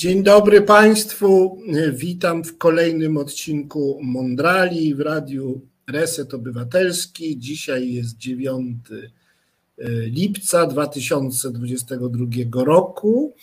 Dzień 0.00 0.22
dobry 0.22 0.62
Państwu. 0.62 1.58
Witam 1.92 2.44
w 2.44 2.58
kolejnym 2.58 3.16
odcinku 3.16 3.98
Mondrali 4.02 4.94
w 4.94 5.00
Radiu 5.00 5.60
Reset 5.90 6.34
Obywatelski. 6.34 7.38
Dzisiaj 7.38 7.92
jest 7.92 8.16
9 8.16 8.76
e, 8.90 9.86
lipca 10.06 10.66
2022 10.66 12.64
roku. 12.64 13.34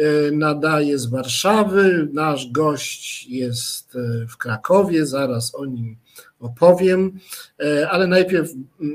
E, 0.00 0.30
nadaje 0.30 0.98
z 0.98 1.06
Warszawy. 1.06 2.08
Nasz 2.12 2.50
gość 2.50 3.26
jest 3.26 3.96
e, 3.96 4.26
w 4.26 4.36
Krakowie, 4.36 5.06
zaraz 5.06 5.54
o 5.54 5.66
nim 5.66 5.96
opowiem, 6.40 7.18
e, 7.62 7.90
ale 7.90 8.06
najpierw, 8.06 8.50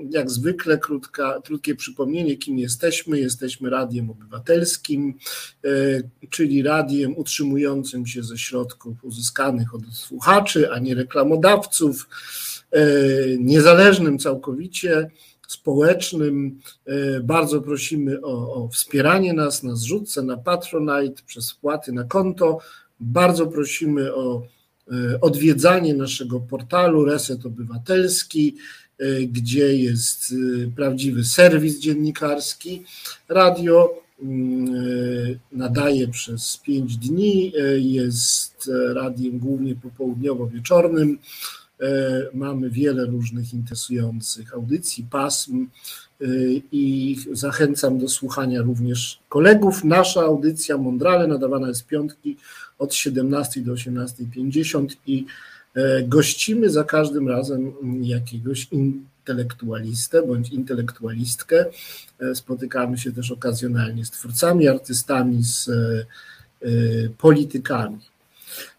jak 0.09 0.31
zwykle, 0.31 0.77
krótka, 0.77 1.41
krótkie 1.43 1.75
przypomnienie, 1.75 2.37
kim 2.37 2.59
jesteśmy. 2.59 3.19
Jesteśmy 3.19 3.69
Radiem 3.69 4.09
Obywatelskim, 4.09 5.13
czyli 6.29 6.63
radiem 6.63 7.17
utrzymującym 7.17 8.05
się 8.05 8.23
ze 8.23 8.37
środków 8.37 9.03
uzyskanych 9.03 9.75
od 9.75 9.81
słuchaczy, 9.93 10.71
a 10.71 10.79
nie 10.79 10.95
reklamodawców, 10.95 12.07
niezależnym 13.39 14.19
całkowicie 14.19 15.09
społecznym. 15.47 16.59
E, 16.85 17.19
bardzo 17.19 17.61
prosimy 17.61 18.21
o, 18.21 18.53
o, 18.53 18.67
wspieranie 18.67 19.33
nas 19.33 19.63
na 19.63 19.75
zrzutce, 19.75 20.23
na 20.23 20.37
Patronite, 20.37 21.23
przez 21.25 21.51
wpłaty 21.51 21.91
na 21.91 22.03
konto. 22.03 22.57
Bardzo 22.99 23.47
prosimy 23.47 24.15
o 24.15 24.41
e, 24.91 25.21
odwiedzanie 25.21 25.93
naszego 25.93 26.39
portalu 26.39 27.05
Reset 27.05 27.45
Obywatelski, 27.45 28.55
e, 28.99 29.21
gdzie 29.21 29.77
jest 29.77 30.33
prawdziwy 30.75 31.23
serwis 31.23 31.79
dziennikarski. 31.79 32.83
Radio 33.29 34.01
mm, 34.21 35.39
nadaje 35.51 36.07
przez 36.07 36.57
pięć 36.57 36.97
dni, 36.97 37.53
jest 37.77 38.71
radiem 38.93 39.39
głównie 39.39 39.75
popołudniowo-wieczornym. 39.75 41.17
E, 41.81 41.87
mamy 42.33 42.69
wiele 42.69 43.05
różnych 43.05 43.53
interesujących 43.53 44.53
audycji, 44.53 45.07
pasm 45.11 45.67
e, 46.21 46.25
i 46.71 47.15
zachęcam 47.31 47.99
do 47.99 48.09
słuchania 48.09 48.61
również 48.61 49.19
kolegów. 49.29 49.83
Nasza 49.83 50.21
audycja 50.21 50.77
Mondrale 50.77 51.27
nadawana 51.27 51.67
jest 51.67 51.87
piątki 51.87 52.37
od 52.79 52.93
17 52.93 53.61
do 53.61 53.73
18.50 53.73 54.87
i 55.07 55.25
e, 55.75 56.03
gościmy 56.03 56.69
za 56.69 56.83
każdym 56.83 57.29
razem 57.29 57.73
jakiegoś 58.01 58.67
intelektualistę 58.71 60.27
bądź 60.27 60.49
intelektualistkę. 60.49 61.65
Spotykamy 62.33 62.97
się 62.97 63.11
też 63.11 63.31
okazjonalnie 63.31 64.05
z 64.05 64.11
twórcami, 64.11 64.67
artystami, 64.67 65.43
z 65.43 65.69
politykami. 67.17 67.99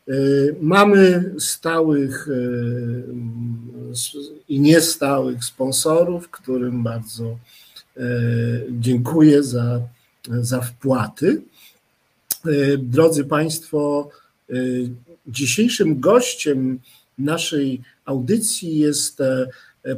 Y, 0.08 0.56
mamy 0.60 1.34
stałych 1.38 2.28
y, 2.28 3.04
i 4.48 4.60
niestałych 4.60 5.44
sponsorów, 5.44 6.30
którym 6.30 6.82
bardzo 6.82 7.38
y, 7.96 8.02
dziękuję 8.70 9.42
za, 9.42 9.80
za 10.40 10.60
wpłaty. 10.60 11.42
Drodzy 12.78 13.24
Państwo, 13.24 14.10
dzisiejszym 15.26 16.00
gościem 16.00 16.80
naszej 17.18 17.82
audycji 18.04 18.78
jest 18.78 19.18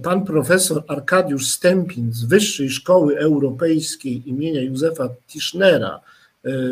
pan 0.03 0.25
profesor 0.25 0.85
Arkadiusz 0.89 1.47
Stępin 1.47 2.13
z 2.13 2.25
Wyższej 2.25 2.71
Szkoły 2.71 3.19
Europejskiej 3.19 4.29
imienia 4.29 4.63
Józefa 4.63 5.09
Tischnera 5.27 6.01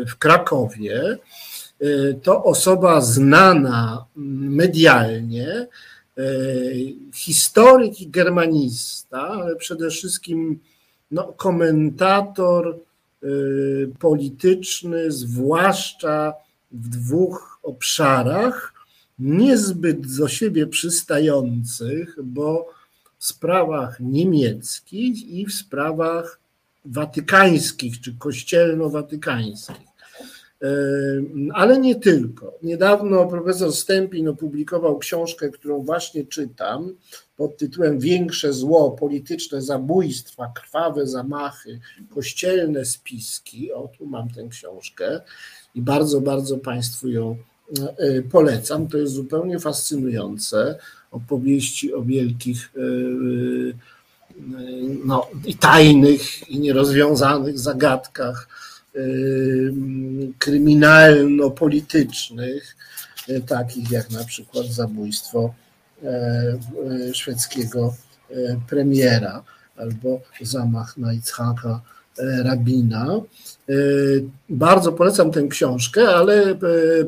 w 0.07 0.15
Krakowie. 0.19 1.17
Y, 1.81 2.19
to 2.23 2.43
osoba 2.43 3.01
znana 3.01 4.05
medialnie, 4.15 5.67
y, 6.17 6.95
historyk 7.13 8.01
i 8.01 8.07
germanista, 8.09 9.21
ale 9.21 9.55
przede 9.55 9.89
wszystkim 9.89 10.59
no, 11.11 11.23
komentator 11.23 12.79
y, 13.23 13.89
polityczny, 13.99 15.11
zwłaszcza 15.11 16.33
w 16.71 16.89
dwóch 16.89 17.59
obszarach, 17.63 18.73
niezbyt 19.19 20.17
do 20.17 20.27
siebie 20.27 20.67
przystających, 20.67 22.17
bo 22.23 22.69
w 23.17 23.25
sprawach 23.25 23.99
niemieckich 23.99 25.29
i 25.29 25.45
w 25.45 25.53
sprawach 25.53 26.39
watykańskich 26.85 28.01
czy 28.01 28.13
kościelno-watykańskich. 28.13 29.96
Ale 31.53 31.79
nie 31.79 31.95
tylko. 31.95 32.53
Niedawno 32.63 33.25
profesor 33.25 33.73
Stępin 33.73 34.27
opublikował 34.27 34.97
książkę, 34.97 35.49
którą 35.49 35.83
właśnie 35.83 36.25
czytam, 36.25 36.93
pod 37.37 37.57
tytułem 37.57 37.99
Większe 37.99 38.53
zło, 38.53 38.91
polityczne 38.91 39.61
zabójstwa, 39.61 40.51
krwawe 40.55 41.07
zamachy, 41.07 41.79
kościelne 42.09 42.85
spiski. 42.85 43.71
O, 43.71 43.89
tu 43.97 44.05
mam 44.05 44.29
tę 44.29 44.47
książkę 44.49 45.21
i 45.75 45.81
bardzo, 45.81 46.21
bardzo 46.21 46.57
Państwu 46.57 47.09
ją 47.09 47.37
e, 47.97 48.21
polecam. 48.21 48.87
To 48.87 48.97
jest 48.97 49.13
zupełnie 49.13 49.59
fascynujące. 49.59 50.79
Opowieści 51.11 51.93
o 51.93 52.01
wielkich 52.01 52.71
e, 52.75 52.79
e, 52.79 53.73
no, 55.05 55.27
i 55.45 55.55
tajnych, 55.55 56.49
i 56.49 56.59
nierozwiązanych 56.59 57.59
zagadkach 57.59 58.47
kryminalno-politycznych, 60.39 62.75
e, 63.29 63.41
takich 63.41 63.91
jak 63.91 64.09
na 64.09 64.23
przykład 64.23 64.65
zabójstwo 64.65 65.53
e, 66.03 66.07
e, 66.07 66.59
szwedzkiego 67.13 67.95
premiera 68.69 69.43
albo 69.77 70.21
zamach 70.41 70.97
na 70.97 71.13
Itzhaka 71.13 71.81
Rabina. 72.43 73.21
Bardzo 74.49 74.91
polecam 74.91 75.31
tę 75.31 75.47
książkę, 75.47 76.07
ale 76.07 76.57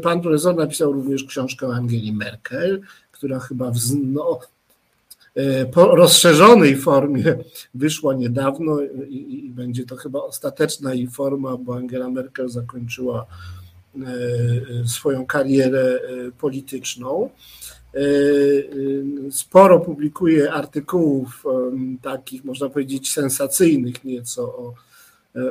pan 0.01 0.21
profesor 0.21 0.55
napisał 0.55 0.91
również 0.91 1.23
książkę 1.23 1.67
o 1.67 1.75
Angeli 1.75 2.13
Merkel, 2.13 2.81
która 3.11 3.39
chyba 3.39 3.71
w, 3.71 3.77
no, 4.03 4.29
E, 4.29 4.39
po 4.39 4.47
rozszerzonej 5.75 6.75
formie 6.75 7.37
wyszła 7.73 8.13
niedawno 8.13 8.81
i, 9.09 9.45
i 9.45 9.49
będzie 9.49 9.85
to 9.85 9.95
chyba 9.95 10.19
ostateczna 10.19 10.93
jej 10.93 11.07
forma, 11.07 11.57
bo 11.57 11.75
Angela 11.75 12.09
Merkel 12.09 12.49
zakończyła 12.49 13.25
e, 13.95 14.07
swoją 14.87 15.25
karierę 15.25 15.81
e, 15.81 16.31
polityczną. 16.31 17.29
Sporo 19.31 19.79
publikuje 19.79 20.53
artykułów 20.53 21.43
takich, 22.01 22.43
można 22.43 22.69
powiedzieć, 22.69 23.13
sensacyjnych 23.13 24.03
nieco 24.03 24.43
o, 24.43 24.73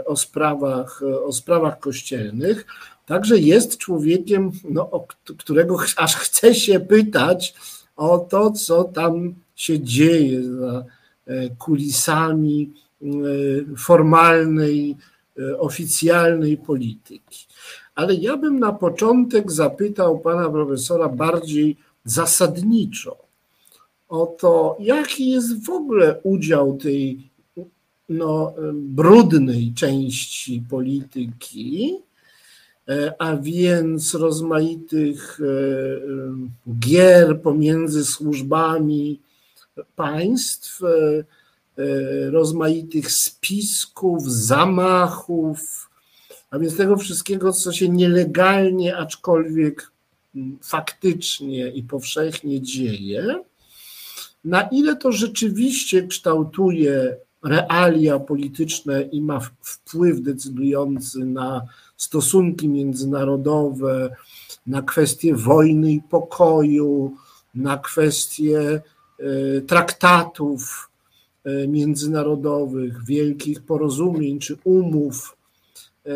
o, 0.07 0.17
sprawach, 0.17 1.03
o 1.25 1.33
sprawach 1.33 1.79
kościelnych. 1.79 2.67
Także 3.07 3.39
jest 3.39 3.79
człowiekiem, 3.79 4.51
no, 4.71 4.91
o 4.91 5.07
którego 5.39 5.79
aż 5.97 6.17
chce 6.17 6.55
się 6.55 6.81
pytać 6.81 7.55
o 7.97 8.19
to, 8.19 8.51
co 8.51 8.85
tam 8.85 9.35
się 9.59 9.81
dzieje 9.81 10.43
za 10.43 10.85
e, 11.27 11.49
kulisami 11.59 12.71
e, 13.03 13.07
formalnej, 13.77 14.97
e, 15.39 15.59
oficjalnej 15.59 16.57
polityki. 16.57 17.47
Ale 17.95 18.15
ja 18.15 18.37
bym 18.37 18.59
na 18.59 18.73
początek 18.73 19.53
zapytał 19.53 20.21
pana 20.21 20.51
profesora 20.51 21.09
bardziej 21.09 21.77
zasadniczo 22.05 23.17
o 24.09 24.27
to, 24.27 24.77
jaki 24.81 25.31
jest 25.31 25.65
w 25.65 25.71
ogóle 25.71 26.21
udział 26.23 26.77
tej 26.77 27.31
no, 28.09 28.55
brudnej 28.75 29.73
części 29.77 30.63
polityki, 30.71 31.97
a 33.19 33.37
więc 33.37 34.15
rozmaitych 34.15 35.41
gier 36.79 37.43
pomiędzy 37.43 38.05
służbami 38.05 39.21
państw, 39.97 40.83
e, 40.83 40.89
e, 40.89 42.31
rozmaitych 42.31 43.13
spisków, 43.13 44.31
zamachów, 44.31 45.91
a 46.51 46.59
więc 46.59 46.77
tego 46.77 46.97
wszystkiego, 46.97 47.53
co 47.53 47.73
się 47.73 47.89
nielegalnie, 47.89 48.97
aczkolwiek 48.97 49.93
faktycznie 50.63 51.69
i 51.69 51.83
powszechnie 51.83 52.63
dzieje, 52.63 53.43
na 54.45 54.63
ile 54.63 54.97
to 54.97 55.13
rzeczywiście 55.13 56.07
kształtuje 56.07 57.17
realia 57.45 58.19
polityczne 58.19 59.03
i 59.03 59.21
ma 59.21 59.41
wpływ 59.63 60.21
decydujący 60.21 61.19
na 61.19 61.63
stosunki 61.97 62.69
międzynarodowe, 62.69 64.17
na 64.67 64.83
kwestie 64.83 65.35
wojny 65.35 65.93
i 65.93 66.03
pokoju, 66.03 67.17
na 67.55 67.79
kwestie 67.79 68.83
traktatów 69.67 70.91
e, 71.45 71.69
międzynarodowych, 71.69 73.05
wielkich 73.05 73.63
porozumień 73.63 74.39
czy 74.39 74.57
umów, 74.65 75.37
e, 76.05 76.11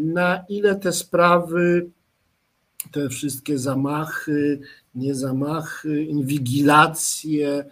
na 0.00 0.44
ile 0.48 0.76
te 0.76 0.92
sprawy 0.92 1.90
te 2.92 3.08
wszystkie 3.08 3.58
zamachy, 3.58 4.60
nie 4.94 5.14
zamachy, 5.14 6.04
inwigilacje, 6.04 7.48
e, 7.48 7.64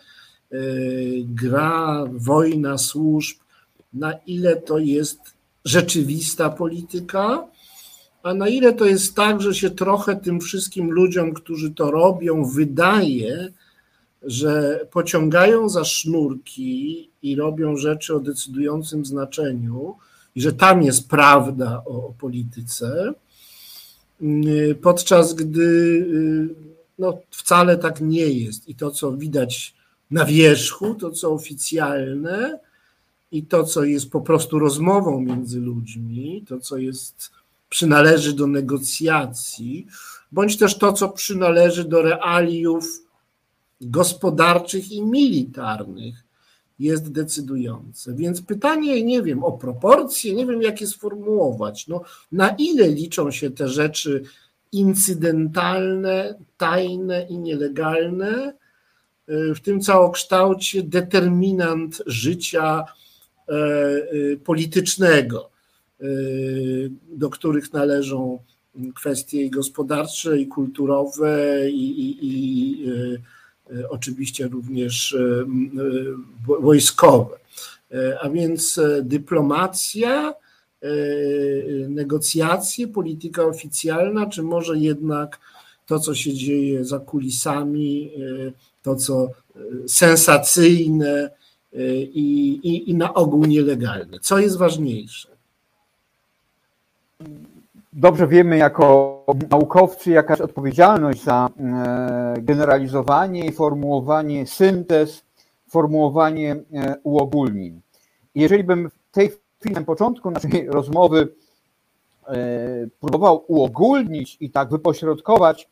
gra, 1.25 2.05
wojna 2.13 2.79
służb, 2.79 3.37
na 3.93 4.13
ile 4.13 4.57
to 4.57 4.79
jest 4.79 5.21
rzeczywista 5.65 6.51
polityka, 6.51 7.49
a 8.23 8.35
na 8.35 8.49
ile 8.49 8.73
to 8.73 8.85
jest 8.85 9.15
tak, 9.15 9.41
że 9.41 9.55
się 9.55 9.71
trochę 9.71 10.17
tym 10.17 10.41
wszystkim 10.41 10.91
ludziom, 10.91 11.35
którzy 11.35 11.71
to 11.71 11.91
robią, 11.91 12.45
wydaje, 12.45 13.53
że 14.27 14.81
pociągają 14.91 15.69
za 15.69 15.85
sznurki 15.85 17.11
i 17.23 17.37
robią 17.37 17.77
rzeczy 17.77 18.15
o 18.15 18.21
decydującym 18.21 19.07
znaczeniu, 19.07 19.97
i 20.35 20.41
że 20.41 20.53
tam 20.53 20.83
jest 20.83 21.09
prawda 21.09 21.83
o, 21.87 22.07
o 22.07 22.13
polityce, 22.19 23.13
y, 24.23 24.79
podczas 24.83 25.35
gdy 25.35 25.63
y, 25.63 26.55
no, 26.99 27.19
wcale 27.31 27.77
tak 27.77 28.01
nie 28.01 28.27
jest. 28.27 28.69
I 28.69 28.75
to, 28.75 28.91
co 28.91 29.13
widać 29.13 29.75
na 30.11 30.25
wierzchu, 30.25 30.95
to, 30.95 31.11
co 31.11 31.33
oficjalne, 31.33 32.59
i 33.33 33.43
to, 33.43 33.65
co 33.65 33.85
jest 33.85 34.11
po 34.11 34.21
prostu 34.21 34.59
rozmową 34.59 35.21
między 35.21 35.61
ludźmi, 35.61 36.45
to, 36.49 36.61
co 36.61 36.77
jest 36.77 37.31
przynależy 37.69 38.33
do 38.33 38.47
negocjacji, 38.47 39.87
bądź 40.33 40.57
też 40.59 40.79
to, 40.79 40.93
co 40.93 41.09
przynależy 41.09 41.85
do 41.85 42.03
realiów 42.03 43.06
gospodarczych 43.81 44.93
i 44.93 45.03
militarnych, 45.03 46.25
jest 46.79 47.13
decydujące. 47.13 48.15
Więc 48.15 48.43
pytanie, 48.43 49.03
nie 49.03 49.23
wiem, 49.23 49.45
o 49.45 49.53
proporcje, 49.53 50.35
nie 50.35 50.47
wiem, 50.47 50.63
jak 50.63 50.81
je 50.81 50.87
sformułować. 50.87 51.89
No, 51.89 52.03
na 52.33 52.49
ile 52.49 52.89
liczą 52.89 53.31
się 53.31 53.51
te 53.51 53.69
rzeczy 53.69 54.23
incydentalne, 54.73 56.39
tajne 56.57 57.27
i 57.31 57.39
nielegalne, 57.39 58.53
w 59.29 59.61
tym 59.61 59.81
całokształcie 59.81 60.83
determinant 60.83 62.03
życia 62.07 62.85
e, 63.49 63.53
e, 63.53 64.37
politycznego, 64.37 65.51
e, 66.01 66.05
do 67.09 67.31
których 67.31 67.73
należą 67.73 68.39
kwestie 68.95 69.51
gospodarcze 69.51 70.39
i 70.39 70.47
kulturowe 70.47 71.61
i, 71.71 72.01
i, 72.01 72.19
i 72.23 72.87
oczywiście 73.89 74.49
również 74.49 75.15
e, 75.15 75.19
e, 75.19 76.61
wojskowe. 76.61 77.37
A 78.21 78.29
więc 78.29 78.81
dyplomacja, 79.03 80.35
negocjacje, 81.89 82.89
polityka 82.89 83.45
oficjalna, 83.45 84.27
czy 84.27 84.43
może 84.43 84.79
jednak 84.79 85.41
to, 85.87 86.01
co 86.01 86.15
się 86.15 86.35
dzieje 86.35 86.85
za 86.85 86.99
kulisami, 86.99 88.11
to, 88.83 88.97
co 88.97 89.29
sensacyjne 89.87 91.31
i, 92.15 92.61
i, 92.63 92.91
i 92.91 92.95
na 92.95 93.15
ogół 93.15 93.45
nielegalne. 93.45 94.19
Co 94.21 94.39
jest 94.39 94.57
ważniejsze? 94.57 95.29
dobrze 97.97 98.29
wiemy 98.29 98.57
jako 98.57 99.16
naukowcy, 99.51 100.11
jaka 100.11 100.33
jest 100.33 100.43
odpowiedzialność 100.43 101.23
za 101.23 101.49
e, 101.59 102.35
generalizowanie 102.39 103.47
i 103.47 103.53
formułowanie 103.53 104.47
syntez, 104.47 105.25
formułowanie 105.69 106.57
e, 106.73 106.97
uogólnień. 107.03 107.81
Jeżeli 108.35 108.65
bym 108.65 108.91
w 108.91 109.11
tej 109.11 109.33
chwili, 109.61 109.75
na 109.75 109.83
początku 109.83 110.31
naszej 110.31 110.69
rozmowy 110.69 111.29
e, 112.29 112.37
próbował 113.01 113.45
uogólnić 113.49 114.37
i 114.41 114.51
tak 114.51 114.71
wypośrodkować, 114.71 115.69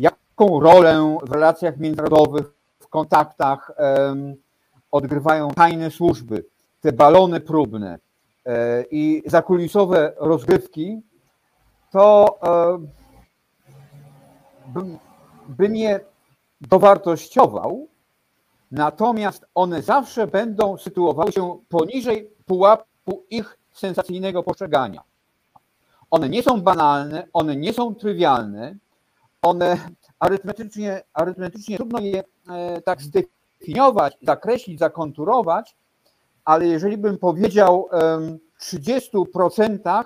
jaką 0.00 0.60
rolę 0.60 1.16
w 1.22 1.32
relacjach 1.32 1.76
międzynarodowych, 1.76 2.52
w 2.78 2.88
kontaktach 2.88 3.70
odgrywają 4.90 5.50
tajne 5.50 5.90
służby, 5.90 6.44
te 6.80 6.92
balony 6.92 7.40
próbne 7.40 7.98
i 8.90 9.22
zakulisowe 9.26 10.12
rozgrywki, 10.16 11.02
to 11.90 12.38
e, 12.42 12.86
bym, 14.66 14.98
bym 15.48 15.76
je 15.76 16.00
dowartościował, 16.60 17.88
natomiast 18.70 19.46
one 19.54 19.82
zawsze 19.82 20.26
będą 20.26 20.78
sytuowały 20.78 21.32
się 21.32 21.58
poniżej 21.68 22.30
pułapu 22.46 23.24
ich 23.30 23.58
sensacyjnego 23.72 24.42
postrzegania. 24.42 25.02
One 26.10 26.28
nie 26.28 26.42
są 26.42 26.60
banalne, 26.60 27.26
one 27.32 27.56
nie 27.56 27.72
są 27.72 27.94
trywialne, 27.94 28.74
one 29.42 29.76
arytmetycznie, 30.18 31.02
arytmetycznie 31.12 31.76
trudno 31.76 32.00
je 32.00 32.22
e, 32.48 32.80
tak 32.80 32.98
zdefiniować, 33.02 34.18
zakreślić, 34.22 34.78
zakonturować, 34.78 35.76
ale 36.44 36.66
jeżeli 36.66 36.96
bym 36.96 37.18
powiedział 37.18 37.88
w 38.58 38.62
30% 38.62 40.04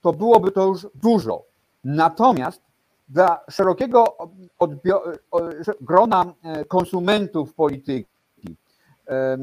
to 0.00 0.12
byłoby 0.12 0.52
to 0.52 0.66
już 0.66 0.86
dużo. 0.94 1.44
Natomiast 1.84 2.62
dla 3.08 3.40
szerokiego 3.50 4.16
grona 5.80 6.34
e, 6.42 6.64
konsumentów 6.64 7.54
polityki, 7.54 8.06
e, 9.08 9.38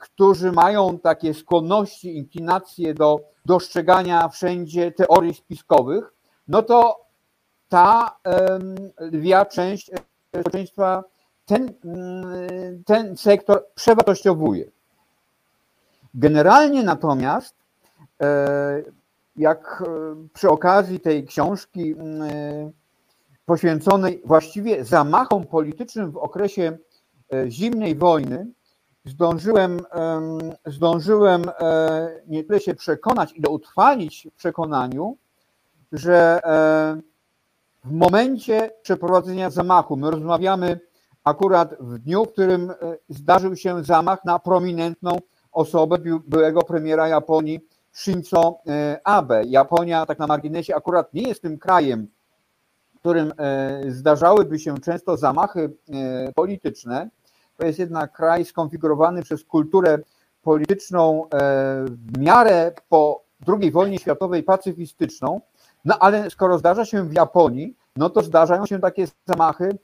którzy 0.00 0.52
mają 0.52 0.98
takie 0.98 1.34
skłonności, 1.34 2.16
inklinacje 2.16 2.94
do 2.94 3.20
dostrzegania 3.44 4.28
wszędzie 4.28 4.92
teorii 4.92 5.34
spiskowych, 5.34 6.12
no 6.48 6.62
to 6.62 7.06
ta 7.68 8.16
lwia 8.98 9.44
część 9.44 9.90
społeczeństwa 10.28 11.04
ten, 11.46 11.74
ten 12.86 13.16
sektor 13.16 13.66
przewartościowuje. 13.74 14.70
Generalnie 16.14 16.82
natomiast 16.82 17.54
e, 18.22 18.82
jak 19.36 19.82
e, 19.86 20.14
przy 20.32 20.48
okazji 20.48 21.00
tej 21.00 21.26
książki 21.26 21.92
mm, 21.92 22.22
e, 22.22 22.70
poświęconej 23.44 24.22
właściwie 24.24 24.84
zamachom 24.84 25.46
politycznym 25.46 26.10
w 26.10 26.16
okresie 26.16 26.78
e, 27.32 27.50
zimnej 27.50 27.94
wojny, 27.94 28.46
zdążyłem, 29.04 29.80
zdążyłem 30.66 31.42
nie 32.26 32.44
tyle 32.44 32.60
się 32.60 32.74
przekonać, 32.74 33.32
ile 33.36 33.50
utrwalić 33.50 34.28
w 34.32 34.36
przekonaniu, 34.36 35.16
że 35.92 36.40
w 37.84 37.92
momencie 37.92 38.70
przeprowadzenia 38.82 39.50
zamachu, 39.50 39.96
my 39.96 40.10
rozmawiamy 40.10 40.80
akurat 41.24 41.74
w 41.80 41.98
dniu, 41.98 42.24
w 42.24 42.32
którym 42.32 42.72
zdarzył 43.08 43.56
się 43.56 43.84
zamach 43.84 44.24
na 44.24 44.38
prominentną 44.38 45.18
osobę 45.52 45.98
byłego 46.26 46.62
premiera 46.62 47.08
Japonii 47.08 47.60
Shinzo 47.92 48.58
e, 48.66 49.00
Abe. 49.04 49.44
Japonia, 49.44 50.06
tak 50.06 50.18
na 50.18 50.26
marginesie, 50.26 50.76
akurat 50.76 51.14
nie 51.14 51.22
jest 51.22 51.42
tym 51.42 51.58
krajem, 51.58 52.08
w 52.94 52.98
którym 52.98 53.32
e, 53.38 53.80
zdarzałyby 53.88 54.58
się 54.58 54.78
często 54.78 55.16
zamachy 55.16 55.72
e, 55.92 56.32
polityczne. 56.32 57.10
To 57.56 57.66
jest 57.66 57.78
jednak 57.78 58.12
kraj 58.12 58.44
skonfigurowany 58.44 59.22
przez 59.22 59.44
kulturę 59.44 59.98
polityczną 60.42 61.26
w 61.84 62.18
miarę 62.18 62.72
po 62.88 63.22
II 63.48 63.70
wojnie 63.70 63.98
światowej 63.98 64.42
pacyfistyczną, 64.42 65.40
no 65.84 65.98
ale 65.98 66.30
skoro 66.30 66.58
zdarza 66.58 66.84
się 66.84 67.08
w 67.08 67.12
Japonii, 67.12 67.76
no 67.96 68.10
to 68.10 68.22
zdarzają 68.22 68.66
się 68.66 68.78
takie 68.78 69.06
zamachy 69.26 69.78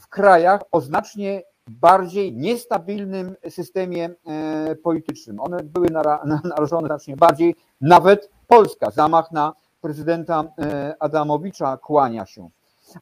w 0.00 0.08
krajach 0.08 0.60
o 0.72 0.80
znacznie 0.80 1.42
bardziej 1.68 2.32
niestabilnym 2.32 3.36
systemie 3.48 4.10
e, 4.26 4.76
politycznym. 4.76 5.40
One 5.40 5.62
były 5.62 5.88
narażone 6.44 6.86
znacznie 6.86 7.16
bardziej, 7.16 7.56
nawet 7.80 8.30
Polska, 8.46 8.90
zamach 8.90 9.32
na 9.32 9.52
prezydenta 9.80 10.44
e, 10.58 10.96
Adamowicza 10.98 11.76
kłania 11.76 12.26
się. 12.26 12.48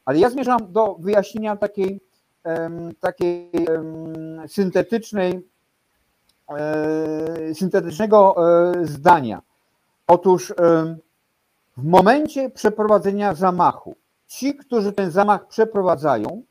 Ale 0.05 0.19
ja 0.19 0.29
zmierzam 0.29 0.71
do 0.71 0.95
wyjaśnienia 0.99 1.55
takiej, 1.55 2.01
takiej 2.99 3.51
syntetycznej, 4.47 5.47
e, 6.49 7.53
syntetycznego 7.53 8.35
zdania. 8.83 9.41
Otóż 10.07 10.53
w 11.77 11.83
momencie 11.83 12.49
przeprowadzenia 12.49 13.33
zamachu, 13.33 13.95
ci, 14.27 14.55
którzy 14.55 14.93
ten 14.93 15.11
zamach 15.11 15.47
przeprowadzają, 15.47 16.43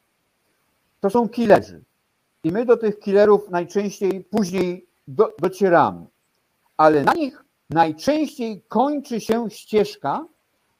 to 1.00 1.10
są 1.10 1.28
killerzy. 1.28 1.84
I 2.44 2.52
my 2.52 2.64
do 2.64 2.76
tych 2.76 2.98
killerów 2.98 3.50
najczęściej 3.50 4.24
później 4.24 4.86
do, 5.08 5.32
docieramy. 5.38 6.06
Ale 6.76 7.04
na 7.04 7.14
nich 7.14 7.44
najczęściej 7.70 8.62
kończy 8.68 9.20
się 9.20 9.50
ścieżka 9.50 10.26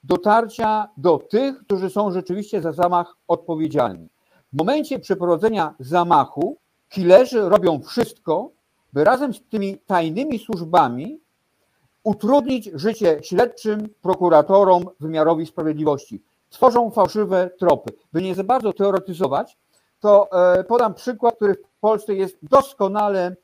dotarcia 0.04 0.88
do 0.96 1.18
tych, 1.18 1.58
którzy 1.58 1.90
są 1.90 2.10
rzeczywiście 2.10 2.62
za 2.62 2.72
zamach 2.72 3.16
odpowiedzialni. 3.28 4.08
W 4.52 4.58
momencie 4.58 4.98
przeprowadzenia 4.98 5.74
zamachu 5.80 6.56
killerzy 6.88 7.48
robią 7.48 7.82
wszystko, 7.82 8.50
by 8.92 9.04
razem 9.04 9.34
z 9.34 9.42
tymi 9.42 9.78
tajnymi 9.78 10.38
służbami 10.38 11.20
utrudnić 12.02 12.70
życie 12.74 13.18
śledczym, 13.22 13.88
prokuratorom, 14.02 14.84
wymiarowi 15.00 15.46
sprawiedliwości. 15.46 16.22
Tworzą 16.50 16.90
fałszywe 16.90 17.50
tropy. 17.58 17.92
By 18.12 18.22
nie 18.22 18.34
za 18.34 18.44
bardzo 18.44 18.72
teoretyzować, 18.72 19.56
to 20.04 20.28
e, 20.54 20.64
podam 20.64 20.94
przykład, 20.94 21.36
który 21.36 21.54
w 21.54 21.80
Polsce 21.80 22.14
jest 22.14 22.36
doskonale 22.42 23.36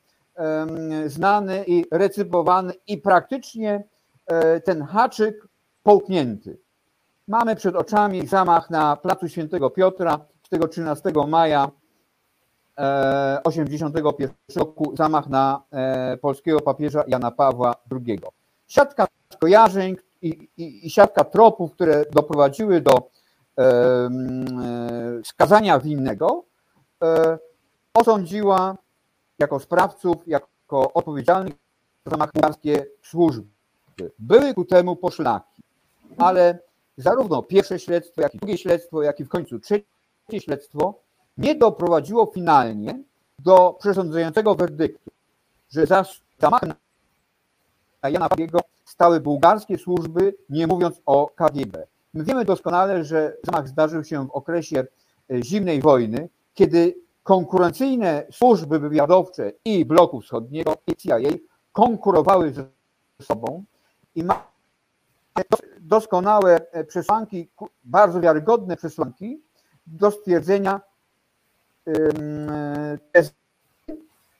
znany 1.07 1.64
i 1.67 1.85
recypowany 1.90 2.73
i 2.87 2.99
praktycznie 2.99 3.85
e, 4.26 4.61
ten 4.61 4.83
haczyk 4.83 5.49
połknięty. 5.83 6.59
Mamy 7.29 7.57
przed 7.57 7.76
oczami 7.76 8.26
zamach 8.26 8.71
na 8.71 8.97
placu 8.97 9.29
Świętego 9.29 9.71
Piotra 9.71 10.21
z 10.43 10.49
tego 10.49 10.69
13 10.69 11.12
maja 11.29 11.71
1981 13.45 14.29
e, 14.29 14.59
roku, 14.59 14.97
zamach 14.97 15.29
na 15.29 15.62
polskiego 16.21 16.61
papieża 16.61 17.05
Jana 17.07 17.31
Pawła 17.31 17.75
II. 17.93 18.21
Siatka 18.69 19.07
skojarzeń 19.33 19.97
i, 20.23 20.49
i, 20.57 20.87
i 20.87 20.90
siatka 20.90 21.25
tropów, 21.25 21.73
które 21.73 22.05
doprowadziły 22.12 22.81
do 22.81 23.11
skazania 25.25 25.79
winnego, 25.79 26.50
osądziła 27.95 28.76
jako 29.38 29.61
sprawców, 29.61 30.16
jako 30.26 30.92
odpowiedzialnych 30.92 31.54
za 32.07 32.11
zamach 32.11 32.33
bułgarskie 32.33 32.87
służby. 33.02 33.49
Były 34.19 34.54
ku 34.54 34.64
temu 34.64 34.97
poszlaki, 34.97 35.62
ale 36.19 36.59
zarówno 36.97 37.42
pierwsze 37.42 37.78
śledztwo, 37.78 38.23
jak 38.23 38.35
i 38.35 38.38
drugie 38.38 38.59
śledztwo, 38.59 39.02
jak 39.02 39.21
i 39.21 39.25
w 39.25 39.28
końcu 39.28 39.59
trzecie 39.59 39.85
śledztwo 40.40 40.95
nie 41.38 41.54
doprowadziło 41.54 42.30
finalnie 42.35 43.02
do 43.38 43.76
przesądzającego 43.78 44.54
werdyktu, 44.54 45.11
że 45.71 45.87
za 45.87 46.04
zamach 46.38 46.62
na 48.02 48.09
Jana 48.09 48.28
Pawiego 48.28 48.61
stały 48.85 49.21
bułgarskie 49.21 49.78
służby, 49.78 50.35
nie 50.49 50.66
mówiąc 50.66 51.00
o 51.07 51.26
KGB. 51.26 51.87
My 52.14 52.25
wiemy 52.25 52.45
doskonale, 52.45 53.04
że 53.04 53.37
zamach 53.45 53.69
zdarzył 53.69 54.04
się 54.04 54.26
w 54.26 54.30
okresie 54.30 54.85
e, 55.30 55.42
zimnej 55.42 55.80
wojny, 55.80 56.28
kiedy 56.61 56.95
konkurencyjne 57.23 58.26
służby 58.33 58.79
wywiadowcze 58.79 59.52
i 59.64 59.85
bloku 59.85 60.21
wschodniego 60.21 60.75
i 60.87 60.97
CIA 60.97 61.19
konkurowały 61.73 62.52
ze 62.52 62.64
sobą 63.23 63.64
i 64.14 64.25
ma 64.25 64.47
doskonałe 65.81 66.61
przesłanki, 66.88 67.49
bardzo 67.85 68.21
wiarygodne 68.21 68.76
przesłanki 68.76 69.43
do 69.87 70.11
stwierdzenia, 70.11 70.81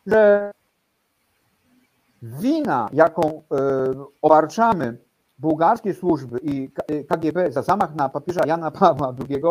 że 0.07 0.53
wina, 2.23 2.89
jaką 2.93 3.43
obarczamy 4.23 4.99
bułgarskie 5.39 5.95
służby 5.95 6.39
i 6.43 6.71
KGB 7.09 7.53
za 7.53 7.63
zamach 7.63 7.95
na 7.95 8.09
papieża 8.09 8.47
Jana 8.47 8.71
Pawła 8.71 9.15
II, 9.29 9.43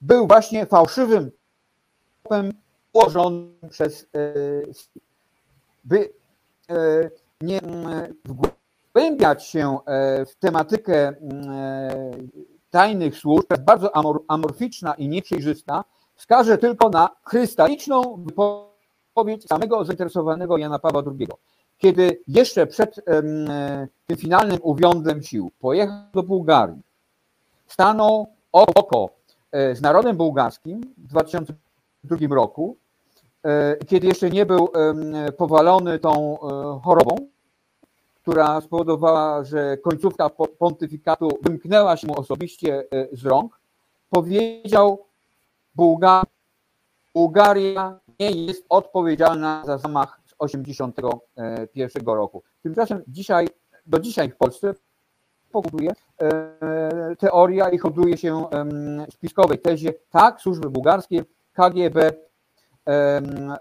był 0.00 0.26
właśnie 0.26 0.66
fałszywym 0.66 1.30
ułożony 2.92 3.48
przez 3.70 4.02
e, 4.02 4.32
by 5.84 6.12
e, 6.70 7.10
nie 7.40 7.60
wgłębiać 8.24 9.46
się 9.46 9.78
e, 9.86 10.26
w 10.26 10.34
tematykę 10.34 11.12
tajnych 12.70 13.16
służb, 13.16 13.46
jest 13.50 13.62
bardzo 13.62 13.90
amorficzna 14.28 14.94
i 14.94 15.08
nieprzejrzysta, 15.08 15.84
wskażę 16.14 16.58
tylko 16.58 16.88
na 16.88 17.08
krystaliczną 17.24 18.24
wypowiedź 18.24 19.46
samego 19.46 19.84
zainteresowanego 19.84 20.58
Jana 20.58 20.78
Pawła 20.78 21.02
II. 21.06 21.28
Kiedy 21.78 22.20
jeszcze 22.28 22.66
przed 22.66 23.04
tym 24.06 24.18
finalnym 24.18 24.58
uwiądem 24.62 25.22
sił 25.22 25.52
pojechał 25.58 25.96
do 26.14 26.22
Bułgarii, 26.22 26.82
stanął 27.66 28.26
oko 28.52 29.08
z 29.52 29.80
narodem 29.80 30.16
bułgarskim 30.16 30.80
w 30.98 31.12
2002 32.04 32.34
roku, 32.36 32.76
E, 33.44 33.76
kiedy 33.76 34.06
jeszcze 34.06 34.30
nie 34.30 34.46
był 34.46 34.68
powalony 35.36 35.98
tą 35.98 36.38
e, 36.40 36.80
chorobą, 36.84 37.16
która 38.14 38.60
spowodowała, 38.60 39.44
że 39.44 39.76
końcówka 39.76 40.30
pontyfikatu 40.58 41.38
wymknęła 41.42 41.96
się 41.96 42.06
mu 42.06 42.20
osobiście 42.20 42.84
e, 42.90 43.16
z 43.16 43.24
rąk, 43.24 43.60
powiedział 44.10 45.04
Bułgaria, 45.74 46.24
Bułgaria 47.14 47.98
nie 48.20 48.30
jest 48.30 48.64
odpowiedzialna 48.68 49.62
za 49.66 49.78
zamach 49.78 50.20
z 50.26 50.34
1981 50.38 52.06
roku. 52.06 52.42
Tymczasem 52.62 53.02
dzisiaj, 53.08 53.48
do 53.86 53.98
dzisiaj 53.98 54.30
w 54.30 54.36
Polsce 54.36 54.74
powoduje 55.52 55.92
teoria 57.18 57.70
i 57.70 57.78
hoduje 57.78 58.16
się 58.16 58.44
spiskowej 59.10 59.58
tezie, 59.58 59.94
tak, 60.10 60.40
służby 60.40 60.70
bułgarskie, 60.70 61.24
KGB 61.52 62.12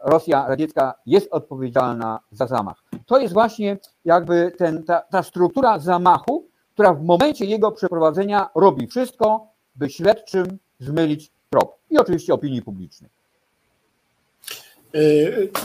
Rosja 0.03 0.47
radziecka 0.47 0.93
jest 1.05 1.27
odpowiedzialna 1.31 2.19
za 2.31 2.47
zamach. 2.47 2.83
To 3.05 3.19
jest 3.19 3.33
właśnie 3.33 3.77
jakby 4.05 4.51
ten, 4.57 4.83
ta, 4.83 5.01
ta 5.01 5.23
struktura 5.23 5.79
zamachu, 5.79 6.47
która 6.73 6.93
w 6.93 7.03
momencie 7.03 7.45
jego 7.45 7.71
przeprowadzenia 7.71 8.49
robi 8.55 8.87
wszystko, 8.87 9.47
by 9.75 9.89
śledczym 9.89 10.57
zmylić 10.79 11.31
trop. 11.49 11.77
I 11.89 11.97
oczywiście 11.97 12.33
opinii 12.33 12.61
publicznej. 12.61 13.09
E, 14.93 14.99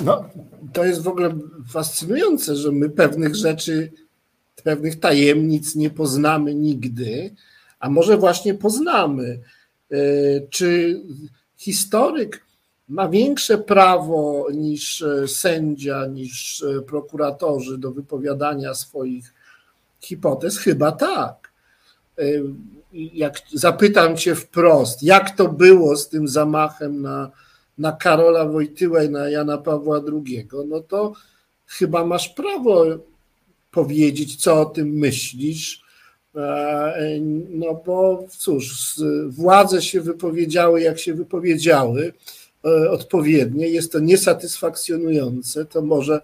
no, 0.04 0.25
to 0.73 0.85
jest 0.85 1.02
w 1.02 1.09
ogóle 1.09 1.35
fascynujące, 1.68 2.56
że 2.56 2.73
my 2.73 2.90
pewnych 2.90 3.37
rzeczy, 3.37 3.92
pewnych 4.64 5.00
tajemnic 5.00 5.75
nie 5.75 5.90
poznamy 5.90 6.54
nigdy, 6.54 7.35
a 7.80 7.90
może 7.90 8.16
właśnie 8.16 8.54
poznamy. 8.54 9.40
E, 9.90 9.97
czy 10.50 11.00
historyk 11.56 12.46
ma 12.88 13.08
większe 13.08 13.58
prawo 13.58 14.46
niż 14.52 15.02
e, 15.02 15.28
sędzia, 15.28 16.06
niż 16.06 16.62
e, 16.62 16.82
prokuratorzy 16.82 17.78
do 17.78 17.90
wypowiadania 17.90 18.75
swoich 18.75 19.34
hipotez? 20.00 20.58
Chyba 20.58 20.92
tak. 20.92 21.52
E, 22.18 22.22
jak 22.92 23.40
zapytam 23.52 24.16
cię 24.16 24.34
wprost, 24.34 25.02
jak 25.02 25.36
to 25.36 25.48
było 25.48 25.96
z 25.96 26.08
tym 26.08 26.28
zamachem 26.28 27.02
na, 27.02 27.30
na 27.78 27.92
Karola 27.92 28.44
Wojtyłę 28.46 29.06
i 29.06 29.10
na 29.10 29.28
Jana 29.28 29.58
Pawła 29.58 30.00
II, 30.12 30.48
no 30.68 30.80
to 30.80 31.12
chyba 31.66 32.04
masz 32.04 32.28
prawo 32.28 32.84
powiedzieć, 33.70 34.36
co 34.36 34.60
o 34.60 34.64
tym 34.64 34.88
myślisz. 34.88 35.85
No 37.50 37.82
bo 37.86 38.24
cóż, 38.38 38.94
władze 39.28 39.82
się 39.82 40.00
wypowiedziały, 40.00 40.80
jak 40.80 40.98
się 40.98 41.14
wypowiedziały 41.14 42.12
E, 42.66 42.90
odpowiednie, 42.90 43.68
jest 43.68 43.92
to 43.92 43.98
niesatysfakcjonujące, 43.98 45.64
to 45.64 45.82
może, 45.82 46.20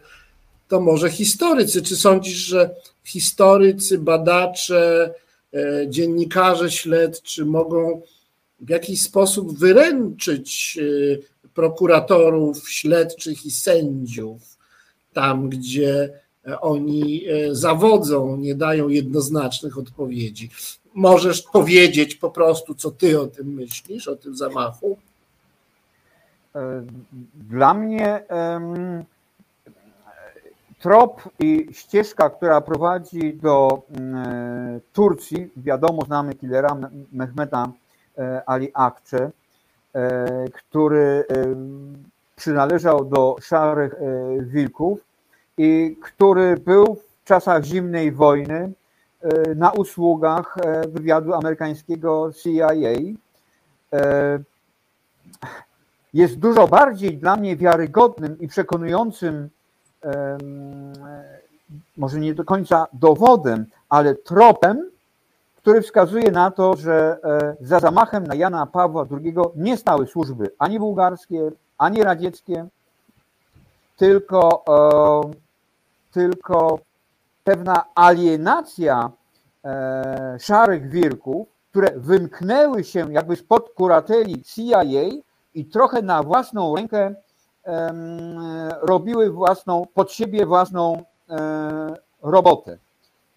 to 0.69 0.81
może 0.81 1.11
historycy. 1.11 1.83
Czy 1.83 1.97
sądzisz, 1.97 2.37
że 2.37 2.71
historycy, 3.05 3.99
badacze, 3.99 5.15
e, 5.55 5.87
dziennikarze 5.89 6.71
śledczy 6.71 7.45
mogą 7.45 8.03
w 8.61 8.69
jakiś 8.69 9.03
sposób 9.03 9.59
wyręczyć 9.59 10.79
e, 10.79 11.49
prokuratorów, 11.55 12.71
śledczych 12.71 13.47
i 13.47 13.51
sędziów 13.51 14.59
tam, 15.13 15.49
gdzie 15.49 16.21
oni 16.61 17.25
zawodzą, 17.51 18.37
nie 18.37 18.55
dają 18.55 18.89
jednoznacznych 18.89 19.79
odpowiedzi. 19.79 20.51
Możesz 20.95 21.43
powiedzieć 21.43 22.15
po 22.15 22.31
prostu, 22.31 22.75
co 22.75 22.91
ty 22.91 23.21
o 23.21 23.27
tym 23.27 23.47
myślisz, 23.47 24.09
o 24.09 24.17
tym 24.17 24.37
zamachu? 24.37 24.99
Dla 27.35 27.75
mnie 27.75 28.25
trop 30.83 31.23
i 31.39 31.69
ścieżka, 31.73 32.31
która 32.31 32.61
prowadzi 32.61 33.35
do 33.35 33.83
mm, 33.91 34.81
Turcji, 34.93 35.51
wiadomo, 35.57 36.05
znamy 36.05 36.35
killera 36.35 36.77
Mehmeta 37.13 37.73
e, 38.19 38.43
Ali 38.47 38.71
Akcze, 38.75 39.31
e, 39.95 40.45
który 40.49 41.25
przynależał 42.37 43.05
do 43.05 43.37
szarych 43.41 43.95
e, 43.95 43.99
wilków 44.43 44.99
i 45.59 45.97
który 46.03 46.57
był 46.57 46.95
w 46.95 47.25
czasach 47.25 47.65
zimnej 47.65 48.13
wojny 48.13 48.73
na 49.57 49.71
usługach 49.71 50.57
wywiadu 50.89 51.35
amerykańskiego 51.35 52.31
CIA 52.43 52.73
jest 56.15 56.39
dużo 56.39 56.69
bardziej 56.69 57.19
dla 57.19 57.37
mnie 57.37 57.57
wiarygodnym 57.57 58.39
i 58.41 58.49
przekonującym, 58.49 59.49
może 61.97 62.21
nie 62.21 62.35
do 62.35 62.45
końca 62.45 62.87
dowodem, 62.93 63.67
ale 63.89 64.15
tropem, 64.15 64.91
który 65.57 65.83
wskazuje 65.83 66.31
na 66.31 66.51
to, 66.51 66.77
że 66.77 67.19
e, 67.25 67.57
za 67.61 67.81
zamachem 67.81 68.27
na 68.27 68.35
Jana 68.35 68.67
Pawła 68.67 69.07
II 69.11 69.35
nie 69.57 69.77
stały 69.77 70.07
służby 70.07 70.51
ani 70.59 70.79
bułgarskie, 70.79 71.51
ani 71.79 72.03
radzieckie, 72.03 72.67
tylko, 74.03 74.65
e, 74.69 75.31
tylko 76.13 76.79
pewna 77.45 77.85
alienacja 77.95 79.11
e, 79.65 80.37
szarych 80.41 80.91
wirków, 80.91 81.49
które 81.71 81.93
wymknęły 81.97 82.85
się 82.85 83.13
jakby 83.13 83.37
spod 83.37 83.71
kurateli 83.75 84.43
CIA 84.43 84.83
i 85.55 85.65
trochę 85.65 86.03
na 86.03 86.23
własną 86.23 86.77
rękę 86.77 87.15
robiły 88.83 89.31
własną, 89.31 89.87
pod 89.95 90.13
siebie 90.13 90.47
własną 90.47 91.03
e, 91.29 91.97
robotę. 92.23 92.79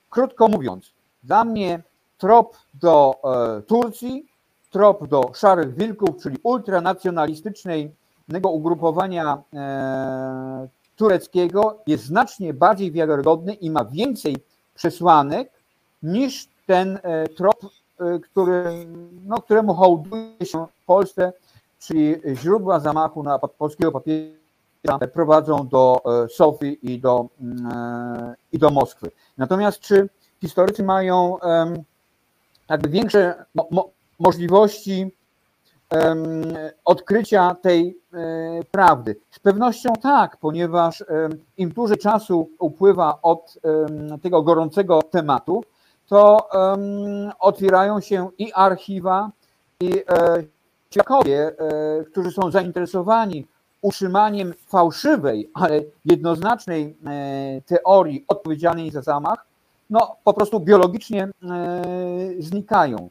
Krótko 0.10 0.48
mówiąc, 0.48 0.94
dla 1.24 1.44
mnie 1.44 1.84
trop 2.18 2.58
do 2.74 3.16
Turcji, 3.68 4.26
trop 4.70 5.08
do 5.08 5.32
szarych 5.34 5.76
wilków, 5.76 6.24
czyli 6.24 6.38
ultranacjonalistycznego 6.44 7.90
ugrupowania 8.44 9.44
e, 9.54 10.68
tureckiego 10.96 11.80
jest 11.88 12.04
znacznie 12.04 12.54
bardziej 12.54 12.92
wiarygodny 12.92 13.54
i 13.54 13.70
ma 13.70 13.86
więcej 13.86 14.38
przesłanek 14.76 15.52
niż 16.04 16.48
ten 16.68 17.00
trop, 17.38 17.56
który, 18.24 18.88
no, 19.26 19.42
któremu 19.42 19.74
hołduje 19.74 20.46
się 20.46 20.66
w 20.82 20.86
Polsce 20.86 21.34
czyli 21.88 22.16
źródła 22.36 22.80
zamachu 22.80 23.24
na 23.24 23.40
polskiego 23.40 23.92
papieża 23.92 25.08
prowadzą 25.14 25.68
do 25.68 26.02
e, 26.24 26.30
Sofii 26.30 26.94
i 26.94 27.00
do, 27.00 27.28
mm, 27.42 27.68
e, 27.72 28.36
i 28.52 28.60
do 28.60 28.70
Moskwy. 28.70 29.12
Natomiast 29.38 29.80
czy 29.80 30.10
historycy 30.42 30.84
mają 30.84 31.38
jakby 32.70 32.90
większe 32.90 33.46
mo 33.72 33.90
możliwości 34.20 35.12
odkrycia 36.86 37.56
tej 37.62 37.98
e, 38.14 38.64
prawdy? 38.72 39.16
Z 39.32 39.40
pewnością 39.40 39.94
tak, 40.02 40.38
ponieważ 40.38 41.04
im 41.58 41.70
dłużej 41.70 41.98
czasu 41.98 42.50
upływa 42.60 43.20
od 43.22 43.60
tego 44.22 44.42
gorącego 44.42 45.02
tematu, 45.02 45.64
to 46.08 46.50
otwierają 47.40 48.00
się 48.02 48.30
i 48.38 48.54
archiwa, 48.54 49.30
i 49.80 50.04
świadkowie, 50.96 51.52
e, 51.60 52.04
którzy 52.04 52.32
są 52.32 52.52
zainteresowani 52.52 53.48
utrzymaniem 53.82 54.54
fałszywej, 54.68 55.50
ale 55.54 55.82
jednoznacznej 56.06 56.98
e, 57.06 57.62
teorii 57.62 58.26
odpowiedzialnej 58.28 58.92
za 58.92 59.02
zamach, 59.02 59.46
no 59.90 60.16
po 60.24 60.34
prostu 60.34 60.60
biologicznie 60.60 61.24
e, 61.24 61.32
znikają. 62.40 63.10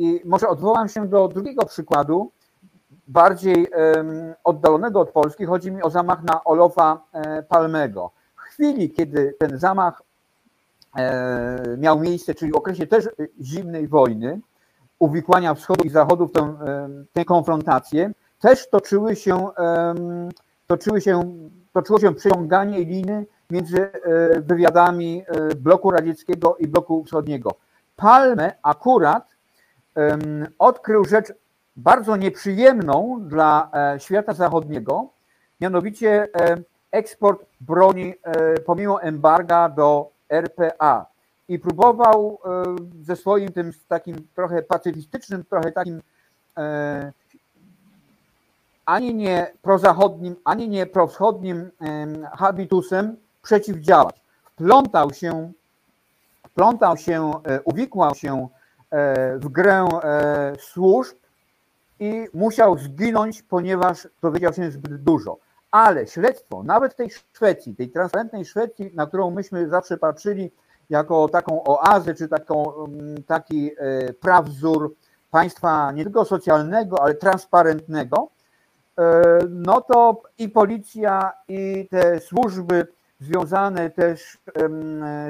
I 0.00 0.20
może 0.24 0.48
odwołam 0.48 0.88
się 0.88 1.08
do 1.08 1.28
drugiego 1.28 1.66
przykładu, 1.66 2.32
bardziej 3.08 3.66
oddalonego 4.44 5.00
od 5.00 5.10
Polski. 5.10 5.44
Chodzi 5.44 5.72
mi 5.72 5.82
o 5.82 5.90
zamach 5.90 6.22
na 6.22 6.44
Olofa 6.44 7.00
Palmego. 7.48 8.10
W 8.36 8.40
chwili, 8.40 8.90
kiedy 8.90 9.34
ten 9.38 9.58
zamach 9.58 10.02
miał 11.78 12.00
miejsce, 12.00 12.34
czyli 12.34 12.52
w 12.52 12.56
okresie 12.56 12.86
też 12.86 13.08
zimnej 13.40 13.88
wojny, 13.88 14.40
uwikłania 14.98 15.54
wschodu 15.54 15.84
i 15.84 15.90
zachodu 15.90 16.26
w 16.26 16.32
tę, 16.32 16.54
tę 17.12 17.24
konfrontację, 17.24 18.12
też 18.40 18.70
toczyły 18.70 19.16
się, 19.16 19.48
toczyły 20.66 21.00
się, 21.00 21.34
toczyło 21.72 22.00
się 22.00 22.14
przeciąganie 22.14 22.84
liny 22.84 23.26
między 23.50 23.92
e, 23.92 24.40
wywiadami 24.40 25.24
e, 25.26 25.54
bloku 25.54 25.90
radzieckiego 25.90 26.56
i 26.56 26.68
bloku 26.68 27.04
wschodniego. 27.04 27.50
Palme 27.96 28.52
akurat 28.62 29.39
odkrył 30.58 31.04
rzecz 31.04 31.32
bardzo 31.76 32.16
nieprzyjemną 32.16 33.20
dla 33.28 33.70
e, 33.74 34.00
świata 34.00 34.34
zachodniego, 34.34 35.08
mianowicie 35.60 36.28
eksport 36.90 37.46
broni 37.60 38.14
pomimo 38.66 39.02
embarga 39.02 39.68
do 39.68 40.10
RPA 40.28 41.06
i 41.50 41.58
próbował 41.58 42.38
e, 42.44 42.76
ze 43.02 43.16
swoim 43.16 43.52
tym 43.52 43.72
takim 43.88 44.16
trochę 44.34 44.62
pacyfistycznym, 44.62 45.44
trochę 45.44 45.72
takim 45.72 46.02
e, 46.56 47.12
ani 48.86 49.14
nie 49.14 49.52
prozachodnim, 49.62 50.36
ani 50.44 50.68
nie 50.68 50.86
prowschodnim 50.86 51.70
habitusem 52.32 53.16
przeciwdziałać. 53.42 54.20
Wplątał 54.44 55.12
się, 55.12 55.52
wplątał 56.50 56.96
się, 56.96 57.32
e, 57.44 57.62
uwikłał 57.62 58.14
się 58.14 58.48
w 59.36 59.48
grę 59.48 59.88
służb 60.58 61.16
i 62.00 62.26
musiał 62.34 62.78
zginąć, 62.78 63.42
ponieważ 63.42 64.08
dowiedział 64.22 64.52
się 64.52 64.70
zbyt 64.70 65.02
dużo. 65.02 65.38
Ale 65.70 66.06
śledztwo, 66.06 66.62
nawet 66.62 66.96
tej 66.96 67.10
Szwecji, 67.10 67.76
tej 67.76 67.90
transparentnej 67.90 68.44
Szwecji, 68.44 68.90
na 68.94 69.06
którą 69.06 69.30
myśmy 69.30 69.68
zawsze 69.68 69.98
patrzyli 69.98 70.50
jako 70.90 71.28
taką 71.28 71.64
oazę, 71.64 72.14
czy 72.14 72.28
taką, 72.28 72.84
mm, 72.84 73.22
taki 73.22 73.70
e, 73.78 74.12
prawzór 74.12 74.94
państwa 75.30 75.92
nie 75.92 76.02
tylko 76.02 76.24
socjalnego, 76.24 77.02
ale 77.02 77.14
transparentnego, 77.14 78.28
e, 78.98 79.22
no 79.48 79.80
to 79.80 80.22
i 80.38 80.48
policja, 80.48 81.32
i 81.48 81.88
te 81.90 82.20
służby 82.20 82.86
związane 83.20 83.90
też 83.90 84.38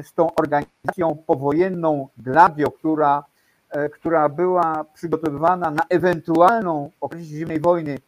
z 0.03 0.15
tą 0.15 0.35
organizacją 0.35 1.17
powojenną 1.27 2.09
Gladio, 2.17 2.71
która, 2.71 3.19
e, 3.19 3.30
która 3.93 4.29
była 4.29 4.85
przygotowywana 4.95 5.71
na 5.71 5.83
ewentualną 5.89 6.91
okresie 7.01 7.25
zimnej 7.25 7.61
wojny 7.61 7.99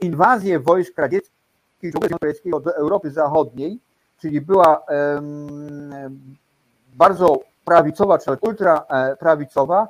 inwazję 0.00 0.58
wojsk 0.58 0.98
radzieckich 0.98 1.92
do 2.62 2.76
Europy 2.76 3.10
Zachodniej, 3.10 3.78
czyli 4.18 4.40
była 4.40 4.82
bardzo 6.94 7.40
prawicowa, 7.64 8.18
czy 8.18 8.30
ultraprawicowa, 8.40 9.88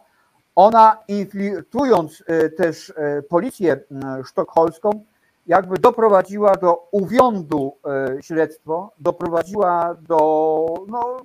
ona 0.55 0.99
infiltrując 1.09 2.25
e, 2.27 2.49
też 2.49 2.93
e, 2.97 3.23
policję 3.23 3.81
sztokholmską, 4.25 5.05
jakby 5.47 5.79
doprowadziła 5.79 6.57
do 6.57 6.89
uwiądu 6.91 7.77
e, 7.87 8.23
śledztwo, 8.23 8.91
doprowadziła 8.99 9.97
do 10.09 10.65
no, 10.89 11.17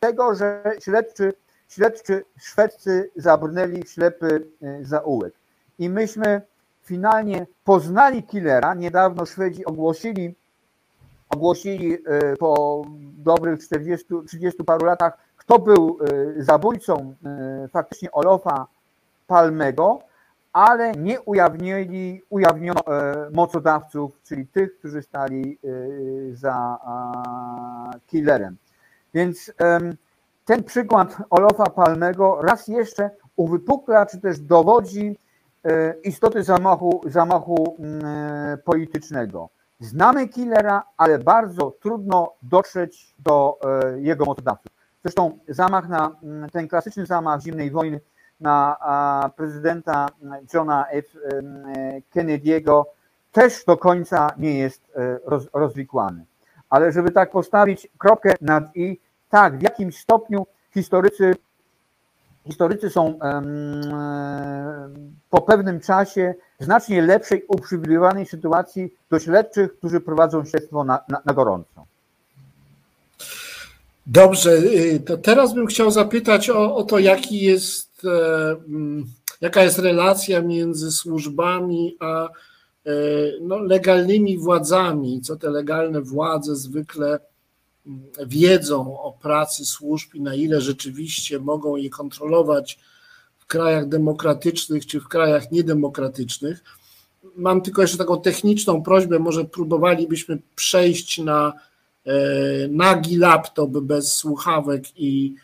tego, 0.00 0.34
że 0.34 0.62
śledczy, 0.80 1.32
śledczy 1.68 2.24
szwedzcy 2.38 3.10
zabrnęli 3.16 3.82
w 3.82 3.90
ślepy 3.90 4.46
zaułek. 4.82 5.34
I 5.78 5.88
myśmy 5.88 6.42
finalnie 6.82 7.46
poznali 7.64 8.22
killera. 8.22 8.74
Niedawno 8.74 9.26
Szwedzi 9.26 9.64
ogłosili 9.64 10.34
ogłosili 11.30 11.94
e, 11.94 12.36
po 12.36 12.82
dobrych 13.18 13.64
40, 13.64 14.06
30 14.26 14.64
paru 14.64 14.86
latach, 14.86 15.18
kto 15.36 15.58
był 15.58 15.98
e, 16.38 16.42
zabójcą 16.42 17.14
e, 17.24 17.68
faktycznie 17.68 18.12
Olofa 18.12 18.66
Palmego, 19.26 19.98
ale 20.52 20.92
nie 20.92 21.20
ujawnili, 21.20 22.22
ujawniono 22.28 22.80
mocodawców, 23.32 24.20
czyli 24.24 24.46
tych, 24.46 24.78
którzy 24.78 25.02
stali 25.02 25.58
za 26.32 26.78
killerem. 28.06 28.56
Więc 29.14 29.52
ten 30.46 30.64
przykład 30.64 31.16
Olofa 31.30 31.70
Palmego 31.70 32.42
raz 32.42 32.68
jeszcze 32.68 33.10
uwypukla, 33.36 34.06
czy 34.06 34.20
też 34.20 34.40
dowodzi 34.40 35.18
istoty 36.04 36.42
zamachu, 36.42 37.00
zamachu 37.06 37.76
mm, 37.78 38.58
politycznego. 38.64 39.48
Znamy 39.80 40.28
killera, 40.28 40.82
ale 40.96 41.18
bardzo 41.18 41.70
trudno 41.70 42.32
dotrzeć 42.42 43.14
do 43.18 43.58
e, 43.64 44.00
jego 44.00 44.24
mocodawców. 44.24 44.72
Zresztą 45.04 45.38
zamach 45.48 45.88
na 45.88 46.16
mm, 46.22 46.50
ten 46.50 46.68
klasyczny 46.68 47.06
zamach 47.06 47.40
zimnej 47.40 47.70
wojny 47.70 48.00
na 48.40 49.30
prezydenta 49.36 50.08
Johna 50.54 50.86
F. 50.90 51.04
E, 51.16 51.40
Kennedy'ego 52.14 52.84
też 53.32 53.64
do 53.64 53.76
końca 53.76 54.30
nie 54.38 54.58
jest 54.58 54.82
e, 54.96 55.18
rozwikłany. 55.52 56.24
Ale 56.70 56.92
żeby 56.92 57.10
tak 57.10 57.30
postawić 57.30 57.88
kropkę 57.98 58.34
nad 58.40 58.76
i, 58.76 59.00
tak, 59.30 59.58
w 59.58 59.62
jakimś 59.62 59.98
stopniu 59.98 60.46
historycy 60.74 61.34
historycy 62.46 62.90
są 62.90 63.18
po 65.30 65.42
pewnym 65.42 65.80
czasie 65.80 66.34
znacznie 66.60 67.02
lepszej, 67.02 67.44
uprzywilejowanej 67.48 68.26
sytuacji 68.26 68.94
do 69.10 69.18
śledczych, 69.18 69.78
którzy 69.78 70.00
prowadzą 70.00 70.44
śledztwo 70.44 70.84
na, 70.84 71.00
na, 71.08 71.22
na 71.24 71.34
gorąco. 71.34 71.86
Dobrze, 74.06 74.50
y, 74.56 75.00
to 75.00 75.16
teraz 75.16 75.54
bym 75.54 75.66
chciał 75.66 75.90
zapytać 75.90 76.50
o, 76.50 76.76
o 76.76 76.84
to, 76.84 76.98
jaki 76.98 77.40
jest, 77.40 78.04
e, 78.04 78.50
mm, 78.68 79.06
jaka 79.40 79.62
jest 79.62 79.78
relacja 79.78 80.42
między 80.42 80.92
służbami 80.92 81.96
a 82.00 82.24
e, 82.24 82.28
no, 83.40 83.58
legalnymi 83.58 84.38
władzami, 84.38 85.20
co 85.20 85.36
te 85.36 85.50
legalne 85.50 86.00
władze 86.00 86.56
zwykle 86.56 87.18
wiedzą 88.26 89.00
o 89.00 89.12
pracy 89.12 89.66
służb 89.66 90.14
i 90.14 90.20
na 90.20 90.34
ile 90.34 90.60
rzeczywiście 90.60 91.38
mogą 91.38 91.76
je 91.76 91.90
kontrolować 91.90 92.78
w 93.38 93.46
krajach 93.46 93.88
demokratycznych 93.88 94.86
czy 94.86 95.00
w 95.00 95.08
krajach 95.08 95.52
niedemokratycznych. 95.52 96.64
Mam 97.36 97.60
tylko 97.60 97.82
jeszcze 97.82 97.98
taką 97.98 98.20
techniczną 98.20 98.82
prośbę, 98.82 99.18
może 99.18 99.44
próbowalibyśmy 99.44 100.38
przejść 100.54 101.18
na 101.18 101.52
nagi 102.70 103.16
laptop 103.16 103.70
bez 103.70 104.12
słuchawek 104.12 104.84
i, 104.96 105.34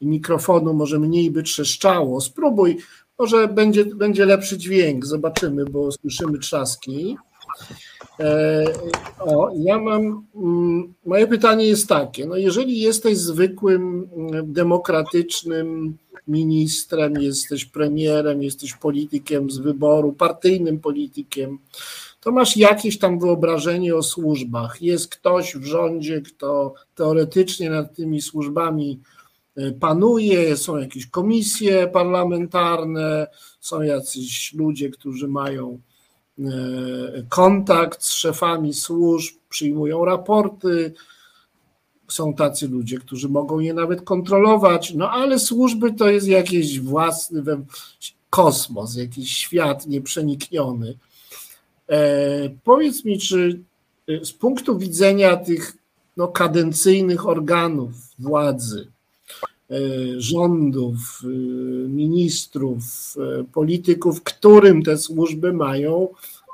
i 0.00 0.06
mikrofonu 0.06 0.74
może 0.74 0.98
mniej 0.98 1.30
by 1.30 1.42
trzeszczało. 1.42 2.20
Spróbuj, 2.20 2.78
może 3.18 3.48
będzie, 3.48 3.84
będzie 3.84 4.26
lepszy 4.26 4.58
dźwięk, 4.58 5.06
zobaczymy, 5.06 5.64
bo 5.64 5.92
słyszymy 5.92 6.38
trzaski. 6.38 7.16
E, 8.22 8.64
o, 9.20 9.50
ja 9.56 9.78
mam, 9.78 10.26
mm, 10.34 10.94
moje 11.06 11.26
pytanie 11.26 11.66
jest 11.66 11.88
takie, 11.88 12.26
no 12.26 12.36
jeżeli 12.36 12.80
jesteś 12.80 13.18
zwykłym 13.18 14.08
mm, 14.16 14.52
demokratycznym 14.52 15.98
ministrem, 16.28 17.14
jesteś 17.20 17.64
premierem, 17.64 18.42
jesteś 18.42 18.74
politykiem 18.74 19.50
z 19.50 19.58
wyboru, 19.58 20.12
partyjnym 20.12 20.80
politykiem, 20.80 21.58
to 22.20 22.32
masz 22.32 22.56
jakieś 22.56 22.98
tam 22.98 23.18
wyobrażenie 23.18 23.96
o 23.96 24.02
służbach. 24.02 24.82
Jest 24.82 25.08
ktoś 25.08 25.56
w 25.56 25.64
rządzie, 25.64 26.20
kto 26.20 26.74
teoretycznie 26.94 27.70
nad 27.70 27.96
tymi 27.96 28.22
służbami 28.22 29.00
e, 29.56 29.72
panuje, 29.72 30.56
są 30.56 30.76
jakieś 30.76 31.06
komisje 31.06 31.88
parlamentarne, 31.88 33.26
są 33.60 33.82
jacyś 33.82 34.54
ludzie, 34.54 34.90
którzy 34.90 35.28
mają 35.28 35.80
kontakt 37.28 38.04
z 38.04 38.12
szefami 38.12 38.74
służb, 38.74 39.34
przyjmują 39.48 40.04
raporty. 40.04 40.94
Są 42.08 42.34
tacy 42.34 42.68
ludzie, 42.68 42.98
którzy 42.98 43.28
mogą 43.28 43.58
je 43.58 43.74
nawet 43.74 44.02
kontrolować, 44.02 44.94
no 44.94 45.10
ale 45.10 45.38
służby 45.38 45.92
to 45.92 46.10
jest 46.10 46.26
jakiś 46.26 46.80
własny 46.80 47.42
kosmos, 48.30 48.96
jakiś 48.96 49.38
świat 49.38 49.86
nieprzenikniony. 49.86 50.98
E, 51.88 51.98
powiedz 52.64 53.04
mi, 53.04 53.18
czy 53.18 53.60
e, 54.08 54.24
z 54.24 54.32
punktu 54.32 54.78
widzenia 54.78 55.36
tych 55.36 55.76
no, 56.16 56.28
kadencyjnych 56.28 57.26
organów 57.28 57.92
władzy, 58.18 58.88
e, 58.88 59.01
rządów, 60.16 61.22
ministrów, 61.88 62.82
polityków, 63.52 64.22
którym 64.22 64.82
te 64.82 64.98
służby 64.98 65.52
mają 65.52 66.08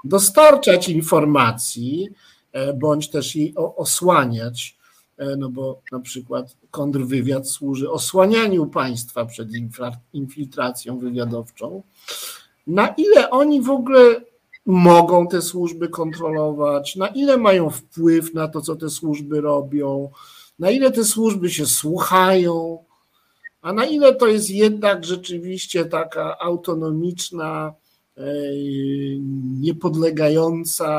dostarczać 0.04 0.88
informacji, 0.88 2.09
bądź 2.74 3.11
też 3.11 3.37
jej 3.37 3.54
osłaniać, 3.57 4.78
no 5.38 5.48
bo 5.48 5.81
na 5.92 6.00
przykład 6.00 6.57
kontrwywiad 6.70 7.48
służy 7.48 7.90
osłanianiu 7.90 8.66
państwa 8.66 9.24
przed 9.24 9.48
infiltracją 10.12 10.98
wywiadowczą. 10.98 11.83
Na 12.66 12.88
ile 12.88 13.31
oni 13.31 13.62
w 13.62 13.70
ogóle 13.70 14.20
mogą 14.66 15.28
te 15.28 15.42
służby 15.42 15.88
kontrolować, 15.88 16.96
na 16.96 17.07
ile 17.07 17.37
mają 17.37 17.70
wpływ 17.70 18.35
na 18.35 18.48
to, 18.48 18.61
co 18.61 18.76
te 18.76 18.90
służby 18.90 19.40
robią, 19.40 20.11
na 20.59 20.70
ile 20.70 20.90
te 20.90 21.04
służby 21.04 21.50
się 21.50 21.66
słuchają, 21.66 22.78
a 23.62 23.73
na 23.73 23.87
ile 23.87 24.14
to 24.14 24.27
jest 24.27 24.51
jednak 24.51 25.05
rzeczywiście 25.05 25.85
taka 25.85 26.38
autonomiczna, 26.38 27.75
e, 28.16 28.23
niepodlegająca 29.61 30.90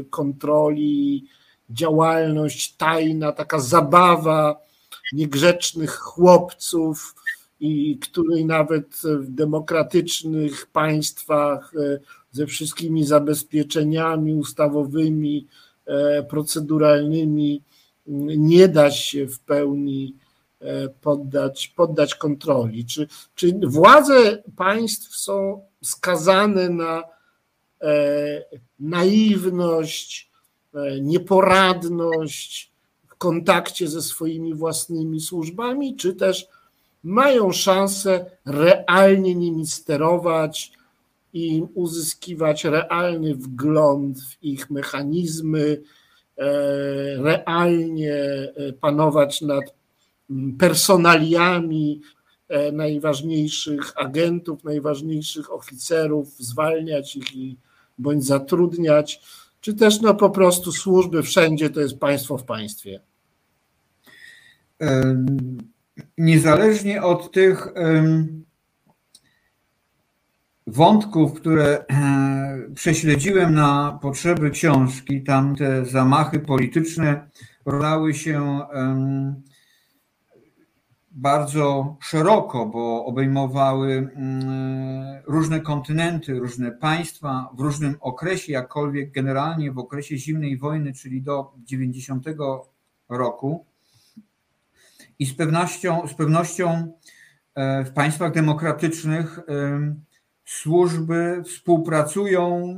e, 0.00 0.04
kontroli 0.04 1.24
działalność 1.70 2.76
tajna, 2.76 3.32
taka 3.32 3.58
zabawa 3.58 4.60
niegrzecznych 5.12 5.98
chłopców, 5.98 7.14
i 7.60 7.98
której 7.98 8.44
nawet 8.44 8.96
w 9.04 9.30
demokratycznych 9.30 10.66
państwach 10.66 11.72
e, 11.76 11.98
ze 12.30 12.46
wszystkimi 12.46 13.04
zabezpieczeniami 13.04 14.34
ustawowymi, 14.34 15.46
proceduralnymi 16.28 17.62
nie 18.36 18.68
da 18.68 18.90
się 18.90 19.26
w 19.26 19.40
pełni 19.40 20.14
poddać, 21.00 21.68
poddać 21.68 22.14
kontroli. 22.14 22.84
Czy, 22.84 23.06
czy 23.34 23.60
władze 23.66 24.42
państw 24.56 25.16
są 25.16 25.62
skazane 25.82 26.68
na 26.68 27.02
e, 27.82 28.44
naiwność, 28.80 30.30
nieporadność 31.00 32.72
w 33.06 33.14
kontakcie 33.14 33.88
ze 33.88 34.02
swoimi 34.02 34.54
własnymi 34.54 35.20
służbami, 35.20 35.96
czy 35.96 36.14
też 36.14 36.48
mają 37.02 37.52
szansę 37.52 38.30
realnie 38.46 39.34
nimi 39.34 39.66
sterować, 39.66 40.72
i 41.36 41.62
uzyskiwać 41.74 42.64
realny 42.64 43.34
wgląd 43.34 44.18
w 44.20 44.44
ich 44.44 44.70
mechanizmy, 44.70 45.82
e, 46.38 46.46
realnie 47.22 48.14
e, 48.14 48.72
panować 48.72 49.42
nad 49.42 49.64
personaliami 50.58 52.00
e, 52.48 52.72
najważniejszych 52.72 53.92
agentów, 53.96 54.64
najważniejszych 54.64 55.52
oficerów, 55.52 56.28
zwalniać 56.38 57.16
ich 57.16 57.36
i 57.36 57.56
bądź 57.98 58.24
zatrudniać, 58.24 59.20
czy 59.60 59.74
też 59.74 60.00
no 60.00 60.14
po 60.14 60.30
prostu 60.30 60.72
służby 60.72 61.22
wszędzie 61.22 61.70
to 61.70 61.80
jest 61.80 61.98
państwo 61.98 62.38
w 62.38 62.44
państwie. 62.44 63.00
Niezależnie 66.18 67.02
od 67.02 67.32
tych 67.32 67.68
wątków, 70.66 71.34
które 71.34 71.84
e, 71.86 72.74
prześledziłem 72.74 73.54
na 73.54 73.98
potrzeby 74.02 74.50
książki, 74.50 75.22
tam 75.22 75.56
te 75.56 75.84
zamachy 75.84 76.40
polityczne 76.40 77.28
rozlały 77.66 78.14
się 78.14 78.60
bardzo 81.16 81.96
szeroko, 82.00 82.66
bo 82.66 83.04
obejmowały 83.04 83.92
mm, 83.92 85.22
różne 85.26 85.60
kontynenty, 85.60 86.38
różne 86.38 86.72
państwa 86.72 87.50
w 87.56 87.60
różnym 87.60 87.96
okresie, 88.00 88.52
jakkolwiek 88.52 89.12
generalnie 89.12 89.72
w 89.72 89.78
okresie 89.78 90.18
zimnej 90.18 90.58
wojny, 90.58 90.92
czyli 90.92 91.22
do 91.22 91.52
90 91.64 92.26
roku. 93.08 93.66
I 95.18 95.26
z 95.26 95.34
pewnością, 95.34 96.08
z 96.08 96.14
pewnością 96.14 96.92
e, 97.54 97.84
w 97.84 97.92
państwach 97.92 98.32
demokratycznych 98.32 99.40
służby 100.44 101.42
współpracują 101.46 102.76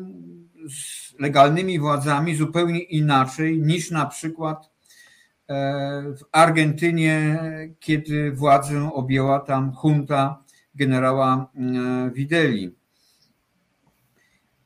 z 0.69 1.15
legalnymi 1.21 1.79
władzami 1.79 2.37
zupełnie 2.37 2.81
inaczej 2.81 3.63
niż 3.63 3.91
na 3.91 4.07
przykład 4.07 4.67
e, 4.67 4.78
w 5.49 6.21
Argentynie, 6.33 7.39
kiedy 7.81 8.33
władzę 8.33 8.93
objęła 8.93 9.41
tam 9.41 9.73
junta 9.85 10.45
generała 10.75 11.51
e, 11.55 12.11
Wideli. 12.11 12.77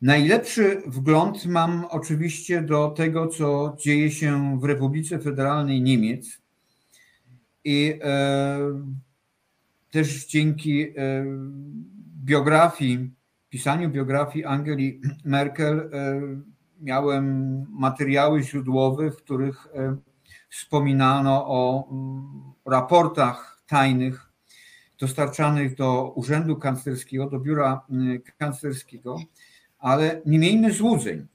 Najlepszy 0.03 0.83
wgląd 0.87 1.47
mam 1.47 1.85
oczywiście 1.91 2.63
do 2.63 2.91
tego, 2.91 3.27
co 3.27 3.77
dzieje 3.79 4.11
się 4.11 4.61
w 4.61 4.65
Republice 4.65 5.19
Federalnej 5.19 5.83
Niemiec. 5.83 6.41
I 7.65 7.99
e, 8.03 8.59
też 9.91 10.27
dzięki 10.27 10.87
biografii, 12.25 13.11
pisaniu 13.49 13.91
biografii 13.91 14.45
Angeli 14.45 15.01
Merkel 15.25 15.79
e, 15.79 16.21
miałem 16.81 17.67
materiały 17.71 18.43
źródłowe, 18.43 19.11
w 19.11 19.17
których 19.17 19.67
e, 19.75 19.97
wspominano 20.53 21.47
o 21.47 21.89
mm, 21.91 22.53
raportach 22.67 23.63
tajnych 23.67 24.33
dostarczanych 24.99 25.75
do 25.75 26.13
Urzędu 26.17 26.57
Kanclerskiego, 26.57 27.31
do 27.31 27.41
Biura 27.41 27.85
mm, 27.91 28.23
Kanclerskiego, 28.39 29.17
ale 29.79 30.21
nie 30.27 30.39
miejmy 30.39 30.73
złudzeń. 30.73 31.27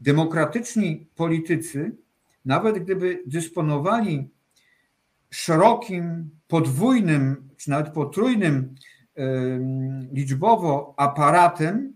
Demokratyczni 0.00 1.06
politycy, 1.14 1.96
nawet 2.44 2.78
gdyby 2.78 3.22
dysponowali 3.26 4.30
szerokim, 5.30 6.30
podwójnym, 6.48 7.50
czy 7.56 7.70
nawet 7.70 7.92
potrójnym 7.92 8.74
liczbowo 10.12 10.94
aparatem, 10.96 11.94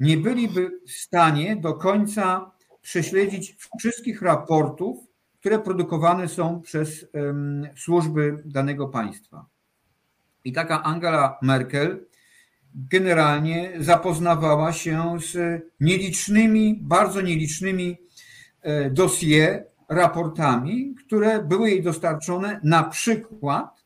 nie 0.00 0.16
byliby 0.16 0.80
w 0.86 0.92
stanie 0.92 1.56
do 1.56 1.74
końca 1.74 2.50
prześledzić 2.82 3.56
wszystkich 3.78 4.22
raportów, 4.22 5.11
które 5.42 5.58
produkowane 5.58 6.28
są 6.28 6.60
przez 6.60 7.06
służby 7.76 8.42
danego 8.44 8.88
państwa. 8.88 9.46
I 10.44 10.52
taka 10.52 10.82
Angela 10.82 11.38
Merkel 11.42 12.06
generalnie 12.74 13.72
zapoznawała 13.80 14.72
się 14.72 15.16
z 15.20 15.62
nielicznymi, 15.80 16.78
bardzo 16.82 17.20
nielicznymi 17.20 17.96
e, 18.60 18.90
dosie, 18.90 19.64
raportami, 19.88 20.94
które 20.94 21.42
były 21.42 21.70
jej 21.70 21.82
dostarczone 21.82 22.60
na 22.64 22.84
przykład 22.84 23.84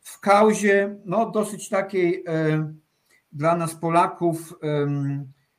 w 0.00 0.20
kauzie 0.20 0.96
no, 1.04 1.30
dosyć 1.30 1.68
takiej 1.68 2.24
e, 2.26 2.72
dla 3.32 3.56
nas 3.56 3.74
Polaków 3.74 4.54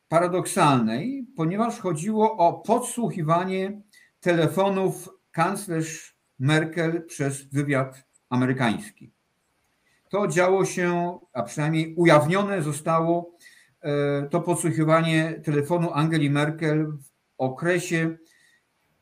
paradoksalnej, 0.07 1.27
ponieważ 1.35 1.79
chodziło 1.79 2.37
o 2.37 2.53
podsłuchiwanie 2.53 3.81
telefonów 4.21 5.09
kanclerz 5.31 6.15
Merkel 6.39 7.05
przez 7.05 7.43
wywiad 7.43 8.03
amerykański. 8.29 9.11
To 10.09 10.27
działo 10.27 10.65
się, 10.65 11.19
a 11.33 11.43
przynajmniej 11.43 11.95
ujawnione 11.95 12.61
zostało 12.61 13.37
e, 13.81 14.27
to 14.29 14.41
podsłuchiwanie 14.41 15.41
telefonu 15.43 15.89
Angeli 15.93 16.29
Merkel 16.29 16.87
w 16.87 17.11
okresie 17.37 18.17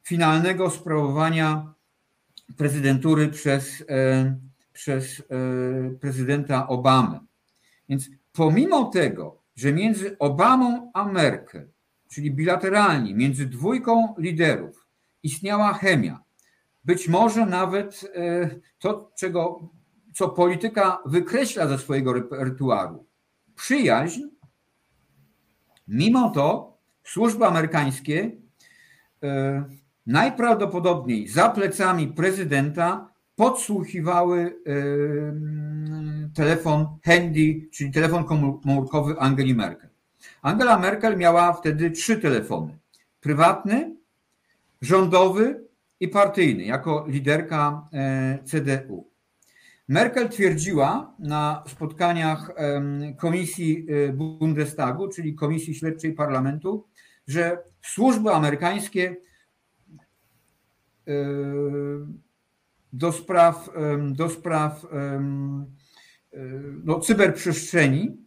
finalnego 0.03 0.69
sprawowania 0.69 1.73
prezydentury 2.57 3.27
przez, 3.27 3.83
e, 3.89 4.35
przez 4.73 5.19
e, 5.19 5.23
prezydenta 5.99 6.67
Obamę. 6.67 7.19
Więc 7.89 8.09
pomimo 8.33 8.85
tego, 8.85 9.41
że 9.55 9.73
między 9.73 10.17
Obamą 10.19 10.91
a 10.93 11.05
Merkel, 11.05 11.69
czyli 12.09 12.31
bilateralnie, 12.31 13.15
między 13.15 13.45
dwójką 13.45 14.15
liderów, 14.17 14.78
istniała 15.23 15.73
chemia, 15.73 16.23
być 16.85 17.07
może 17.07 17.45
nawet 17.45 18.11
e, 18.15 18.49
to, 18.79 19.11
czego, 19.17 19.69
co 20.13 20.29
polityka 20.29 20.99
wykreśla 21.05 21.67
ze 21.67 21.77
swojego 21.77 22.13
repertuaru, 22.13 23.05
przyjaźń, 23.55 24.21
mimo 25.87 26.29
to 26.29 26.77
służby 27.03 27.45
amerykańskie 27.45 28.31
najprawdopodobniej 30.07 31.27
za 31.27 31.49
plecami 31.49 32.07
prezydenta 32.07 33.09
podsłuchiwały 33.35 34.59
telefon 36.35 36.87
handy, 37.05 37.67
czyli 37.71 37.91
telefon 37.91 38.23
komórkowy 38.63 39.19
Angeli 39.19 39.55
Merkel. 39.55 39.89
Angela 40.41 40.79
Merkel 40.79 41.17
miała 41.17 41.53
wtedy 41.53 41.91
trzy 41.91 42.17
telefony: 42.17 42.77
prywatny, 43.21 43.95
rządowy 44.81 45.67
i 45.99 46.07
partyjny, 46.07 46.63
jako 46.63 47.05
liderka 47.07 47.87
e, 47.93 48.39
CDU. 48.43 49.09
Merkel 49.87 50.29
twierdziła 50.29 51.15
na 51.19 51.63
spotkaniach 51.67 52.51
Komisji 53.17 53.87
e, 53.89 54.13
Bundestagu, 54.13 55.07
czyli 55.07 55.35
Komisji 55.35 55.75
Śledczej 55.75 56.13
Parlamentu, 56.13 56.87
że 57.27 57.57
służby 57.81 58.31
amerykańskie 58.31 59.15
do 62.93 63.11
spraw, 63.11 63.69
do 64.11 64.29
spraw 64.29 64.85
no, 66.83 66.99
cyberprzestrzeni 66.99 68.17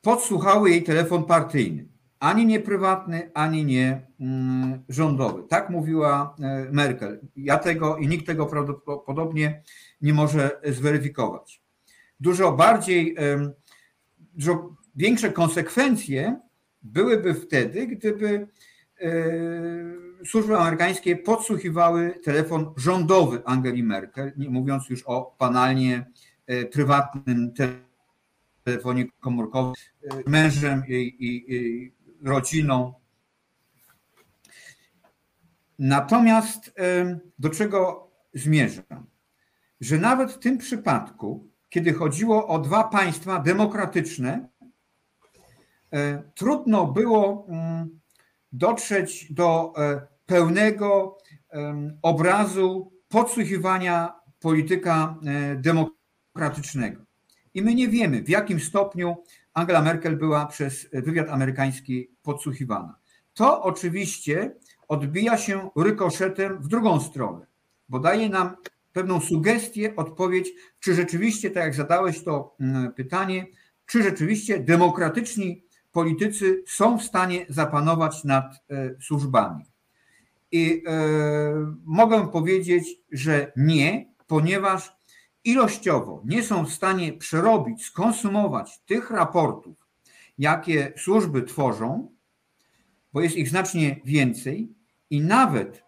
podsłuchały 0.00 0.70
jej 0.70 0.82
telefon 0.82 1.24
partyjny. 1.24 1.91
Ani 2.22 2.46
nie 2.46 2.60
prywatny, 2.60 3.30
ani 3.34 3.64
nie 3.64 4.06
mm, 4.20 4.82
rządowy. 4.88 5.42
Tak 5.48 5.70
mówiła 5.70 6.36
e, 6.40 6.66
Merkel. 6.72 7.20
Ja 7.36 7.58
tego 7.58 7.96
i 7.96 8.08
nikt 8.08 8.26
tego 8.26 8.46
prawdopodobnie 8.46 9.62
nie 10.00 10.14
może 10.14 10.60
zweryfikować. 10.64 11.62
Dużo 12.20 12.52
bardziej, 12.52 13.16
dużo 14.34 14.76
większe 14.96 15.30
konsekwencje 15.30 16.40
byłyby 16.82 17.34
wtedy, 17.34 17.86
gdyby 17.86 18.48
e, 19.00 19.10
służby 20.26 20.58
amerykańskie 20.58 21.16
podsłuchiwały 21.16 22.14
telefon 22.24 22.74
rządowy 22.76 23.42
Angeli 23.44 23.82
Merkel, 23.82 24.32
nie 24.36 24.50
mówiąc 24.50 24.90
już 24.90 25.02
o 25.06 25.36
banalnie 25.38 26.06
e, 26.46 26.64
prywatnym 26.64 27.52
telefonie 28.64 29.06
komórkowym, 29.20 29.74
mężem 30.26 30.82
i, 30.88 30.94
i, 30.94 31.54
i 31.54 31.92
rodziną. 32.24 32.94
Natomiast 35.78 36.72
e, 36.78 37.18
do 37.38 37.50
czego 37.50 38.10
zmierzam? 38.34 39.06
Że 39.80 39.98
nawet 39.98 40.32
w 40.32 40.38
tym 40.38 40.58
przypadku, 40.58 41.50
kiedy 41.68 41.92
chodziło 41.92 42.48
o 42.48 42.58
dwa 42.58 42.84
państwa 42.84 43.38
demokratyczne, 43.38 44.48
trudno 46.34 46.86
było 46.86 47.46
mm, 47.48 48.00
dotrzeć 48.52 49.32
do 49.32 49.72
pełnego 50.26 51.18
obrazu 52.02 52.92
podsłuchiwania 53.08 54.12
polityka 54.40 55.16
e, 55.26 55.56
demokratycznego. 55.56 57.02
I 57.54 57.62
my 57.62 57.74
nie 57.74 57.88
wiemy, 57.88 58.22
w 58.22 58.28
jakim 58.28 58.60
stopniu 58.60 59.16
Angela 59.54 59.82
Merkel 59.82 60.16
była 60.16 60.46
przez 60.46 60.88
wywiad 60.92 61.28
amerykański 61.28 62.11
podsłuchiwana. 62.22 62.96
To 63.34 63.62
oczywiście 63.62 64.54
odbija 64.88 65.36
się 65.36 65.70
rykoszetem 65.76 66.62
w 66.62 66.68
drugą 66.68 67.00
stronę, 67.00 67.46
bo 67.88 67.98
daje 67.98 68.28
nam 68.28 68.56
pewną 68.92 69.20
sugestię, 69.20 69.96
odpowiedź, 69.96 70.52
czy 70.80 70.94
rzeczywiście, 70.94 71.50
tak 71.50 71.64
jak 71.64 71.74
zadałeś 71.74 72.24
to 72.24 72.56
mm, 72.60 72.92
pytanie, 72.92 73.46
czy 73.86 74.02
rzeczywiście 74.02 74.60
demokratyczni 74.60 75.64
politycy 75.92 76.62
są 76.66 76.98
w 76.98 77.02
stanie 77.02 77.46
zapanować 77.48 78.24
nad 78.24 78.44
e, 78.70 78.94
służbami. 79.00 79.64
I 80.52 80.82
e, 80.86 81.74
mogę 81.84 82.28
powiedzieć, 82.28 82.88
że 83.12 83.52
nie, 83.56 84.14
ponieważ 84.26 84.96
ilościowo 85.44 86.22
nie 86.24 86.42
są 86.42 86.64
w 86.64 86.72
stanie 86.72 87.12
przerobić, 87.12 87.84
skonsumować 87.84 88.80
tych 88.86 89.10
raportów, 89.10 89.88
jakie 90.38 90.92
służby 90.96 91.42
tworzą, 91.42 92.11
bo 93.12 93.20
jest 93.20 93.36
ich 93.36 93.48
znacznie 93.48 94.00
więcej 94.04 94.74
i 95.10 95.20
nawet 95.20 95.84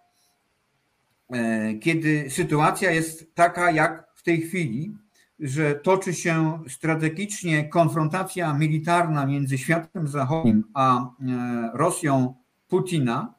e, 1.30 1.74
kiedy 1.74 2.30
sytuacja 2.30 2.90
jest 2.90 3.34
taka 3.34 3.70
jak 3.70 4.08
w 4.14 4.22
tej 4.22 4.40
chwili, 4.40 4.96
że 5.40 5.74
toczy 5.74 6.14
się 6.14 6.62
strategicznie 6.68 7.68
konfrontacja 7.68 8.54
militarna 8.54 9.26
między 9.26 9.58
światem 9.58 10.08
zachodnim 10.08 10.64
a 10.74 11.00
e, 11.00 11.70
Rosją 11.74 12.34
Putina, 12.68 13.34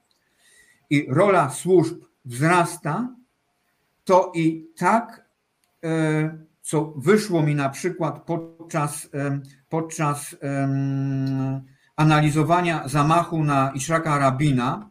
i 0.90 1.06
rola 1.10 1.50
służb 1.50 2.04
wzrasta, 2.26 3.16
to 4.04 4.32
i 4.36 4.68
tak, 4.78 5.30
e, 5.84 6.46
co 6.62 6.94
wyszło 6.98 7.44
mi 7.44 7.56
na 7.56 7.70
przykład 7.70 8.24
podczas, 8.24 9.10
podczas 9.70 10.36
analizowania 11.96 12.88
zamachu 12.88 13.44
na 13.44 13.72
Ishraka 13.76 14.18
Rabina 14.18 14.90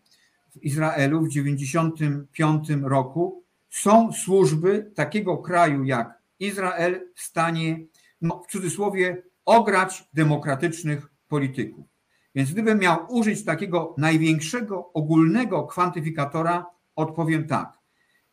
w 0.52 0.62
Izraelu 0.64 1.20
w 1.20 1.28
1995 1.28 2.68
roku, 2.82 3.44
są 3.70 4.12
służby 4.12 4.92
takiego 4.94 5.38
kraju 5.38 5.84
jak 5.84 6.18
Izrael 6.40 7.00
w 7.14 7.20
stanie, 7.20 7.84
no, 8.20 8.42
w 8.48 8.52
cudzysłowie, 8.52 9.22
ograć 9.44 10.08
demokratycznych 10.14 11.08
polityków. 11.28 11.86
Więc 12.34 12.52
gdybym 12.52 12.78
miał 12.78 13.06
użyć 13.08 13.44
takiego 13.44 13.94
największego 13.98 14.92
ogólnego 14.92 15.66
kwantyfikatora, 15.66 16.66
odpowiem 16.96 17.46
tak. 17.46 17.78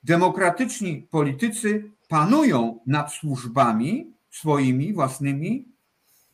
Demokratyczni 0.04 1.08
politycy 1.12 1.92
panują 2.08 2.80
nad 2.88 3.14
służbami 3.14 4.14
swoimi 4.30 4.94
własnymi, 4.94 5.66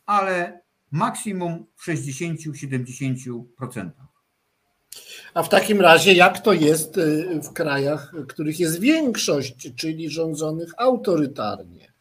ale 0.06 0.60
maksimum 0.90 1.66
w 1.76 1.86
60-70%. 1.86 3.90
A 5.34 5.42
w 5.42 5.48
takim 5.48 5.80
razie, 5.80 6.12
jak 6.12 6.40
to 6.40 6.52
jest 6.52 6.98
y, 6.98 7.40
w 7.42 7.52
krajach, 7.52 8.12
których 8.28 8.60
jest 8.60 8.80
większość, 8.80 9.72
czyli 9.76 10.10
rządzonych 10.10 10.72
autorytarnie? 10.76 11.92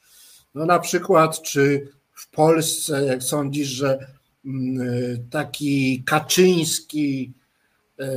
No 0.55 0.65
na 0.65 0.79
przykład, 0.79 1.41
czy 1.41 1.87
w 2.13 2.29
Polsce, 2.29 3.05
jak 3.05 3.23
sądzisz, 3.23 3.67
że 3.67 4.07
taki 5.29 6.03
Kaczyński 6.03 7.33
e, 7.99 8.09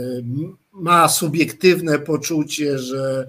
ma 0.73 1.09
subiektywne 1.09 1.99
poczucie, 1.99 2.79
że 2.79 3.29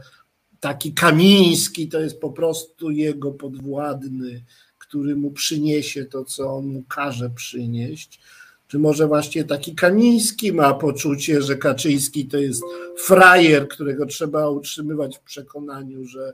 taki 0.60 0.94
Kamiński 0.94 1.88
to 1.88 2.00
jest 2.00 2.20
po 2.20 2.30
prostu 2.30 2.92
jego 2.92 3.32
podwładny, 3.32 4.44
który 4.92 5.16
mu 5.16 5.32
przyniesie 5.32 6.06
to, 6.06 6.26
co 6.26 6.54
on 6.54 6.66
mu 6.66 6.84
każe 6.84 7.30
przynieść. 7.30 8.20
Czy 8.68 8.80
może 8.80 9.08
właśnie 9.08 9.44
taki 9.44 9.76
Kamiński 9.76 10.54
ma 10.54 10.74
poczucie, 10.74 11.42
że 11.42 11.56
Kaczyński 11.58 12.26
to 12.26 12.38
jest 12.38 12.64
frajer, 12.98 13.68
którego 13.68 14.06
trzeba 14.06 14.50
utrzymywać 14.50 15.18
w 15.18 15.22
przekonaniu, 15.22 16.06
że 16.06 16.34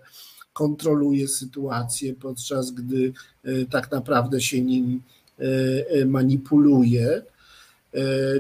kontroluje 0.54 1.28
sytuację, 1.28 2.14
podczas 2.14 2.72
gdy 2.72 3.14
e, 3.44 3.66
tak 3.66 3.92
naprawdę 3.92 4.42
się 4.42 4.62
nim 4.62 5.02
E, 5.40 5.90
e, 5.90 6.06
manipuluje. 6.06 7.22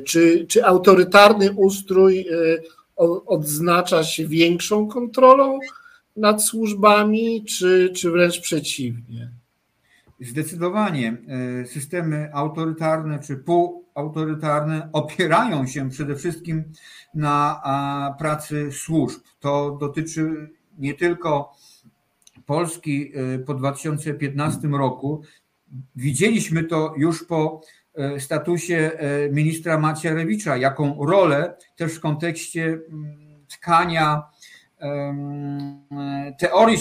Czy, 0.06 0.45
czy 0.47 0.65
autorytarny 0.65 1.51
ustrój 1.51 2.27
odznacza 3.25 4.03
się 4.03 4.27
większą 4.27 4.88
kontrolą 4.88 5.60
nad 6.15 6.43
służbami, 6.43 7.45
czy, 7.45 7.89
czy 7.95 8.12
wręcz 8.12 8.39
przeciwnie? 8.39 9.32
Zdecydowanie 10.19 11.17
systemy 11.65 12.30
autorytarne 12.34 13.19
czy 13.19 13.38
półautorytarne 13.38 14.89
opierają 14.93 15.67
się 15.67 15.89
przede 15.89 16.15
wszystkim 16.15 16.63
na 17.13 18.15
pracy 18.19 18.71
służb. 18.71 19.19
To 19.39 19.77
dotyczy 19.80 20.49
nie 20.77 20.93
tylko 20.93 21.56
Polski 22.45 23.12
po 23.45 23.53
2015 23.53 24.67
roku. 24.67 25.21
Widzieliśmy 25.95 26.63
to 26.63 26.93
już 26.97 27.23
po 27.23 27.62
statusie 28.19 28.91
ministra 29.32 29.80
Macierewicza, 29.80 30.58
jaką 30.58 31.06
rolę 31.06 31.58
też 31.75 31.93
w 31.93 31.99
kontekście 31.99 32.63
mm, 32.65 33.27
tkania 33.47 34.23
teorii 36.39 36.77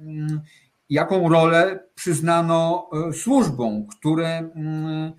mm, 0.00 0.40
jaką 0.90 1.28
rolę 1.28 1.84
przyznano 1.94 2.90
e, 3.08 3.12
służbom, 3.12 3.86
które 3.86 4.38
mm, 4.38 5.12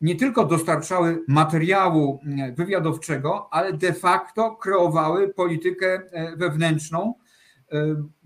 nie 0.00 0.16
tylko 0.16 0.44
dostarczały 0.44 1.24
materiału 1.28 2.20
mm, 2.24 2.54
wywiadowczego, 2.54 3.48
ale 3.50 3.72
de 3.72 3.92
facto 3.92 4.56
kreowały 4.56 5.34
politykę 5.34 5.86
e, 5.86 6.36
wewnętrzną, 6.36 7.14
e, 7.72 7.76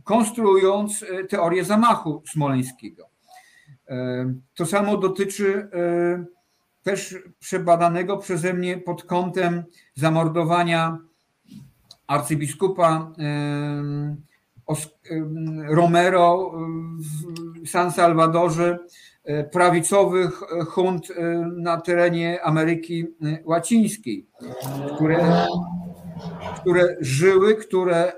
konstruując 0.05 1.05
teorię 1.29 1.65
zamachu 1.65 2.23
smoleńskiego. 2.33 3.11
To 4.55 4.67
samo 4.67 4.97
dotyczy 4.97 5.69
też 6.83 7.19
przebadanego 7.39 8.17
przeze 8.19 8.55
mnie 8.55 8.79
pod 8.79 9.03
kątem 9.03 9.65
zamordowania 9.95 10.99
arcybiskupa 12.07 13.13
Romero 15.69 16.53
w 17.65 17.69
San 17.69 17.93
Salvadorze, 17.93 18.79
e, 19.25 19.45
prawicowych 19.45 20.41
hunt 20.69 21.11
e, 21.11 21.23
na 21.57 21.81
terenie 21.81 22.43
Ameryki 22.43 23.03
e, 23.03 23.39
Łacińskiej, 23.45 24.27
które, 24.95 25.47
które 26.61 26.97
żyły, 27.01 27.57
które 27.57 28.13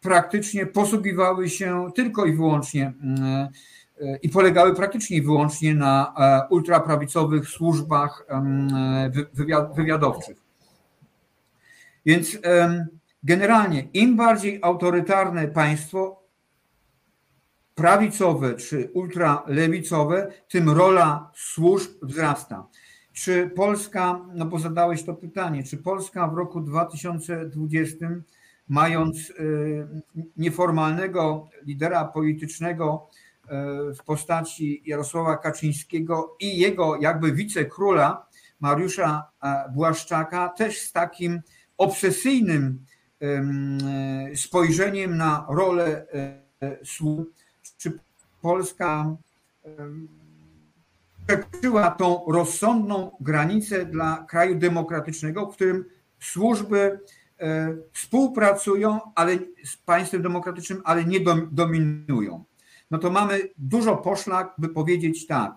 praktycznie 0.00 0.66
posługiwały 0.66 1.48
się 1.48 1.88
tylko 1.94 2.26
i 2.26 2.32
wyłącznie 2.32 2.92
i 4.22 4.28
polegały 4.28 4.74
praktycznie 4.74 5.16
i 5.16 5.22
wyłącznie 5.22 5.74
na 5.74 6.14
ultraprawicowych 6.50 7.48
służbach 7.48 8.26
wywiadowczych. 9.76 10.36
Więc 12.06 12.38
generalnie 13.22 13.88
im 13.92 14.16
bardziej 14.16 14.58
autorytarne 14.62 15.48
państwo, 15.48 16.22
prawicowe 17.74 18.54
czy 18.54 18.90
ultralewicowe, 18.94 20.32
tym 20.48 20.70
rola 20.70 21.30
służb 21.34 21.90
wzrasta. 22.02 22.66
Czy 23.12 23.50
Polska, 23.56 24.20
no 24.34 24.46
bo 24.46 24.58
zadałeś 24.58 25.04
to 25.04 25.14
pytanie, 25.14 25.64
czy 25.64 25.76
Polska 25.76 26.28
w 26.28 26.34
roku 26.34 26.60
2020, 26.60 28.06
mając 28.68 29.30
y, 29.30 29.34
nieformalnego 30.36 31.48
lidera 31.66 32.04
politycznego 32.04 33.08
y, 33.44 33.48
w 33.94 34.04
postaci 34.04 34.82
Jarosława 34.86 35.36
Kaczyńskiego 35.36 36.36
i 36.40 36.58
jego 36.58 36.96
jakby 36.96 37.32
wicekróla 37.32 38.28
Mariusza 38.60 39.30
e, 39.42 39.72
Błaszczaka, 39.74 40.48
też 40.48 40.78
z 40.78 40.92
takim 40.92 41.40
obsesyjnym 41.78 42.84
spojrzeniem 44.34 45.16
na 45.16 45.46
rolę 45.48 46.06
e, 46.62 46.84
służb, 46.84 47.28
czy 47.78 47.98
Polska 48.42 49.16
przekroczyła 51.26 51.90
tą 51.90 52.24
rozsądną 52.28 53.10
granicę 53.20 53.84
dla 53.84 54.26
kraju 54.28 54.58
demokratycznego, 54.58 55.46
w 55.46 55.54
którym 55.54 55.84
służby 56.20 57.00
e, 57.40 57.76
współpracują 57.92 59.00
ale 59.14 59.38
z 59.64 59.76
państwem 59.76 60.22
demokratycznym, 60.22 60.82
ale 60.84 61.04
nie 61.04 61.20
dominują. 61.52 62.44
No 62.90 62.98
to 62.98 63.10
mamy 63.10 63.40
dużo 63.58 63.96
poszlak, 63.96 64.54
by 64.58 64.68
powiedzieć 64.68 65.26
tak. 65.26 65.52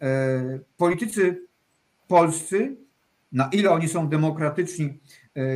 E, 0.00 0.58
politycy 0.76 1.46
polscy, 2.08 2.76
na 3.32 3.48
ile 3.52 3.70
oni 3.70 3.88
są 3.88 4.08
demokratyczni, 4.08 4.98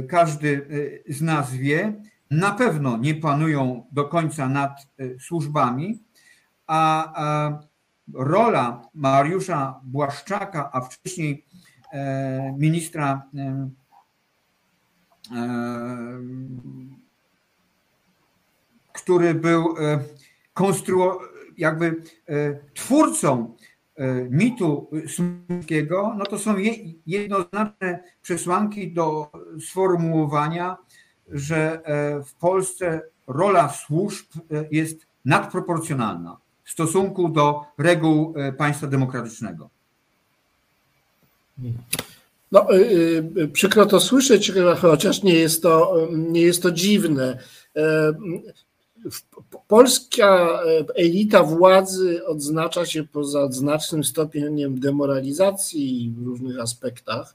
każdy 0.09 0.67
e, 1.09 1.13
z 1.13 1.23
nas 1.23 1.53
wie, 1.53 1.93
na 2.31 2.51
pewno 2.51 2.97
nie 2.97 3.15
panują 3.15 3.87
do 3.93 4.05
końca 4.05 4.49
nad 4.49 4.89
e, 4.99 5.21
służbami, 5.21 6.03
a 6.67 7.13
rola 8.15 8.89
Mariusza 8.95 9.81
Błaszczaka, 9.83 10.71
a 10.73 10.81
wcześniej 10.81 11.45
ministra 12.59 13.23
który 18.93 19.35
był 19.35 19.75
konstru- 20.55 21.19
jakby 21.59 22.03
twórcą 22.75 23.55
E, 23.61 23.64
mitu 24.31 24.91
smoleńskiego, 25.07 26.15
no 26.19 26.27
to 26.27 26.39
są 26.39 26.55
jednoznaczne 27.07 27.99
przesłanki 28.23 28.93
do 28.93 29.31
sformułowania, 29.61 30.77
że 31.29 31.83
e, 31.85 32.25
w 32.25 32.35
Polsce 32.35 33.03
rola 33.27 33.69
służb 33.69 34.27
e, 34.37 34.65
jest 34.71 35.07
nadproporcjonalna 35.25 36.37
w 36.65 36.71
stosunku 36.71 37.29
do 37.29 37.65
reguł 37.79 38.35
państwa 38.59 38.87
demokratycznego. 38.87 39.71
No, 42.53 42.67
przykro 43.53 43.87
to 43.87 44.01
słyszeć, 44.01 44.53
chociaż 44.81 45.23
nie 45.23 45.35
jest 45.35 45.63
to, 45.63 45.97
nie 46.13 46.41
jest 46.41 46.63
to 46.63 46.71
dziwne 46.71 47.39
polska 49.69 50.61
e, 50.67 50.85
elita 50.97 51.43
władzy 51.43 52.27
odznacza 52.27 52.87
się 52.87 53.05
poza 53.05 53.53
znacznym 53.53 54.05
stopniem 54.05 54.81
demoralizacji 54.81 56.15
w 56.17 56.27
różnych 56.27 56.61
aspektach, 56.61 57.35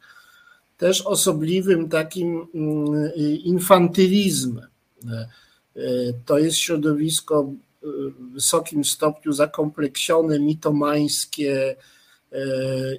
też 0.78 1.02
osobliwym 1.02 1.90
takim 1.90 2.48
mm, 2.56 3.12
infantylizmem. 3.44 4.68
E, 5.08 5.30
e, 5.76 5.80
to 6.26 6.40
jest 6.40 6.58
środowisko 6.58 7.52
w 7.82 8.34
wysokim 8.34 8.86
stopniu 8.86 9.34
zakompleksione, 9.34 10.40
mitomańskie, 10.40 11.76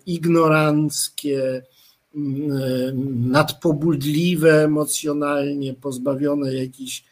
ignoranckie, 0.06 1.62
mm, 2.14 3.30
nadpobudliwe 3.30 4.64
emocjonalnie, 4.64 5.74
pozbawione 5.74 6.54
jakichś 6.54 7.04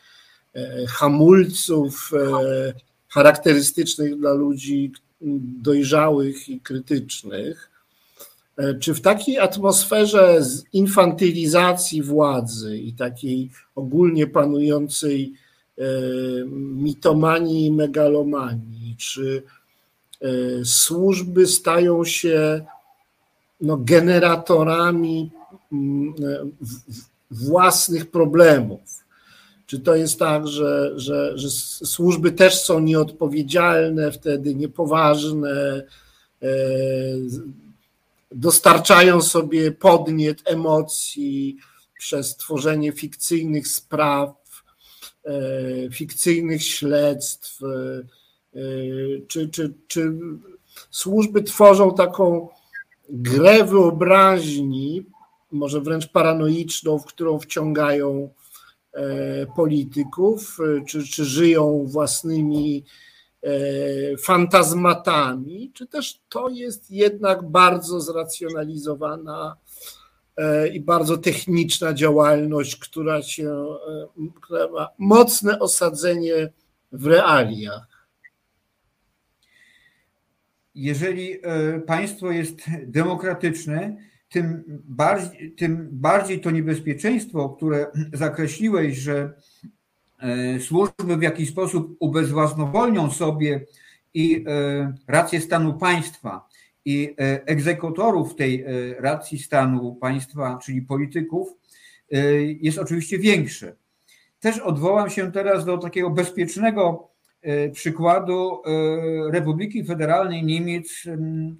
hamulców 0.88 2.10
e, 2.12 2.72
charakterystycznych 3.08 4.18
dla 4.18 4.32
ludzi 4.32 4.92
dojrzałych 5.62 6.48
i 6.48 6.60
krytycznych. 6.60 7.70
E, 8.56 8.74
czy 8.74 8.94
w 8.94 9.00
takiej 9.00 9.38
atmosferze 9.38 10.40
infantylizacji 10.72 12.02
władzy 12.02 12.78
i 12.78 12.92
takiej 12.92 13.50
ogólnie 13.74 14.26
panującej 14.26 15.32
mitomanii 16.76 17.66
i 17.66 17.72
megalomanii, 17.72 18.96
czy 18.98 19.42
służby 20.64 21.46
stają 21.46 22.04
się 22.04 22.64
no, 23.60 23.76
generatorami 23.76 25.30
własnych 27.30 28.10
problemów? 28.10 29.04
Czy 29.68 29.80
to 29.80 29.96
jest 29.96 30.18
tak, 30.18 30.46
że, 30.46 30.92
że, 30.96 31.38
że 31.38 31.50
służby 31.86 32.32
też 32.32 32.60
są 32.60 32.80
nieodpowiedzialne, 32.80 34.12
wtedy 34.12 34.54
niepoważne, 34.54 35.84
e, 36.42 36.48
dostarczają 38.32 39.22
sobie 39.22 39.72
podniet 39.72 40.42
emocji 40.44 41.56
przez 41.98 42.36
tworzenie 42.36 42.92
fikcyjnych 42.92 43.68
spraw, 43.68 44.30
e, 45.24 45.32
fikcyjnych 45.90 46.62
śledztw, 46.62 47.60
e, 47.62 48.60
czy, 49.28 49.48
czy, 49.48 49.74
czy 49.88 50.12
służby 50.90 51.42
tworzą 51.42 51.94
taką 51.94 52.48
grę 53.08 53.64
wyobraźni, 53.64 55.06
może 55.52 55.80
wręcz 55.80 56.08
paranoiczną, 56.08 56.98
w 56.98 57.06
którą 57.06 57.38
wciągają 57.38 58.30
polityków, 59.56 60.58
e, 60.60 60.84
czy, 60.84 61.04
czy 61.04 61.24
żyją 61.24 61.84
własnymi 61.86 62.84
e, 63.42 63.50
fantazmatami, 64.16 65.70
czy 65.74 65.86
też 65.86 66.20
to 66.28 66.48
jest 66.48 66.90
jednak 66.90 67.50
bardzo 67.50 68.00
zracjonalizowana 68.00 69.56
i 70.72 70.80
bardzo 70.80 71.16
techniczna 71.16 71.94
działalność, 71.94 72.76
która 72.76 73.22
się 73.22 73.66
która 74.42 74.68
ma 74.68 74.88
mocne 74.98 75.58
osadzenie 75.58 76.52
w 76.92 77.06
realiach. 77.06 77.98
jeżeli 80.78 81.38
państwo 81.86 82.30
jest 82.30 82.58
demokratyczne, 82.86 83.96
tym 84.28 84.64
bardziej, 84.84 85.52
tym 85.52 85.88
bardziej 85.92 86.40
to 86.40 86.50
niebezpieczeństwo, 86.50 87.48
które 87.48 87.86
zakreśliłeś, 88.12 88.96
że 88.96 89.32
służby 90.60 91.16
w 91.16 91.22
jakiś 91.22 91.48
sposób 91.50 91.96
ubezwłasnowolnią 92.00 93.10
sobie 93.10 93.66
i 94.14 94.44
rację 95.06 95.40
stanu 95.40 95.74
państwa 95.74 96.48
i 96.84 97.14
egzekutorów 97.46 98.34
tej 98.34 98.64
racji 98.98 99.38
stanu 99.38 99.94
państwa, 99.94 100.58
czyli 100.62 100.82
polityków, 100.82 101.48
jest 102.60 102.78
oczywiście 102.78 103.18
większe. 103.18 103.76
Też 104.40 104.58
odwołam 104.58 105.10
się 105.10 105.32
teraz 105.32 105.64
do 105.64 105.78
takiego 105.78 106.10
bezpiecznego 106.10 107.08
e, 107.42 107.68
przykładu 107.68 108.62
e, 108.64 109.30
Republiki 109.30 109.84
Federalnej 109.84 110.44
Niemiec 110.44 111.04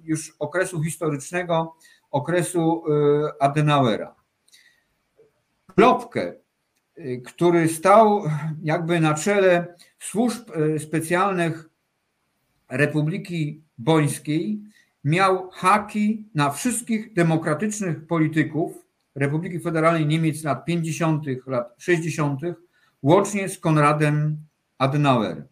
już 0.03 0.35
okresu 0.39 0.83
historycznego, 0.83 1.75
okresu 2.11 2.83
e, 2.87 3.43
Adenauera. 3.43 4.15
Klopkę, 5.75 6.33
który 7.25 7.67
stał 7.67 8.23
jakby 8.63 8.99
na 8.99 9.13
czele 9.13 9.75
służb 9.99 10.49
specjalnych 10.77 11.69
Republiki 12.69 13.63
Bońskiej, 13.77 14.61
miał 15.03 15.49
haki 15.49 16.29
na 16.35 16.49
wszystkich 16.49 17.13
demokratycznych 17.13 18.07
polityków 18.07 18.85
Republiki 19.15 19.59
Federalnej 19.59 20.05
Niemiec 20.05 20.43
lat 20.43 20.65
50., 20.65 21.25
lat 21.47 21.75
60., 21.77 22.41
łącznie 23.01 23.49
z 23.49 23.59
Konradem 23.59 24.37
Adenauer. 24.77 25.47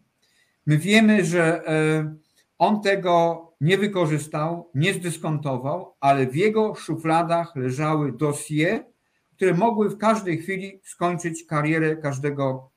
My 0.66 0.78
wiemy, 0.78 1.24
że 1.24 1.68
e, 1.68 2.14
on 2.58 2.82
tego 2.82 3.44
nie 3.60 3.78
wykorzystał, 3.78 4.70
nie 4.74 4.94
zdyskontował, 4.94 5.94
ale 6.00 6.26
w 6.26 6.36
jego 6.36 6.74
szufladach 6.74 7.56
leżały 7.56 8.12
dosie, 8.12 8.84
które 9.36 9.54
mogły 9.54 9.90
w 9.90 9.98
każdej 9.98 10.38
chwili 10.38 10.80
skończyć 10.84 11.44
karierę 11.44 11.96
każdego 11.96 12.70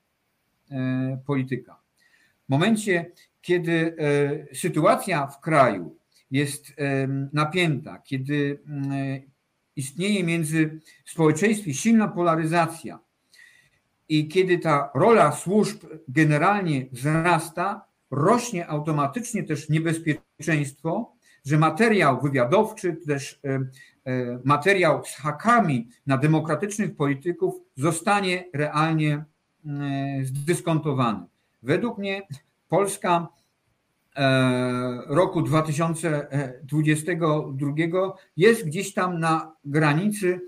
e, 0.71 1.21
polityka. 1.25 1.81
W 2.45 2.49
momencie, 2.49 3.11
kiedy 3.41 3.95
e, 4.51 4.55
sytuacja 4.55 5.27
w 5.27 5.39
kraju 5.41 5.95
jest 6.31 6.73
napięta, 7.33 7.99
kiedy 7.99 8.59
istnieje 9.75 10.23
między 10.23 10.79
społeczeństwem 11.05 11.73
silna 11.73 12.07
polaryzacja, 12.07 12.99
i 14.11 14.27
kiedy 14.27 14.59
ta 14.59 14.91
rola 14.95 15.31
służb 15.31 15.83
generalnie 16.07 16.85
wzrasta, 16.91 17.85
rośnie 18.11 18.67
automatycznie 18.67 19.43
też 19.43 19.69
niebezpieczeństwo, 19.69 21.13
że 21.45 21.57
materiał 21.57 22.21
wywiadowczy, 22.21 22.97
też 23.07 23.39
e, 23.45 23.59
e, 24.05 24.39
materiał 24.43 25.05
z 25.05 25.15
hakami 25.15 25.87
na 26.07 26.17
demokratycznych 26.17 26.95
polityków 26.95 27.55
zostanie 27.75 28.43
realnie 28.53 29.13
e, 29.13 29.25
zdyskontowany. 30.23 31.25
Według 31.63 31.97
mnie 31.97 32.21
Polska 32.67 33.27
roku 35.07 35.41
2022 35.41 37.73
jest 38.37 38.65
gdzieś 38.65 38.93
tam 38.93 39.19
na 39.19 39.55
granicy 39.65 40.41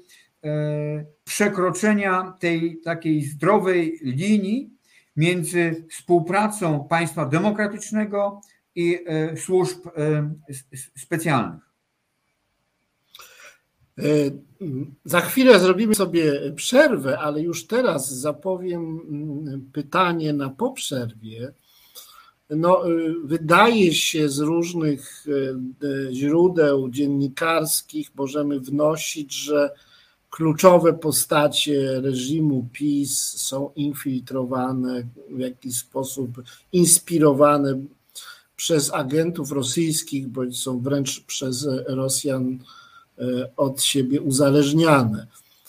przekroczenia 1.24 2.34
tej 2.40 2.82
takiej 2.82 3.22
zdrowej 3.22 4.00
linii 4.02 4.74
między 5.16 5.86
współpracą 5.90 6.88
państwa 6.90 7.26
demokratycznego 7.26 8.42
i 8.76 9.00
e, 9.06 9.38
służb 9.38 9.88
e, 9.88 10.34
specjalnych. 10.98 11.74
Za 15.06 15.22
chwilę 15.22 15.60
zrobimy 15.60 15.96
sobie 15.96 16.52
przerwę, 16.56 17.20
ale 17.20 17.42
już 17.42 17.68
teraz 17.68 18.14
zapowiem 18.14 19.00
mm, 19.10 19.70
pytanie 19.74 20.34
na 20.34 20.50
poprzerwie. 20.50 21.54
No, 22.50 22.84
wydaje 23.24 23.94
się 23.94 24.30
z 24.30 24.40
różnych 24.40 25.26
źródeł 26.12 26.90
dziennikarskich 26.90 28.16
możemy 28.16 28.60
wnosić, 28.60 29.34
że 29.34 29.72
kluczowe 30.34 30.94
postacie 30.94 32.02
reżimu 32.02 32.68
PiS 32.74 33.20
są 33.38 33.72
infiltrowane, 33.76 35.04
w 35.30 35.40
jakiś 35.40 35.78
sposób 35.78 36.42
inspirowane 36.72 37.82
przez 38.56 38.94
agentów 38.94 39.52
rosyjskich, 39.52 40.28
bądź 40.28 40.60
są 40.60 40.80
wręcz 40.80 41.24
przez 41.24 41.68
Rosjan 41.88 42.60
e, 43.20 43.24
od 43.58 43.84
siebie 43.84 44.22
uzależniane. 44.22 45.28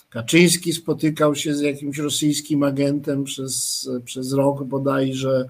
Kaczyński 0.09 0.73
spotykał 0.73 1.35
się 1.35 1.55
z 1.55 1.61
jakimś 1.61 1.97
rosyjskim 1.97 2.63
agentem 2.63 3.23
przez, 3.23 3.89
przez 4.05 4.33
rok 4.33 4.63
bodajże. 4.63 5.45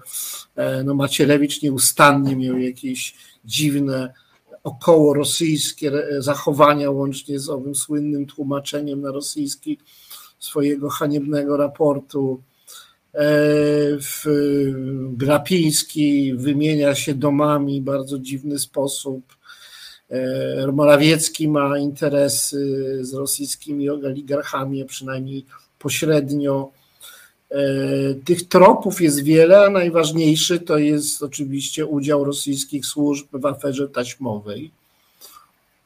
E, 0.56 0.84
no 0.84 0.94
Macierewicz 0.94 1.62
nieustannie 1.62 2.36
miał 2.36 2.58
jakieś 2.58 3.14
dziwne 3.44 4.12
około 4.66 5.14
rosyjskie 5.14 5.92
zachowania, 6.18 6.90
łącznie 6.90 7.38
z 7.38 7.48
owym 7.48 7.74
słynnym 7.74 8.26
tłumaczeniem 8.26 9.00
na 9.00 9.12
rosyjski 9.12 9.78
swojego 10.38 10.88
haniebnego 10.88 11.56
raportu. 11.56 12.42
E, 13.14 13.24
Grapiński 15.10 16.34
wymienia 16.34 16.94
się 16.94 17.14
domami 17.14 17.80
w 17.80 17.84
bardzo 17.84 18.18
dziwny 18.18 18.58
sposób. 18.58 19.36
E, 20.08 20.72
Morawiecki 20.72 21.48
ma 21.48 21.78
interesy 21.78 22.98
z 23.00 23.14
rosyjskimi 23.14 23.90
oligarchami, 23.90 24.84
przynajmniej 24.84 25.46
pośrednio. 25.78 26.70
E, 27.50 28.14
tych 28.24 28.48
tropów 28.48 29.00
jest 29.00 29.22
wiele, 29.22 29.60
a 29.60 29.70
najważniejszy 29.70 30.60
to 30.60 30.78
jest 30.78 31.22
oczywiście 31.22 31.86
udział 31.86 32.24
rosyjskich 32.24 32.86
służb 32.86 33.26
w 33.32 33.46
aferze 33.46 33.88
taśmowej. 33.88 34.70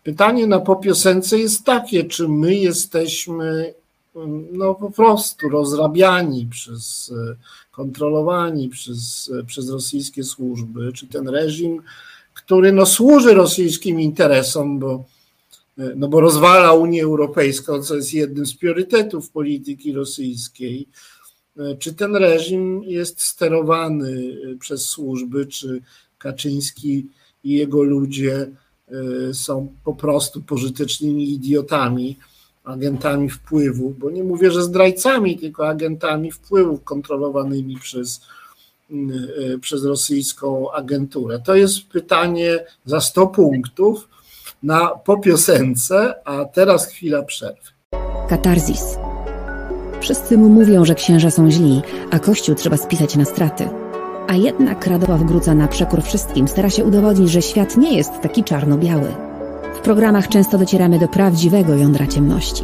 Pytanie 0.03 0.47
na 0.47 0.61
popiosence 0.61 1.39
jest 1.39 1.65
takie, 1.65 2.05
czy 2.05 2.29
my 2.29 2.55
jesteśmy 2.55 3.75
no 4.53 4.75
po 4.75 4.91
prostu 4.91 5.49
rozrabiani 5.49 6.47
przez, 6.51 7.13
kontrolowani 7.73 8.69
przez, 8.69 9.31
przez 9.47 9.71
rosyjskie 9.71 10.25
służby, 10.25 10.93
czy 10.93 11.07
ten 11.07 11.29
reżim, 11.29 11.83
który 12.35 12.73
no 12.73 12.87
służy 12.87 13.35
rosyjskim 13.35 14.01
interesom, 14.01 14.79
bo, 14.79 15.05
no 15.97 16.09
bo 16.09 16.21
rozwala 16.21 16.73
Unię 16.73 17.03
Europejską, 17.03 17.83
co 17.83 17.97
jest 17.97 18.15
jednym 18.15 18.47
z 18.47 18.55
priorytetów 18.55 19.31
polityki 19.31 19.93
rosyjskiej, 19.93 20.87
E, 20.87 21.20
czy 21.79 21.95
ten 21.95 22.17
reżim 22.17 22.83
jest 22.83 23.23
sterowany 23.23 24.37
e, 24.53 24.57
przez 24.57 24.87
służby, 24.87 25.47
czy 25.47 25.83
Kaczyński 26.19 27.07
i 27.45 27.53
jego 27.53 27.83
ludzie 27.83 28.51
e, 28.89 29.35
są 29.35 29.75
po 29.85 29.95
prostu 29.95 30.43
pożytecznymi 30.43 31.33
idiotami, 31.33 32.17
agentami 32.65 33.31
wpływu, 33.31 33.95
bo 33.99 34.11
nie 34.11 34.25
mówię, 34.25 34.51
że 34.51 34.63
zdrajcami, 34.63 35.39
tylko 35.39 35.69
agentami 35.69 36.33
wpływów 36.33 36.85
kontrolowanymi 36.85 37.77
przez, 37.77 38.21
przez 39.61 39.85
rosyjską 39.85 40.73
agenturę. 40.73 41.41
To 41.45 41.55
jest 41.55 41.87
pytanie 41.87 42.65
za 42.85 43.01
100 43.01 43.27
punktów 43.27 44.09
na 44.63 44.89
po 44.89 45.19
piosence, 45.19 46.15
a 46.25 46.45
teraz 46.45 46.87
chwila 46.87 47.23
przerwy. 47.23 47.71
Katarzis 48.29 49.10
Wszyscy 50.01 50.39
mu 50.39 50.49
mówią, 50.49 50.85
że 50.85 50.95
księża 50.95 51.31
są 51.31 51.51
źli, 51.51 51.83
a 52.11 52.19
kościół 52.19 52.55
trzeba 52.55 52.77
spisać 52.77 53.17
na 53.17 53.25
straty. 53.25 53.69
A 54.29 54.35
jednak 54.37 54.87
Radosław 54.87 55.23
Gruca 55.23 55.55
na 55.55 55.69
przekór 55.69 56.03
wszystkim 56.03 56.49
stara 56.49 56.71
się 56.71 56.85
udowodnić, 56.85 57.31
że 57.31 57.43
świat 57.43 57.77
nie 57.77 57.97
jest 57.97 58.21
taki 58.23 58.45
czarno-biały. 58.45 59.15
W 59.75 59.81
programach 59.81 60.29
często 60.29 60.59
docieramy 60.59 60.99
do 60.99 61.09
prawdziwego 61.09 61.75
jądra 61.75 62.07
ciemności. 62.07 62.63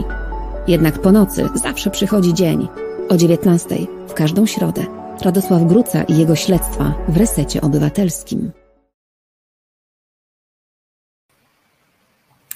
Jednak 0.69 0.99
po 0.99 1.13
nocy 1.13 1.49
zawsze 1.55 1.91
przychodzi 1.91 2.35
dzień. 2.35 2.69
O 3.09 3.17
19 3.17 3.77
w 4.09 4.15
każdą 4.15 4.47
środę. 4.47 4.87
Radosław 5.23 5.65
Gruca 5.65 6.03
i 6.03 6.19
jego 6.19 6.37
śledztwa 6.37 6.95
w 7.09 7.17
resecie 7.17 7.61
obywatelskim. 7.61 8.51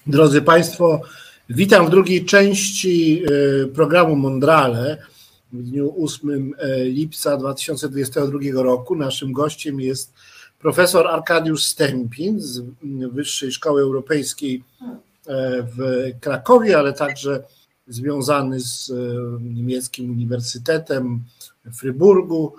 Drodzy 0.06 0.42
Państwo, 0.42 1.00
Witam 1.52 1.86
w 1.86 1.90
drugiej 1.90 2.24
części 2.24 3.22
e, 3.24 3.66
programu 3.66 4.16
Mondrale 4.16 4.98
w 5.52 5.62
dniu 5.62 6.04
8 6.04 6.54
e, 6.58 6.84
lipca 6.84 7.36
2022 7.36 8.62
roku. 8.62 8.96
Naszym 8.96 9.32
gościem 9.32 9.80
jest 9.80 10.12
profesor 10.58 11.06
Arkadiusz 11.06 11.64
Stępin 11.64 12.40
z 12.40 12.62
Wyższej 13.12 13.52
Szkoły 13.52 13.82
Europejskiej 13.82 14.64
e, 15.26 15.62
w 15.62 16.10
Krakowie, 16.20 16.78
ale 16.78 16.92
także 16.92 17.42
związany 17.88 18.60
z 18.60 18.92
niemieckim 19.40 20.10
Uniwersytetem 20.10 21.24
w 21.64 21.76
Fryburgu. 21.76 22.54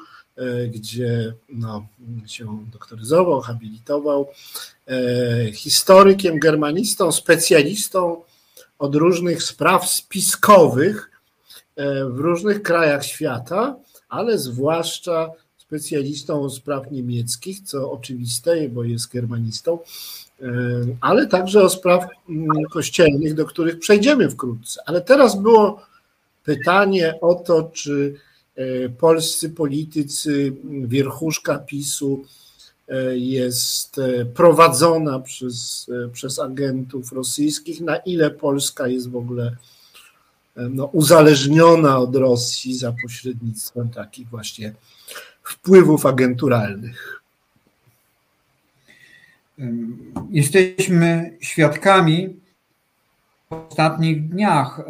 gdzie 0.72 1.34
no, 1.50 1.86
się 2.26 2.66
doktoryzował, 2.72 3.42
habilitował, 3.42 4.28
historykiem, 5.54 6.40
germanistą, 6.40 7.12
specjalistą 7.12 8.22
od 8.82 8.96
różnych 8.96 9.44
spraw 9.44 9.90
spiskowych 9.90 11.12
w 12.10 12.20
różnych 12.20 12.62
krajach 12.62 13.06
świata, 13.06 13.76
ale 14.10 14.38
zwłaszcza 14.38 15.32
specjalistą 15.58 16.50
spraw 16.50 16.92
niemieckich, 16.92 17.62
co 17.62 17.92
oczywiste, 17.92 18.70
bo 18.70 18.84
jest 18.84 19.12
germanistą, 19.12 19.80
e, 20.42 20.46
ale 21.02 21.28
także 21.28 21.64
o 21.64 21.70
spraw 21.70 22.06
mm, 22.30 22.48
kościelnych, 22.72 23.34
do 23.34 23.46
których 23.46 23.80
przejdziemy 23.80 24.30
wkrótce. 24.30 24.82
Ale 24.86 25.02
teraz 25.02 25.42
było 25.42 25.82
pytanie 26.44 27.20
o 27.22 27.36
to, 27.36 27.64
czy 27.74 28.16
e, 28.56 28.90
polscy 28.90 29.50
politycy, 29.50 30.54
wierchuszka 30.64 31.60
PiSu 31.60 32.24
e, 32.24 32.41
jest 33.14 34.02
prowadzona 34.34 35.20
przez, 35.20 35.90
przez 36.14 36.40
agentów 36.40 37.12
rosyjskich, 37.12 37.82
na 37.82 37.96
ile 37.98 38.32
Polska 38.32 38.88
jest 38.88 39.10
w 39.10 39.16
ogóle 39.16 39.56
no, 40.56 40.86
uzależniona 40.86 41.98
od 41.98 42.16
Rosji 42.16 42.78
za 42.78 42.94
pośrednictwem 43.04 43.90
takich 43.90 44.30
właśnie 44.30 44.74
wpływów 45.44 46.06
agenturalnych. 46.06 47.22
Jesteśmy 50.30 51.38
świadkami 51.42 52.40
w 53.50 53.54
ostatnich 53.54 54.30
dniach 54.30 54.82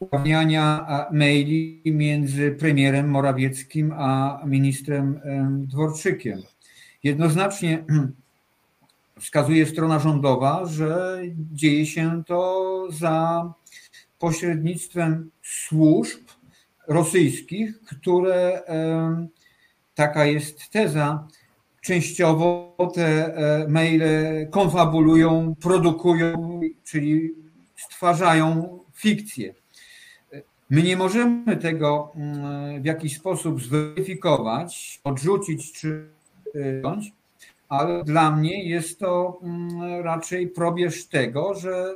ujawniania 0.00 0.86
maili 1.12 1.82
między 1.84 2.50
premierem 2.50 3.08
Morawieckim 3.08 3.92
a 3.96 4.40
ministrem 4.46 5.20
Dworczykiem. 5.66 6.42
Jednoznacznie 7.08 7.84
wskazuje 9.20 9.66
strona 9.66 9.98
rządowa, 9.98 10.66
że 10.66 11.20
dzieje 11.52 11.86
się 11.86 12.22
to 12.26 12.88
za 12.90 13.52
pośrednictwem 14.18 15.30
służb 15.42 16.20
rosyjskich, 16.88 17.80
które, 17.82 18.62
taka 19.94 20.24
jest 20.24 20.70
teza, 20.70 21.28
częściowo 21.80 22.76
te 22.94 23.34
e, 23.36 23.68
maile 23.68 24.02
konfabulują, 24.50 25.54
produkują, 25.60 26.60
czyli 26.84 27.30
stwarzają 27.76 28.78
fikcję. 28.94 29.54
My 30.70 30.82
nie 30.82 30.96
możemy 30.96 31.56
tego 31.56 32.12
mm, 32.16 32.82
w 32.82 32.84
jakiś 32.84 33.16
sposób 33.16 33.62
zweryfikować, 33.62 35.00
odrzucić 35.04 35.72
czy 35.72 36.08
wziąć, 36.54 37.12
ale 37.68 38.04
dla 38.04 38.36
mnie 38.36 38.68
jest 38.68 38.98
to 38.98 39.40
mm, 39.42 40.02
raczej 40.02 40.48
probierz 40.48 41.06
tego, 41.06 41.54
że 41.54 41.94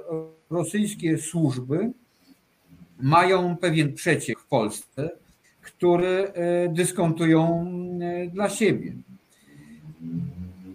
rosyjskie 0.51 1.19
służby 1.19 1.91
mają 3.03 3.57
pewien 3.57 3.95
przeciek 3.95 4.41
w 4.41 4.47
Polsce, 4.47 5.11
który 5.63 6.33
e, 6.35 6.69
dyskontują 6.69 7.67
e, 8.01 8.27
dla 8.27 8.49
siebie. 8.51 8.93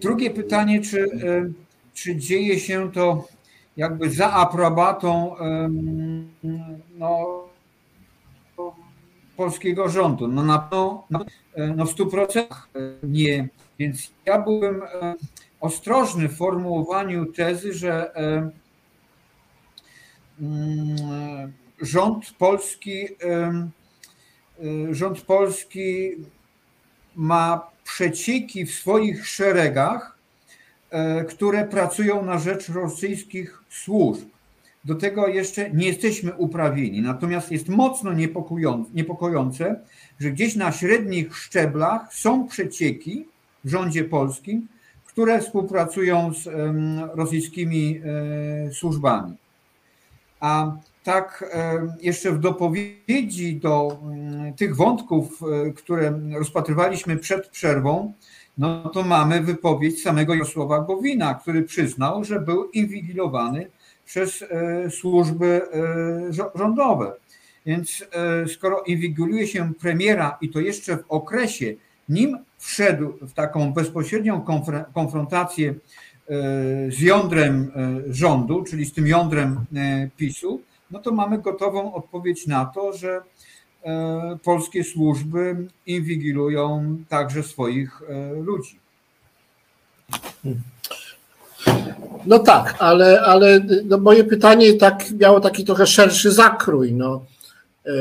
Drugie 0.02 0.30
pytanie, 0.32 0.82
czy, 0.82 1.04
e, 1.04 1.52
czy 1.94 2.16
dzieje 2.16 2.60
się 2.60 2.92
to 2.92 3.28
jakby 3.78 4.10
za 4.10 4.34
aprobatą 4.34 5.36
no, 6.98 7.44
polskiego 9.38 9.90
rządu? 9.90 10.28
No 10.28 10.44
na 10.44 10.60
pewno 10.60 11.26
no, 11.76 11.86
w 11.86 11.92
stu 11.92 12.08
procentach 12.08 12.70
nie. 13.04 13.48
Więc 13.80 14.12
ja 14.26 14.42
byłem 14.42 14.82
ostrożny 15.60 16.30
w 16.30 16.38
formułowaniu 16.38 17.26
tezy, 17.26 17.74
że 17.74 18.12
mm, 20.42 21.54
rząd 21.82 22.32
polski, 22.38 23.06
y, 23.06 24.96
rząd 24.96 25.22
polski 25.22 26.12
ma 27.16 27.72
przecieki 27.84 28.66
w 28.66 28.74
swoich 28.74 29.28
szeregach, 29.28 30.18
e, 30.90 31.26
które 31.26 31.66
pracują 31.66 32.26
na 32.26 32.38
rzecz 32.38 32.70
rosyjskich 32.70 33.64
służb. 33.70 34.28
Do 34.86 34.96
tego 34.96 35.28
jeszcze 35.28 35.70
nie 35.70 35.88
jesteśmy 35.88 36.34
uprawieni. 36.34 37.02
Natomiast 37.02 37.52
jest 37.52 37.70
mocno 37.70 38.14
niepokojące, 38.94 39.80
że 40.20 40.32
gdzieś 40.32 40.56
na 40.56 40.72
średnich 40.72 41.38
szczeblach 41.38 42.14
są 42.14 42.48
przecieki 42.48 43.26
w 43.68 43.70
rządzie 43.70 44.04
polskim, 44.04 44.68
które 45.06 45.40
współpracują 45.40 46.34
z 46.34 46.50
rosyjskimi 47.16 48.02
e, 48.68 48.74
służbami. 48.74 49.34
A 50.40 50.72
tak 51.04 51.46
e, 51.54 51.88
jeszcze 52.02 52.32
w 52.32 52.40
dopowiedzi 52.40 53.56
do 53.56 54.00
mm, 54.02 54.54
tych 54.54 54.76
wątków, 54.76 55.42
e, 55.42 55.72
które 55.72 56.20
rozpatrywaliśmy 56.38 57.18
przed 57.18 57.48
przerwą, 57.48 58.14
no 58.58 58.90
to 58.90 59.04
mamy 59.04 59.42
wypowiedź 59.42 60.02
samego 60.02 60.36
Josława 60.36 60.80
Gowina, 60.82 61.34
który 61.34 61.64
przyznał, 61.64 62.24
że 62.24 62.40
był 62.40 62.70
inwigilowany 62.70 63.70
przez 64.06 64.44
służby 64.90 65.62
rządowe. 66.56 67.14
Więc 67.66 68.06
skoro 68.54 68.82
inwigiluje 68.82 69.48
się 69.48 69.74
premiera 69.74 70.38
i 70.42 70.50
to 70.50 70.60
jeszcze 70.60 70.98
w 70.98 71.04
okresie, 71.10 71.76
nim 72.10 72.38
wszedł 72.58 73.14
w 73.22 73.34
taką 73.34 73.74
bezpośrednią 73.74 74.46
konfrontację 74.94 75.74
z 76.90 77.00
jądrem 77.00 77.72
rządu, 78.10 78.64
czyli 78.64 78.86
z 78.86 78.94
tym 78.94 79.08
jądrem 79.08 79.66
PiSu, 80.18 80.62
no 80.92 81.00
to 81.00 81.12
mamy 81.12 81.38
gotową 81.38 81.94
odpowiedź 81.94 82.48
na 82.48 82.66
to, 82.66 82.94
że 82.94 83.22
e, 83.84 84.38
polskie 84.44 84.84
służby 84.84 85.68
inwigilują 85.86 86.98
także 87.10 87.44
swoich 87.44 88.02
e, 88.10 88.34
ludzi. 88.34 88.80
No 92.26 92.40
tak, 92.40 92.76
ale, 92.80 93.22
ale 93.22 93.66
no 93.86 93.98
moje 93.98 94.24
pytanie 94.24 94.74
tak 94.74 95.12
miało 95.12 95.40
taki 95.40 95.66
trochę 95.66 95.88
szerszy 95.88 96.32
zakrój. 96.32 96.94
No. 96.94 97.26
E, 97.86 97.92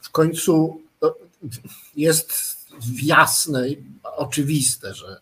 w 0.00 0.10
końcu 0.10 0.81
jest 1.96 2.32
jasne, 3.02 3.66
oczywiste, 4.02 4.94
że 4.94 5.16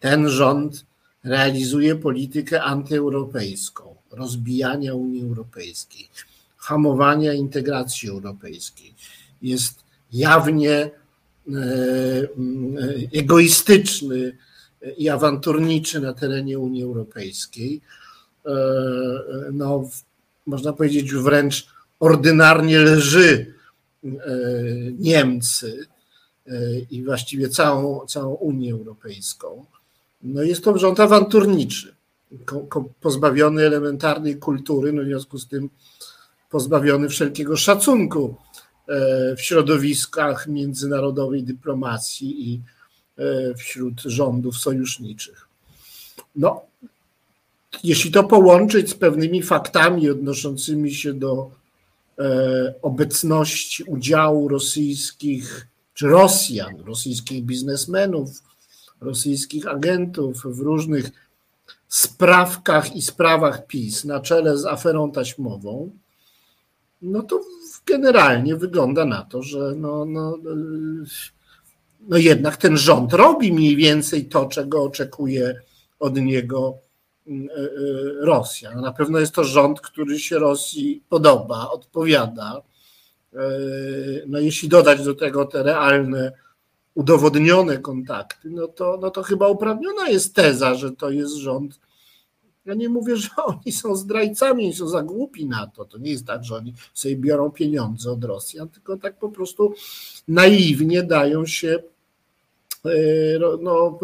ten 0.00 0.28
rząd 0.28 0.86
realizuje 1.24 1.96
politykę 1.96 2.62
antyeuropejską 2.62 3.96
rozbijania 4.10 4.94
Unii 4.94 5.22
Europejskiej, 5.22 6.08
hamowania 6.56 7.32
integracji 7.32 8.08
europejskiej. 8.08 8.94
Jest 9.42 9.84
jawnie 10.12 10.74
e, 10.74 10.90
egoistyczny 13.14 14.36
i 14.96 15.08
awanturniczy 15.08 16.00
na 16.00 16.12
terenie 16.12 16.58
Unii 16.58 16.82
Europejskiej. 16.82 17.80
E, 18.46 18.50
no, 19.52 19.90
można 20.46 20.72
powiedzieć 20.72 21.12
wręcz 21.12 21.66
ordynarnie 22.00 22.78
leży 22.78 23.54
Niemcy 24.98 25.86
i 26.90 27.04
właściwie 27.04 27.48
całą, 27.48 28.06
całą 28.06 28.34
Unię 28.34 28.72
Europejską. 28.72 29.64
No 30.22 30.42
jest 30.42 30.64
to 30.64 30.78
rząd 30.78 31.00
awanturniczy 31.00 31.94
pozbawiony 33.00 33.66
elementarnej 33.66 34.36
kultury, 34.36 34.92
no 34.92 35.02
w 35.02 35.06
związku 35.06 35.38
z 35.38 35.48
tym 35.48 35.70
pozbawiony 36.50 37.08
wszelkiego 37.08 37.56
szacunku 37.56 38.36
e, 38.88 39.36
w 39.36 39.42
środowiskach 39.42 40.46
międzynarodowej 40.46 41.42
dyplomacji 41.42 42.52
i 42.52 42.60
e, 43.18 43.54
wśród 43.54 44.00
rządów 44.00 44.56
sojuszniczych. 44.56 45.48
No, 46.36 46.62
jeśli 47.84 48.10
to 48.10 48.24
połączyć 48.24 48.90
z 48.90 48.94
pewnymi 48.94 49.42
faktami 49.42 50.10
odnoszącymi 50.10 50.94
się 50.94 51.14
do 51.14 51.50
e, 51.50 51.57
obecności, 52.82 53.84
udziału 53.84 54.48
rosyjskich 54.48 55.68
czy 55.94 56.06
Rosjan, 56.06 56.80
rosyjskich 56.86 57.44
biznesmenów, 57.44 58.42
rosyjskich 59.00 59.66
agentów 59.66 60.42
w 60.44 60.58
różnych 60.58 61.10
sprawkach 61.88 62.96
i 62.96 63.02
sprawach 63.02 63.66
PiS 63.66 64.04
na 64.04 64.20
czele 64.20 64.58
z 64.58 64.66
aferą 64.66 65.12
taśmową, 65.12 65.90
no 67.02 67.22
to 67.22 67.40
generalnie 67.86 68.56
wygląda 68.56 69.04
na 69.04 69.22
to, 69.22 69.42
że 69.42 69.74
no, 69.76 70.04
no, 70.04 70.38
no 72.00 72.16
jednak 72.16 72.56
ten 72.56 72.76
rząd 72.76 73.12
robi 73.12 73.52
mniej 73.52 73.76
więcej 73.76 74.24
to, 74.24 74.46
czego 74.46 74.82
oczekuje 74.82 75.60
od 76.00 76.16
niego 76.16 76.74
e, 76.74 76.78
e, 76.78 76.87
Rosja. 78.20 78.74
No 78.74 78.80
na 78.80 78.92
pewno 78.92 79.18
jest 79.18 79.34
to 79.34 79.44
rząd, 79.44 79.80
który 79.80 80.18
się 80.18 80.38
Rosji 80.38 81.02
podoba, 81.08 81.70
odpowiada, 81.70 82.62
e, 83.34 83.38
no 84.26 84.38
jeśli 84.38 84.68
dodać 84.68 85.04
do 85.04 85.14
tego 85.14 85.44
te 85.44 85.62
realne, 85.62 86.32
udowodnione 86.94 87.78
kontakty, 87.78 88.50
no 88.50 88.68
to, 88.68 88.98
no 89.02 89.10
to 89.10 89.22
chyba 89.22 89.48
uprawniona 89.48 90.08
jest 90.08 90.34
teza, 90.34 90.74
że 90.74 90.92
to 90.92 91.10
jest 91.10 91.34
rząd. 91.34 91.80
Ja 92.64 92.74
nie 92.74 92.88
mówię, 92.88 93.16
że 93.16 93.28
oni 93.46 93.72
są 93.72 93.96
zdrajcami, 93.96 94.74
są 94.74 94.88
za 94.88 95.02
głupi 95.02 95.46
na 95.46 95.66
to. 95.66 95.84
To 95.84 95.98
nie 95.98 96.10
jest 96.10 96.26
tak, 96.26 96.44
że 96.44 96.56
oni 96.56 96.74
sobie 96.94 97.16
biorą 97.16 97.50
pieniądze 97.50 98.10
od 98.10 98.24
Rosjan, 98.24 98.68
tylko 98.68 98.96
tak 98.96 99.18
po 99.18 99.28
prostu 99.28 99.74
naiwnie 100.28 101.02
dają 101.02 101.46
się 101.46 101.78
no, 103.60 103.98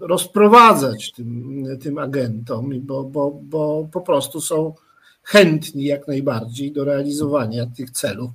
rozprowadzać 0.00 1.12
tym, 1.12 1.64
tym 1.80 1.98
agentom, 1.98 2.70
bo, 2.80 3.04
bo, 3.04 3.30
bo 3.42 3.88
po 3.92 4.00
prostu 4.00 4.40
są 4.40 4.74
chętni 5.22 5.84
jak 5.84 6.08
najbardziej 6.08 6.72
do 6.72 6.84
realizowania 6.84 7.66
tych 7.66 7.90
celów, 7.90 8.30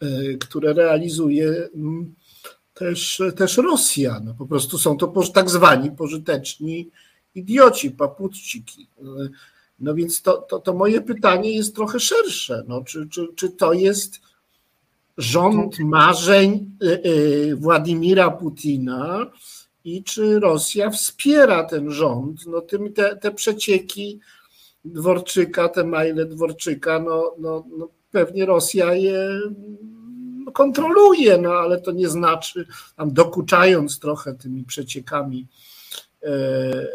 e, 0.00 0.06
które 0.40 0.72
realizuje 0.72 1.68
mm, 1.74 2.14
też, 2.74 3.22
też 3.36 3.56
Rosja. 3.56 4.20
No, 4.24 4.34
po 4.34 4.46
prostu 4.46 4.78
są 4.78 4.96
to 4.96 5.22
tak 5.34 5.50
zwani 5.50 5.90
pożyteczni 5.90 6.90
idioci, 7.34 7.90
paputciki. 7.90 8.88
No 9.78 9.94
więc 9.94 10.22
to, 10.22 10.36
to, 10.36 10.58
to 10.58 10.74
moje 10.74 11.00
pytanie 11.00 11.56
jest 11.56 11.74
trochę 11.74 12.00
szersze. 12.00 12.64
No, 12.68 12.84
czy, 12.84 13.08
czy, 13.08 13.28
czy 13.36 13.50
to 13.50 13.72
jest 13.72 14.20
rząd 15.18 15.78
marzeń 15.78 16.70
e, 16.82 16.92
e, 16.92 17.56
Władimira 17.56 18.30
Putina 18.30 19.30
i 19.84 20.04
czy 20.04 20.40
Rosja 20.40 20.90
wspiera 20.90 21.64
ten 21.64 21.90
rząd? 21.90 22.46
No 22.46 22.60
tym 22.60 22.92
te, 22.92 23.16
te 23.16 23.32
przecieki 23.32 24.20
Dworczyka, 24.84 25.68
te 25.68 25.84
maile 25.84 26.28
Dworczyka, 26.28 26.98
no, 26.98 27.34
no, 27.38 27.64
no 27.78 27.88
pewnie 28.10 28.46
Rosja 28.46 28.94
je 28.94 29.28
kontroluje, 30.52 31.38
no 31.38 31.52
ale 31.52 31.80
to 31.80 31.92
nie 31.92 32.08
znaczy, 32.08 32.66
tam 32.96 33.12
dokuczając 33.12 33.98
trochę 33.98 34.34
tymi 34.34 34.64
przeciekami 34.64 35.46
e, 36.22 36.26
e, 36.26 36.86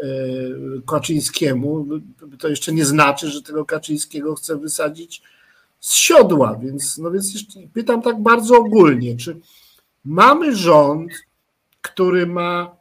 Kaczyńskiemu, 0.87 1.85
to 2.39 2.47
jeszcze 2.47 2.71
nie 2.71 2.85
znaczy, 2.85 3.29
że 3.29 3.41
tego 3.41 3.65
Kaczyńskiego 3.65 4.35
chce 4.35 4.57
wysadzić 4.57 5.21
z 5.79 5.93
siodła, 5.95 6.59
więc, 6.63 6.97
no 6.97 7.11
więc 7.11 7.33
pytam 7.73 8.01
tak 8.01 8.21
bardzo 8.21 8.57
ogólnie, 8.57 9.17
czy 9.17 9.39
mamy 10.05 10.55
rząd, 10.55 11.11
który 11.81 12.27
ma 12.27 12.78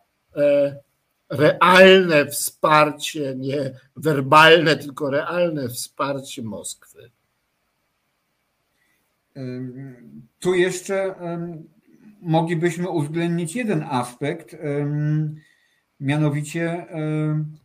realne 1.30 2.26
wsparcie, 2.26 3.34
nie 3.36 3.70
werbalne, 3.96 4.76
tylko 4.76 5.10
realne 5.10 5.68
wsparcie 5.68 6.42
Moskwy. 6.42 7.10
Tu 10.38 10.54
jeszcze 10.54 11.14
moglibyśmy 12.20 12.88
uwzględnić 12.88 13.56
jeden 13.56 13.82
aspekt, 13.82 14.56
mianowicie 16.00 16.86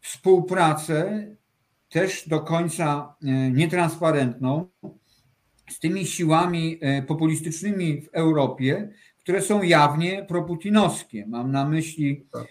współpracę 0.01 1.28
też 1.93 2.28
do 2.28 2.39
końca 2.39 3.15
e, 3.24 3.51
nietransparentną 3.51 4.67
z 5.69 5.80
tymi 5.80 6.05
siłami 6.05 6.78
e, 6.82 7.01
populistycznymi 7.01 8.01
w 8.01 8.09
Europie, 8.13 8.89
które 9.19 9.41
są 9.41 9.63
jawnie 9.63 10.26
proputinowskie. 10.26 11.26
Mam 11.28 11.51
na 11.51 11.69
myśli 11.69 12.26
tak. 12.32 12.47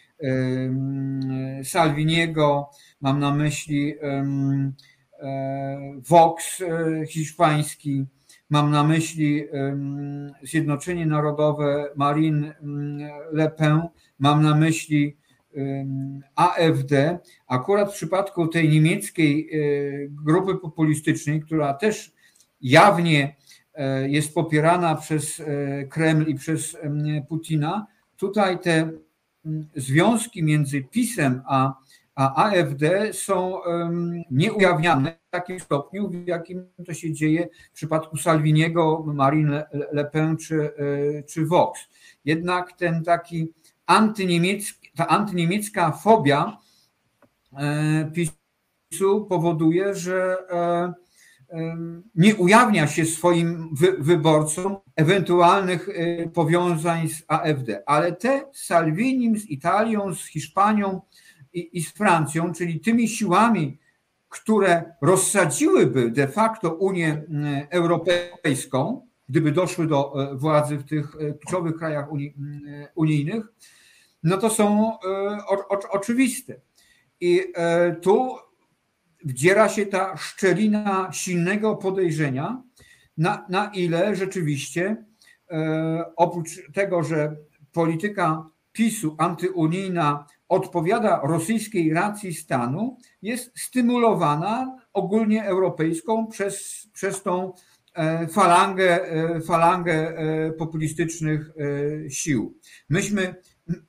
Salviniego, 1.65 2.71
mam 3.01 3.21
na 3.21 3.35
myśli 3.35 3.95
e, 4.03 4.25
Vox 6.09 6.61
e, 6.61 7.07
hiszpański, 7.07 8.07
mam 8.51 8.71
na 8.71 8.85
myśli 8.85 9.45
Zjednoczenie 10.43 11.07
Narodowe 11.07 11.89
Marine 11.97 12.55
Le 13.33 13.51
Pen, 13.51 13.83
mam 14.19 14.43
na 14.43 14.55
myśli 14.55 15.17
AfD. 16.35 17.19
Akurat 17.47 17.91
w 17.91 17.95
przypadku 17.95 18.49
tej 18.49 18.69
niemieckiej 18.69 19.51
grupy 20.25 20.59
populistycznej, 20.59 21.41
która 21.41 21.75
też 21.75 22.13
jawnie 22.63 23.37
e, 23.75 24.09
jest 24.09 24.35
popierana 24.35 24.95
przez 24.95 25.41
e, 25.41 25.85
Kreml 25.85 26.27
i 26.29 26.35
przez 26.35 26.77
Putina, 27.29 27.87
tutaj 28.17 28.59
te 28.59 28.91
związki 29.77 30.43
między 30.43 30.83
PiSem 30.83 31.43
a, 31.47 31.75
a 32.15 32.45
AfD 32.45 33.13
są 33.13 33.59
nieujawniane 34.31 35.19
w 35.29 35.31
takim 35.31 35.61
stopniu, 35.61 36.09
w 36.09 36.27
jakim 36.27 36.67
to 36.87 36.95
się 36.95 37.13
dzieje 37.13 37.49
w 37.73 37.75
przypadku 37.75 38.17
Salviniego, 38.17 39.05
Marine 39.07 39.65
Le 39.93 40.05
Pen 40.05 40.37
czy, 40.37 40.71
e, 41.19 41.23
czy 41.23 41.47
Vox. 41.47 41.81
Jednak 42.25 42.73
ten 42.73 43.05
taki 43.05 43.53
antyniemiecki, 43.87 44.91
ta 44.97 45.09
antyniemiecka 45.09 45.93
fobia 45.93 46.59
PiSu 48.15 49.27
powoduje, 49.29 49.95
że 49.95 50.37
nie 52.15 52.37
ujawnia 52.37 52.87
się 52.87 53.07
swoim 53.07 53.75
wyborcom 53.99 54.77
ewentualnych 54.97 55.89
y, 55.89 56.31
powiązań 56.35 57.09
z 57.09 57.25
AfD, 57.29 57.83
ale 57.87 58.13
te 58.13 58.45
z 58.53 58.67
Salvinim, 58.67 59.39
z 59.39 59.47
Italią, 59.47 60.15
z 60.15 60.27
Hiszpanią 60.27 61.01
i, 61.53 61.79
i 61.79 61.83
z 61.83 61.93
Francją, 61.93 62.53
czyli 62.53 62.81
tymi 62.81 63.09
siłami, 63.09 63.79
które 64.29 64.95
rozsadziłyby 65.03 66.11
de 66.11 66.29
facto 66.29 66.75
Unię 66.75 67.09
y, 67.13 67.69
Europejską, 67.71 69.09
gdyby 69.29 69.53
doszły 69.53 69.87
do 69.87 70.33
y, 70.33 70.37
władzy 70.37 70.77
w 70.77 70.85
tych 70.85 71.17
kluczowych 71.41 71.77
krajach 71.77 72.07
unijnych, 72.95 73.45
no 74.23 74.39
to 74.39 74.51
są 74.51 74.93
oczywiste. 75.91 76.61
I 77.21 77.53
tu 78.03 78.37
wdziera 79.25 79.69
się 79.69 79.87
ta 79.87 80.17
szczelina 80.17 81.09
silnego 81.13 81.77
podejrzenia, 81.77 82.63
na, 83.17 83.47
na 83.49 83.71
ile 83.75 84.17
rzeczywiście 84.17 85.05
e, 85.51 86.05
oprócz 86.17 86.73
tego, 86.73 87.03
że 87.03 87.37
polityka 87.73 88.47
PiSu 88.73 89.17
antyunijna 89.19 90.27
odpowiada 90.49 91.21
rosyjskiej 91.25 91.95
racji 91.95 92.35
stanu, 92.35 92.99
jest 93.23 93.59
stymulowana 93.59 94.77
ogólnie 94.93 95.45
europejską 95.45 96.27
przez, 96.27 96.87
przez 96.93 97.23
tą 97.23 97.53
e, 97.95 98.27
falangę, 98.27 99.03
e, 99.03 99.41
falangę 99.41 100.15
populistycznych 100.59 101.51
sił. 102.09 102.59
Myśmy 102.89 103.35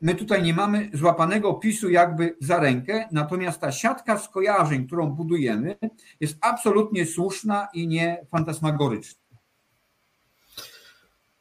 my 0.01 0.15
tutaj 0.15 0.43
nie 0.43 0.53
mamy 0.53 0.89
złapanego 0.93 1.53
PiSu 1.53 1.89
jakby 1.89 2.35
za 2.41 2.59
rękę, 2.59 3.07
natomiast 3.11 3.59
ta 3.59 3.71
siatka 3.71 4.17
skojarzeń, 4.19 4.87
którą 4.87 5.09
budujemy, 5.09 5.75
jest 6.19 6.37
absolutnie 6.41 7.05
słuszna 7.05 7.67
i 7.73 7.87
nie 7.87 8.25
fantasmagoryczna. 8.31 9.23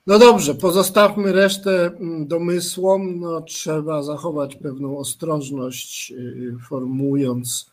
No 0.07 0.19
dobrze, 0.19 0.55
pozostawmy 0.55 1.33
resztę 1.33 1.87
mm, 1.87 2.27
domysłom. 2.27 3.21
No, 3.21 3.41
trzeba 3.41 4.03
zachować 4.03 4.57
pewną 4.57 4.99
ostrożność, 4.99 6.13
y, 6.13 6.55
formułując 6.69 7.71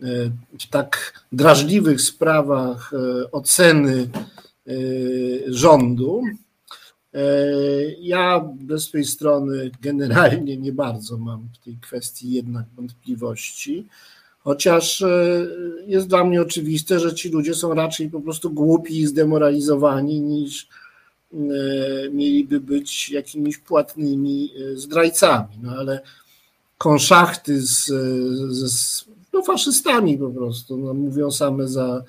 y, 0.00 0.32
w 0.60 0.70
tak 0.70 1.24
drażliwych 1.32 2.00
sprawach 2.00 2.92
y, 2.92 3.30
oceny 3.30 4.08
rządu. 5.46 6.22
E, 7.14 7.20
ja 8.00 8.48
ze 8.68 8.78
swojej 8.78 9.06
strony 9.06 9.70
generalnie 9.80 10.56
nie 10.56 10.72
bardzo 10.72 11.18
mam 11.18 11.48
w 11.52 11.64
tej 11.64 11.76
kwestii 11.76 12.32
jednak 12.32 12.66
wątpliwości, 12.76 13.86
chociaż 14.38 15.02
e, 15.02 15.46
jest 15.86 16.08
dla 16.08 16.24
mnie 16.24 16.42
oczywiste, 16.42 17.00
że 17.00 17.14
ci 17.14 17.28
ludzie 17.28 17.54
są 17.54 17.74
raczej 17.74 18.10
po 18.10 18.20
prostu 18.20 18.50
głupi 18.50 18.98
i 18.98 19.06
zdemoralizowani 19.06 20.20
niż 20.20 20.68
e, 21.32 21.36
mieliby 22.10 22.60
być 22.60 23.10
jakimiś 23.10 23.58
płatnymi 23.58 24.52
zdrajcami. 24.74 25.54
No 25.62 25.72
ale 25.72 26.00
konszachty 26.78 27.62
z, 27.62 27.84
z 28.50 29.04
no 29.32 29.42
faszystami 29.42 30.18
po 30.18 30.30
prostu 30.30 30.76
no, 30.76 30.94
mówią 30.94 31.30
same 31.30 31.68
za, 31.68 32.04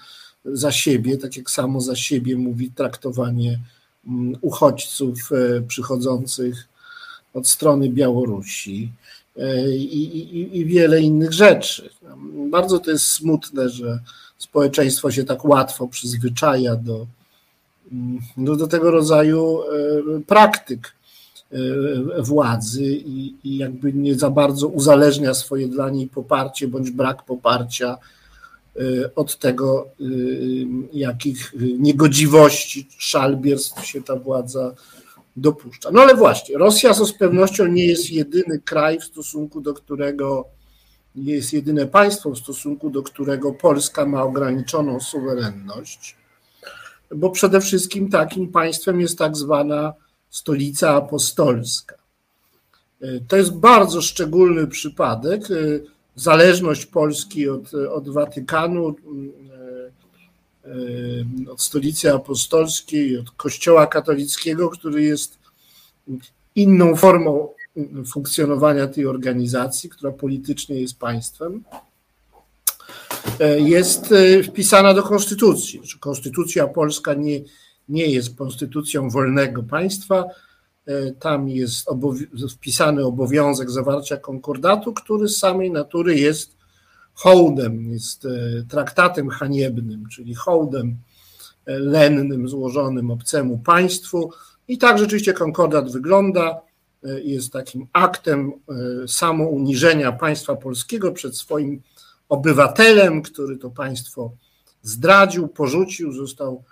za 0.46 0.72
siebie, 0.72 1.18
tak 1.18 1.38
jak 1.38 1.52
samo 1.52 1.82
za 1.82 1.96
siebie 1.96 2.38
mówi 2.38 2.72
traktowanie 2.72 3.60
uchodźców 4.42 5.32
e, 5.32 5.62
przychodzących 5.62 6.68
od 7.34 7.48
strony 7.48 7.90
Białorusi 7.90 8.92
e, 9.38 9.70
i, 9.70 10.04
i, 10.04 10.58
i, 10.58 10.66
wiele 10.66 11.02
innych 11.02 11.34
rzeczy. 11.34 11.90
Bardzo 12.50 12.80
to 12.80 12.92
jest 12.92 13.08
smutne, 13.08 13.70
że 13.70 14.00
społeczeństwo 14.38 15.12
się 15.12 15.24
tak 15.24 15.46
łatwo 15.46 15.88
przyzwyczaja 15.88 16.76
do, 16.76 17.08
mm, 17.92 18.20
do, 18.38 18.56
do 18.56 18.68
tego 18.68 18.92
rodzaju 18.92 19.62
e, 19.62 20.22
praktyk 20.22 20.96
władzy 22.20 22.84
i, 22.84 23.36
i 23.44 23.58
jakby 23.58 23.94
nie 23.94 24.16
za 24.16 24.30
bardzo 24.30 24.68
uzależnia 24.68 25.34
swoje 25.34 25.68
dla 25.68 25.90
niej 25.90 26.08
poparcie 26.08 26.68
bądź 26.68 26.92
brak 26.92 27.24
poparcia 27.24 27.98
od 29.16 29.38
tego, 29.38 29.88
jakich 30.94 31.54
niegodziwości, 31.80 32.88
szalbierstw 32.98 33.86
się 33.86 34.04
ta 34.04 34.16
władza 34.16 34.76
dopuszcza. 35.36 35.92
No 35.92 36.02
ale 36.02 36.16
właśnie, 36.16 36.58
Rosja 36.58 36.94
to 36.94 37.06
z 37.06 37.14
pewnością 37.14 37.68
nie 37.68 37.86
jest 37.86 38.12
jedyny 38.12 38.60
kraj, 38.66 39.00
w 39.00 39.04
stosunku 39.04 39.62
do 39.62 39.74
którego 39.74 40.46
nie 41.16 41.34
jest 41.34 41.54
jedyne 41.54 41.88
państwo, 41.88 42.32
w 42.32 42.38
stosunku 42.38 42.90
do 42.90 43.04
którego 43.04 43.54
Polska 43.54 44.06
ma 44.06 44.24
ograniczoną 44.24 45.00
suwerenność, 45.00 46.16
bo 47.16 47.30
przede 47.30 47.62
wszystkim 47.62 48.10
takim 48.10 48.52
państwem 48.52 49.02
jest 49.02 49.18
tak 49.18 49.38
zwana 49.38 49.94
stolica 50.30 50.96
apostolska. 50.96 51.96
To 53.28 53.38
jest 53.38 53.54
bardzo 53.54 54.02
szczególny 54.02 54.68
przypadek. 54.68 55.42
Zależność 56.16 56.86
Polski 56.86 57.50
od, 57.50 57.74
od 57.74 58.10
Watykanu, 58.10 58.96
od 61.50 61.62
stolicy 61.62 62.14
apostolskiej, 62.14 63.18
od 63.18 63.32
Kościoła 63.32 63.88
katolickiego, 63.88 64.70
który 64.70 65.04
jest 65.04 65.38
inną 66.56 66.96
formą 66.96 67.50
funkcjonowania 68.12 68.88
tej 68.88 69.06
organizacji, 69.06 69.90
która 69.90 70.12
politycznie 70.12 70.82
jest 70.82 71.00
państwem, 71.00 71.64
jest 73.58 74.14
wpisana 74.48 74.94
do 74.94 75.04
konstytucji. 75.04 75.82
Konstytucja 76.00 76.68
polska 76.68 77.14
nie, 77.14 77.40
nie 77.90 78.06
jest 78.06 78.36
konstytucją 78.36 79.10
wolnego 79.10 79.64
państwa. 79.64 80.24
Tam 81.20 81.50
jest 81.50 81.88
wpisany 82.52 83.06
obowiązek 83.06 83.72
zawarcia 83.72 84.18
konkordatu, 84.18 84.94
który 84.94 85.28
z 85.28 85.38
samej 85.38 85.72
natury 85.72 86.16
jest 86.16 86.58
hołdem, 87.14 87.92
jest 87.92 88.28
traktatem 88.70 89.30
haniebnym, 89.30 90.04
czyli 90.12 90.36
hołdem 90.36 90.98
lennym 91.66 92.50
złożonym 92.50 93.12
obcemu 93.12 93.58
państwu. 93.58 94.32
I 94.68 94.78
tak 94.78 95.00
rzeczywiście 95.00 95.34
konkordat 95.34 95.92
wygląda 95.92 96.62
jest 97.24 97.54
takim 97.54 97.88
aktem 97.94 98.52
e, 98.52 99.08
samouniżenia 99.08 100.12
państwa 100.12 100.56
polskiego 100.56 101.12
przed 101.12 101.38
swoim 101.38 101.82
obywatelem, 102.30 103.22
który 103.22 103.58
to 103.58 103.70
państwo 103.70 104.32
zdradził, 104.82 105.48
porzucił, 105.48 106.12
został 106.12 106.64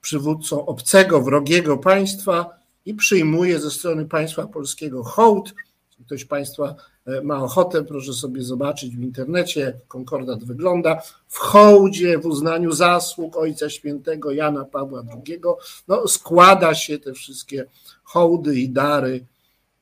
przywódcą 0.00 0.66
obcego, 0.66 1.22
wrogiego 1.22 1.76
państwa 1.76 2.58
i 2.84 2.94
przyjmuje 2.94 3.60
ze 3.60 3.70
strony 3.70 4.04
państwa 4.04 4.46
polskiego 4.46 5.04
hołd. 5.04 5.54
Jeśli 5.88 6.04
ktoś 6.04 6.24
Państwa 6.24 6.74
e, 7.06 7.22
ma 7.22 7.42
ochotę, 7.42 7.84
proszę 7.84 8.12
sobie 8.12 8.42
zobaczyć 8.42 8.96
w 8.96 9.02
internecie, 9.02 9.60
jak 9.60 9.86
konkordat 9.86 10.44
wygląda. 10.44 11.02
W 11.28 11.38
hołdzie, 11.38 12.18
w 12.18 12.26
uznaniu 12.26 12.72
zasług 12.72 13.36
Ojca 13.36 13.70
Świętego 13.70 14.30
Jana 14.30 14.64
Pawła 14.64 15.02
II, 15.26 15.40
no, 15.88 16.08
składa 16.08 16.74
się 16.74 16.98
te 16.98 17.12
wszystkie 17.12 17.64
hołdy 18.04 18.60
i 18.60 18.68
dary 18.68 19.26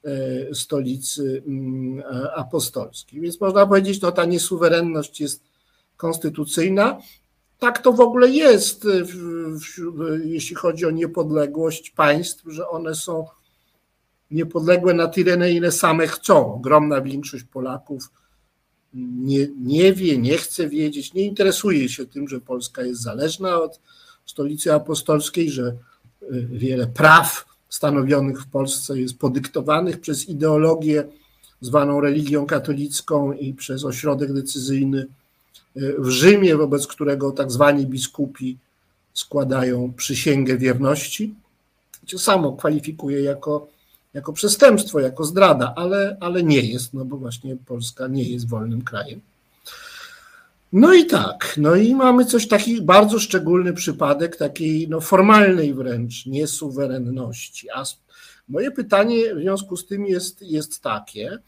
E, 0.06 0.54
stolicy 0.54 1.42
mm, 1.46 2.02
apostolskiej. 2.34 3.20
Więc 3.20 3.40
można 3.40 3.66
powiedzieć, 3.66 4.00
no, 4.00 4.12
ta 4.12 4.24
niesuwerenność 4.24 5.20
jest 5.20 5.42
konstytucyjna. 5.96 6.98
Tak 7.58 7.82
to 7.82 7.92
w 7.92 8.00
ogóle 8.00 8.28
jest, 8.28 8.84
w, 8.84 10.20
jeśli 10.24 10.56
chodzi 10.56 10.86
o 10.86 10.90
niepodległość 10.90 11.90
państw, 11.90 12.44
że 12.46 12.68
one 12.68 12.94
są 12.94 13.26
niepodległe 14.30 14.94
na 14.94 15.08
tyle, 15.08 15.52
ile 15.52 15.72
same 15.72 16.06
chcą. 16.06 16.54
Ogromna 16.54 17.00
większość 17.00 17.44
Polaków 17.44 18.10
nie, 18.94 19.48
nie 19.60 19.92
wie, 19.92 20.18
nie 20.18 20.38
chce 20.38 20.68
wiedzieć, 20.68 21.14
nie 21.14 21.22
interesuje 21.22 21.88
się 21.88 22.06
tym, 22.06 22.28
że 22.28 22.40
Polska 22.40 22.82
jest 22.82 23.02
zależna 23.02 23.60
od 23.60 23.80
stolicy 24.26 24.74
apostolskiej, 24.74 25.50
że 25.50 25.76
y, 26.22 26.48
wiele 26.50 26.86
praw 26.86 27.44
stanowionych 27.68 28.42
w 28.42 28.50
Polsce 28.50 29.00
jest 29.00 29.18
podyktowanych 29.18 30.00
przez 30.00 30.28
ideologię 30.28 31.04
zwaną 31.60 32.00
religią 32.00 32.46
katolicką 32.46 33.32
i 33.32 33.54
przez 33.54 33.84
ośrodek 33.84 34.32
decyzyjny 34.32 35.06
w 35.98 36.08
Rzymie, 36.08 36.56
wobec 36.56 36.86
którego 36.86 37.32
tak 37.32 37.52
zwani 37.52 37.86
biskupi 37.86 38.58
składają 39.14 39.92
przysięgę 39.96 40.56
wierności, 40.58 41.34
co 42.06 42.18
samo 42.18 42.52
kwalifikuje 42.52 43.22
jako, 43.22 43.68
jako 44.14 44.32
przestępstwo, 44.32 45.00
jako 45.00 45.24
zdrada, 45.24 45.72
ale, 45.76 46.16
ale 46.20 46.42
nie 46.42 46.60
jest, 46.60 46.94
no 46.94 47.04
bo 47.04 47.16
właśnie 47.16 47.56
Polska 47.56 48.08
nie 48.08 48.22
jest 48.22 48.48
wolnym 48.48 48.82
krajem. 48.82 49.20
No 50.72 50.94
i 50.94 51.06
tak, 51.06 51.54
no 51.56 51.74
i 51.74 51.94
mamy 51.94 52.24
coś 52.24 52.48
taki 52.48 52.82
bardzo 52.82 53.18
szczególny 53.18 53.72
przypadek 53.72 54.36
takiej 54.36 54.88
no, 54.88 55.00
formalnej 55.00 55.74
wręcz 55.74 56.26
niesuwerenności. 56.26 57.70
A 57.70 57.84
moje 58.48 58.70
pytanie 58.70 59.34
w 59.34 59.38
związku 59.38 59.76
z 59.76 59.86
tym 59.86 60.06
jest, 60.06 60.42
jest 60.42 60.82
takie, 60.82 61.38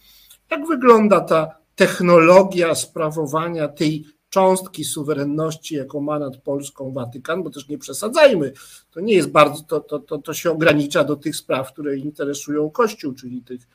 jak 0.50 0.66
wygląda 0.66 1.20
ta 1.20 1.54
technologia 1.76 2.74
sprawowania 2.74 3.68
tej 3.68 4.04
cząstki 4.30 4.84
suwerenności, 4.84 5.74
jaką 5.74 6.00
ma 6.00 6.18
nad 6.18 6.36
Polską 6.36 6.92
Watykan, 6.92 7.42
bo 7.42 7.50
też 7.50 7.68
nie 7.68 7.78
przesadzajmy, 7.78 8.52
to 8.90 9.00
nie 9.00 9.14
jest 9.14 9.30
bardzo, 9.30 9.62
to, 9.62 9.80
to, 9.80 9.98
to, 9.98 10.18
to 10.18 10.34
się 10.34 10.50
ogranicza 10.50 11.04
do 11.04 11.16
tych 11.16 11.36
spraw, 11.36 11.72
które 11.72 11.96
interesują 11.96 12.70
Kościół, 12.70 13.14
czyli 13.14 13.42
tych 13.42 13.68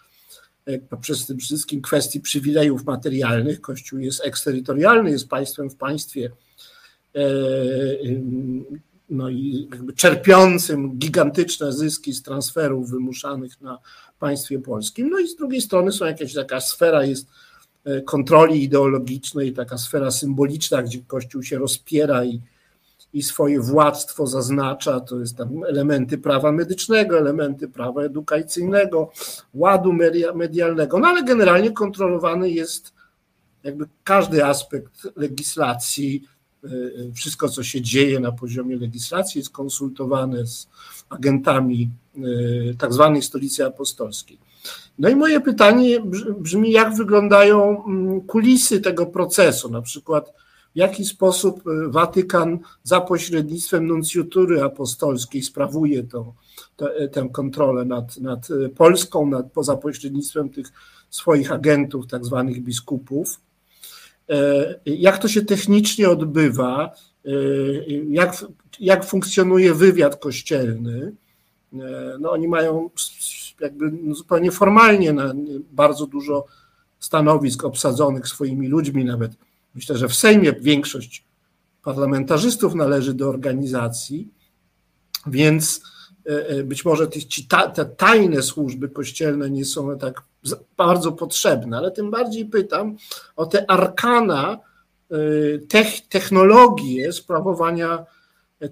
przez 1.01 1.25
tym 1.25 1.37
wszystkim 1.37 1.81
kwestii 1.81 2.19
przywilejów 2.19 2.85
materialnych. 2.85 3.61
Kościół 3.61 3.99
jest 3.99 4.25
eksterytorialny, 4.25 5.11
jest 5.11 5.29
państwem 5.29 5.69
w 5.69 5.75
państwie 5.75 6.31
e, 7.15 7.23
no 9.09 9.29
i 9.29 9.67
jakby 9.71 9.93
czerpiącym 9.93 10.97
gigantyczne 10.97 11.73
zyski 11.73 12.13
z 12.13 12.23
transferów 12.23 12.89
wymuszanych 12.89 13.61
na 13.61 13.79
państwie 14.19 14.59
polskim. 14.59 15.09
No 15.09 15.19
i 15.19 15.27
z 15.27 15.35
drugiej 15.35 15.61
strony 15.61 15.91
są 15.91 16.05
jakieś 16.05 16.33
taka 16.33 16.61
sfera 16.61 17.05
jest 17.05 17.27
e, 17.27 17.29
kontroli 18.05 18.63
ideologicznej, 18.63 19.53
taka 19.53 19.77
sfera 19.77 20.11
symboliczna, 20.11 20.83
gdzie 20.83 20.99
Kościół 21.07 21.43
się 21.43 21.57
rozpiera 21.57 22.25
i 22.25 22.41
i 23.13 23.23
swoje 23.23 23.59
władztwo 23.59 24.27
zaznacza, 24.27 24.99
to 24.99 25.19
jest 25.19 25.37
tam 25.37 25.63
elementy 25.63 26.17
prawa 26.17 26.51
medycznego, 26.51 27.17
elementy 27.17 27.67
prawa 27.67 28.01
edukacyjnego, 28.01 29.11
ładu 29.53 29.93
medialnego, 30.35 30.99
no 30.99 31.07
ale 31.07 31.23
generalnie 31.23 31.71
kontrolowany 31.71 32.49
jest 32.49 32.93
jakby 33.63 33.85
każdy 34.03 34.45
aspekt 34.45 35.07
legislacji, 35.15 36.23
y, 36.63 36.67
y, 36.67 37.11
wszystko 37.15 37.49
co 37.49 37.63
się 37.63 37.81
dzieje 37.81 38.19
na 38.19 38.31
poziomie 38.31 38.77
legislacji 38.77 39.39
jest 39.39 39.51
konsultowane 39.51 40.47
z 40.47 40.67
agentami 41.09 41.89
tak 42.77 42.93
zwanej 42.93 43.21
stolicy 43.21 43.65
apostolskiej. 43.65 44.37
No 44.99 45.09
i 45.09 45.15
moje 45.15 45.41
pytanie 45.41 45.99
brzmi, 46.39 46.71
jak 46.71 46.95
wyglądają 46.95 47.85
mm, 47.85 48.21
kulisy 48.21 48.81
tego 48.81 49.05
procesu, 49.05 49.69
na 49.69 49.81
przykład 49.81 50.33
w 50.73 50.77
jaki 50.77 51.05
sposób 51.05 51.63
e, 51.67 51.89
Watykan 51.89 52.59
za 52.83 53.01
pośrednictwem 53.01 53.87
nuncjutury 53.87 54.63
apostolskiej 54.63 55.41
sprawuje 55.41 56.03
to, 56.03 56.33
e, 56.79 57.07
tę 57.07 57.29
kontrolę 57.31 57.85
nad, 57.85 58.17
nad 58.17 58.47
e, 58.51 58.69
Polską, 58.69 59.25
nad, 59.25 59.51
poza 59.51 59.75
pośrednictwem 59.75 60.49
tych 60.49 60.67
swoich 61.09 61.51
agentów, 61.51 62.07
tak 62.07 62.25
zwanych 62.25 62.63
biskupów. 62.63 63.39
Jak 64.85 65.17
to 65.17 65.27
się 65.27 65.41
technicznie 65.41 66.09
odbywa, 66.09 66.95
jak, 68.09 68.45
jak 68.79 69.05
funkcjonuje 69.05 69.73
wywiad 69.73 70.15
kościelny. 70.15 71.13
No, 72.19 72.31
oni 72.31 72.47
mają 72.47 72.89
jakby 73.59 73.91
zupełnie 74.11 74.51
formalnie 74.51 75.13
na 75.13 75.33
bardzo 75.71 76.07
dużo 76.07 76.45
stanowisk 76.99 77.63
obsadzonych 77.63 78.27
swoimi 78.27 78.67
ludźmi, 78.67 79.05
nawet 79.05 79.31
Myślę, 79.75 79.97
że 79.97 80.07
w 80.07 80.15
Sejmie 80.15 80.53
większość 80.53 81.25
parlamentarzystów 81.83 82.75
należy 82.75 83.13
do 83.13 83.29
organizacji, 83.29 84.27
więc 85.27 85.81
e, 86.29 86.47
e, 86.47 86.63
być 86.63 86.85
może 86.85 87.07
te 87.73 87.85
tajne 87.85 88.41
służby 88.41 88.89
kościelne 88.89 89.49
nie 89.49 89.65
są 89.65 89.97
tak 89.97 90.21
bardzo 90.77 91.11
potrzebne, 91.11 91.77
ale 91.77 91.91
tym 91.91 92.11
bardziej 92.11 92.45
pytam 92.45 92.97
o 93.35 93.45
te 93.45 93.71
arkana, 93.71 94.59
e, 95.11 95.97
technologie 96.09 97.13
sprawowania 97.13 98.05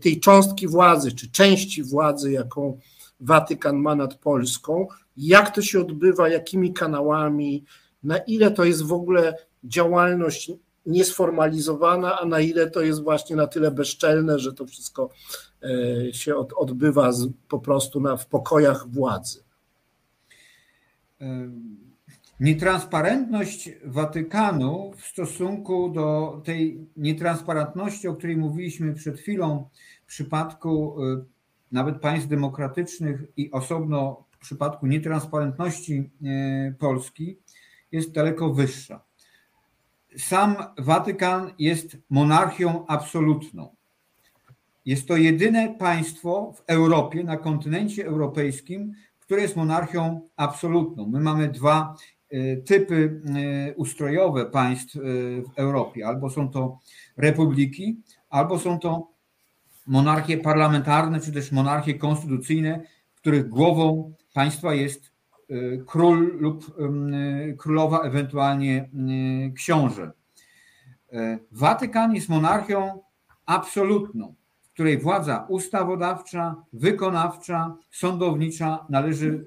tej 0.01 0.19
cząstki 0.19 0.67
władzy, 0.67 1.11
czy 1.11 1.31
części 1.31 1.83
władzy, 1.83 2.31
jaką 2.31 2.79
Watykan 3.21 3.77
ma 3.77 3.95
nad 3.95 4.15
Polską, 4.15 4.87
jak 5.17 5.55
to 5.55 5.61
się 5.61 5.79
odbywa, 5.79 6.29
jakimi 6.29 6.73
kanałami, 6.73 7.65
na 8.03 8.17
ile 8.17 8.51
to 8.51 8.63
jest 8.63 8.83
w 8.83 8.93
ogóle 8.93 9.37
działalność 9.63 10.51
niesformalizowana, 10.85 12.19
a 12.19 12.25
na 12.25 12.39
ile 12.39 12.69
to 12.69 12.81
jest 12.81 13.03
właśnie 13.03 13.35
na 13.35 13.47
tyle 13.47 13.71
bezczelne, 13.71 14.39
że 14.39 14.53
to 14.53 14.65
wszystko 14.65 15.09
e, 15.63 16.13
się 16.13 16.35
odbywa 16.35 17.11
po 17.47 17.59
prostu 17.59 17.99
na, 17.99 18.17
w 18.17 18.27
pokojach 18.27 18.87
władzy. 18.89 19.43
Nietransparentność 22.39 23.69
Watykanu 23.85 24.91
w 24.97 25.05
stosunku 25.05 25.89
do 25.89 26.41
tej 26.45 26.87
nietransparentności, 26.97 28.07
o 28.07 28.15
której 28.15 28.37
mówiliśmy 28.37 28.93
przed 28.93 29.19
chwilą, 29.19 29.69
w 30.03 30.07
przypadku 30.07 31.03
y, 31.03 31.25
nawet 31.71 31.99
państw 31.99 32.27
demokratycznych 32.27 33.23
i 33.37 33.51
osobno 33.51 34.25
w 34.31 34.37
przypadku 34.37 34.87
nietransparentności 34.87 36.11
y, 36.69 36.75
Polski, 36.79 37.37
jest 37.91 38.11
daleko 38.11 38.53
wyższa. 38.53 39.01
Sam 40.17 40.55
Watykan 40.77 41.51
jest 41.59 41.97
monarchią 42.09 42.85
absolutną. 42.87 43.75
Jest 44.85 45.07
to 45.07 45.17
jedyne 45.17 45.75
państwo 45.79 46.53
w 46.55 46.63
Europie, 46.67 47.23
na 47.23 47.37
kontynencie 47.37 48.05
europejskim, 48.05 48.93
które 49.19 49.41
jest 49.41 49.55
monarchią 49.55 50.29
absolutną. 50.35 51.05
My 51.07 51.19
mamy 51.19 51.49
dwa 51.49 51.95
e, 52.29 52.57
typy 52.57 53.21
e, 53.25 53.75
ustrojowe 53.75 54.45
państw 54.45 54.95
e, 54.95 54.99
w 55.41 55.49
Europie. 55.55 56.07
Albo 56.07 56.29
są 56.29 56.49
to 56.49 56.79
republiki, 57.17 58.01
albo 58.29 58.59
są 58.59 58.79
to 58.79 59.11
monarchie 59.87 60.37
parlamentarne, 60.37 61.19
czy 61.19 61.31
też 61.31 61.51
monarchie 61.51 61.93
konstytucyjne, 61.93 62.81
których 63.15 63.49
głową 63.49 64.13
państwa 64.33 64.73
jest 64.73 65.11
król 65.87 66.37
lub 66.39 66.75
królowa, 67.57 67.99
ewentualnie 67.99 68.89
książę. 69.55 70.11
Watykan 71.51 72.15
jest 72.15 72.29
monarchią 72.29 73.01
absolutną 73.45 74.35
której 74.73 74.97
władza 74.97 75.45
ustawodawcza, 75.49 76.55
wykonawcza, 76.73 77.75
sądownicza 77.91 78.85
należy, 78.89 79.45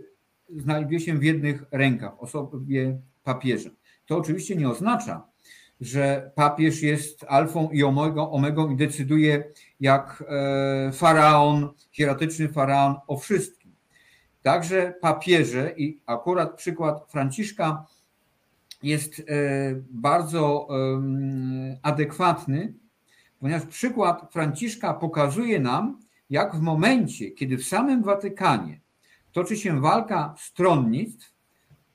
znajduje 0.56 1.00
się 1.00 1.14
w 1.14 1.22
jednych 1.22 1.64
rękach, 1.70 2.22
osobie 2.22 2.98
papieża. 3.24 3.70
To 4.06 4.16
oczywiście 4.18 4.56
nie 4.56 4.68
oznacza, 4.68 5.26
że 5.80 6.30
papież 6.34 6.82
jest 6.82 7.24
alfą 7.28 7.70
i 7.70 7.82
omegą, 7.82 8.30
omegą 8.30 8.70
i 8.70 8.76
decyduje 8.76 9.44
jak 9.80 10.24
e, 10.28 10.92
faraon, 10.92 11.68
hieratyczny 11.92 12.48
faraon 12.48 12.94
o 13.06 13.16
wszystkim. 13.16 13.74
Także 14.42 14.94
papieże 15.00 15.72
i 15.76 16.00
akurat 16.06 16.54
przykład 16.56 17.04
Franciszka 17.08 17.86
jest 18.82 19.20
e, 19.20 19.24
bardzo 19.90 20.68
adekwatny, 21.82 22.74
ponieważ 23.40 23.66
przykład 23.66 24.32
Franciszka 24.32 24.94
pokazuje 24.94 25.60
nam, 25.60 26.00
jak 26.30 26.56
w 26.56 26.60
momencie, 26.60 27.30
kiedy 27.30 27.56
w 27.56 27.64
samym 27.64 28.02
Watykanie 28.02 28.80
toczy 29.34 29.56
się 29.56 29.80
walka 29.80 30.34
stronnictw, 30.38 31.34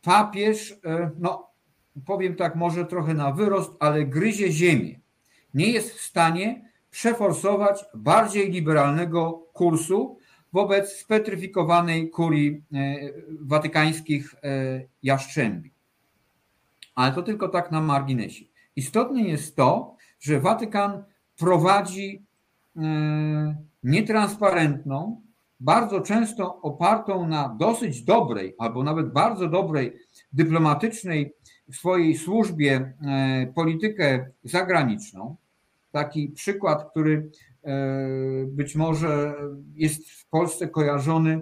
papież, 0.01 0.79
e, 0.85 1.11
no 1.17 1.48
powiem 2.05 2.35
tak 2.35 2.55
może 2.55 2.85
trochę 2.85 3.13
na 3.13 3.31
wyrost, 3.31 3.71
ale 3.79 4.05
gryzie 4.05 4.51
ziemię. 4.51 4.99
Nie 5.53 5.71
jest 5.71 5.93
w 5.93 6.01
stanie 6.01 6.69
przeforsować 6.91 7.85
bardziej 7.95 8.51
liberalnego 8.51 9.31
kursu 9.53 10.17
wobec 10.53 10.91
spetryfikowanej 10.91 12.09
kurii 12.09 12.63
e, 12.73 12.95
watykańskich 13.41 14.35
e, 14.43 14.81
jaszczębi. 15.03 15.73
Ale 16.95 17.11
to 17.11 17.21
tylko 17.21 17.49
tak 17.49 17.71
na 17.71 17.81
marginesie. 17.81 18.45
Istotne 18.75 19.21
jest 19.21 19.55
to, 19.55 19.95
że 20.19 20.39
Watykan 20.39 21.03
prowadzi 21.37 22.25
e, 22.77 23.55
nietransparentną, 23.83 25.21
bardzo 25.59 26.01
często 26.01 26.61
opartą 26.61 27.27
na 27.27 27.55
dosyć 27.59 28.03
dobrej 28.03 28.55
albo 28.57 28.83
nawet 28.83 29.13
bardzo 29.13 29.47
dobrej 29.47 29.97
dyplomatycznej 30.33 31.33
w 31.69 31.75
swojej 31.75 32.17
służbie 32.17 32.93
e, 33.01 33.47
politykę 33.55 34.25
zagraniczną. 34.43 35.35
Taki 35.91 36.29
przykład, 36.29 36.91
który 36.91 37.31
e, 37.63 37.77
być 38.47 38.75
może 38.75 39.35
jest 39.75 40.09
w 40.09 40.29
Polsce 40.29 40.67
kojarzony, 40.67 41.41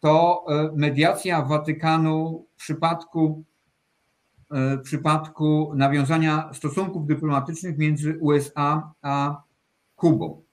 to 0.00 0.46
mediacja 0.76 1.42
Watykanu 1.42 2.46
w 2.52 2.56
przypadku, 2.56 3.44
w 4.50 4.80
przypadku 4.82 5.72
nawiązania 5.74 6.50
stosunków 6.52 7.06
dyplomatycznych 7.06 7.78
między 7.78 8.18
USA 8.20 8.92
a 9.02 9.42
Kubą. 9.96 10.44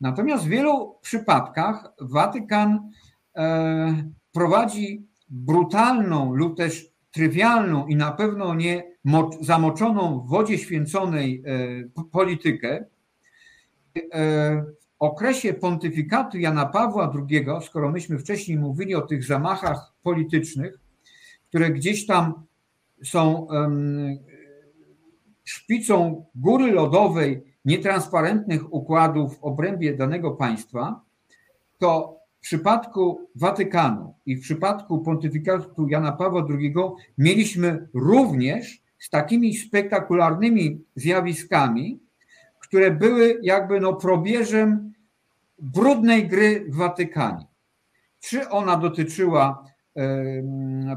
Natomiast 0.00 0.44
w 0.44 0.48
wielu 0.48 0.98
przypadkach 1.02 1.92
Watykan 2.00 2.90
e, 3.36 4.10
prowadzi 4.32 5.06
brutalną 5.28 6.34
lub 6.34 6.56
też 6.56 6.87
trywialną 7.10 7.86
i 7.86 7.96
na 7.96 8.12
pewno 8.12 8.54
nie 8.54 8.82
zamoczoną 9.40 10.20
w 10.20 10.28
wodzie 10.28 10.58
święconej 10.58 11.42
e, 11.46 12.04
politykę. 12.12 12.84
E, 14.12 14.62
w 14.62 15.02
okresie 15.02 15.54
pontyfikatu 15.54 16.38
Jana 16.38 16.66
Pawła 16.66 17.12
II, 17.30 17.46
skoro 17.66 17.90
myśmy 17.90 18.18
wcześniej 18.18 18.58
mówili 18.58 18.94
o 18.94 19.00
tych 19.00 19.24
zamachach 19.24 19.92
politycznych, 20.02 20.78
które 21.48 21.70
gdzieś 21.70 22.06
tam 22.06 22.46
są 23.04 23.46
szpicą 25.44 26.24
góry 26.34 26.72
lodowej 26.72 27.42
nietransparentnych 27.64 28.72
układów 28.74 29.38
w 29.38 29.44
obrębie 29.44 29.96
danego 29.96 30.30
państwa, 30.30 31.00
to 31.78 32.17
w 32.38 32.40
przypadku 32.40 33.28
Watykanu 33.34 34.14
i 34.26 34.36
w 34.36 34.40
przypadku 34.40 34.98
pontyfikatu 34.98 35.88
Jana 35.88 36.12
Pawła 36.12 36.46
II 36.50 36.74
mieliśmy 37.18 37.88
również 37.94 38.82
z 38.98 39.10
takimi 39.10 39.56
spektakularnymi 39.56 40.84
zjawiskami, 40.94 42.00
które 42.60 42.90
były 42.90 43.40
jakby 43.42 43.80
no 43.80 43.94
probierzem 43.94 44.92
brudnej 45.58 46.28
gry 46.28 46.66
w 46.68 46.76
Watykanie. 46.76 47.46
Czy 48.20 48.48
ona 48.48 48.76
dotyczyła 48.76 49.64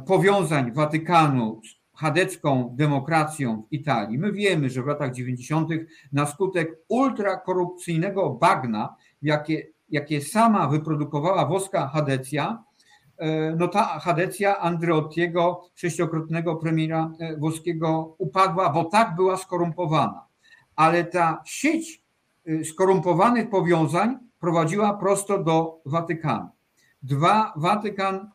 powiązań 0.07 0.71
Watykanu 0.71 1.61
chadecką 1.95 2.75
demokracją 2.77 3.63
w 3.69 3.73
Italii. 3.73 4.17
My 4.17 4.31
wiemy, 4.31 4.69
że 4.69 4.83
w 4.83 4.85
latach 4.85 5.13
90. 5.13 5.69
na 6.13 6.25
skutek 6.25 6.69
ultrakorupcyjnego 6.87 8.29
bagna, 8.29 8.95
jakie, 9.21 9.67
jakie 9.91 10.21
sama 10.21 10.67
wyprodukowała 10.67 11.45
włoska 11.45 11.87
Hadecja, 11.87 12.63
e, 13.17 13.55
no 13.55 13.67
ta 13.67 13.83
Hadecja 13.83 14.59
Andreottiego, 14.59 15.61
sześciokrotnego 15.75 16.55
premiera 16.55 17.11
e, 17.19 17.37
włoskiego, 17.37 18.15
upadła, 18.17 18.69
bo 18.69 18.85
tak 18.85 19.15
była 19.15 19.37
skorumpowana. 19.37 20.25
Ale 20.75 21.03
ta 21.03 21.41
sieć 21.45 22.03
e, 22.45 22.63
skorumpowanych 22.63 23.49
powiązań 23.49 24.17
prowadziła 24.39 24.93
prosto 24.93 25.43
do 25.43 25.81
Watykanu. 25.85 26.49
Dwa, 27.03 27.53
Watykan 27.55 28.29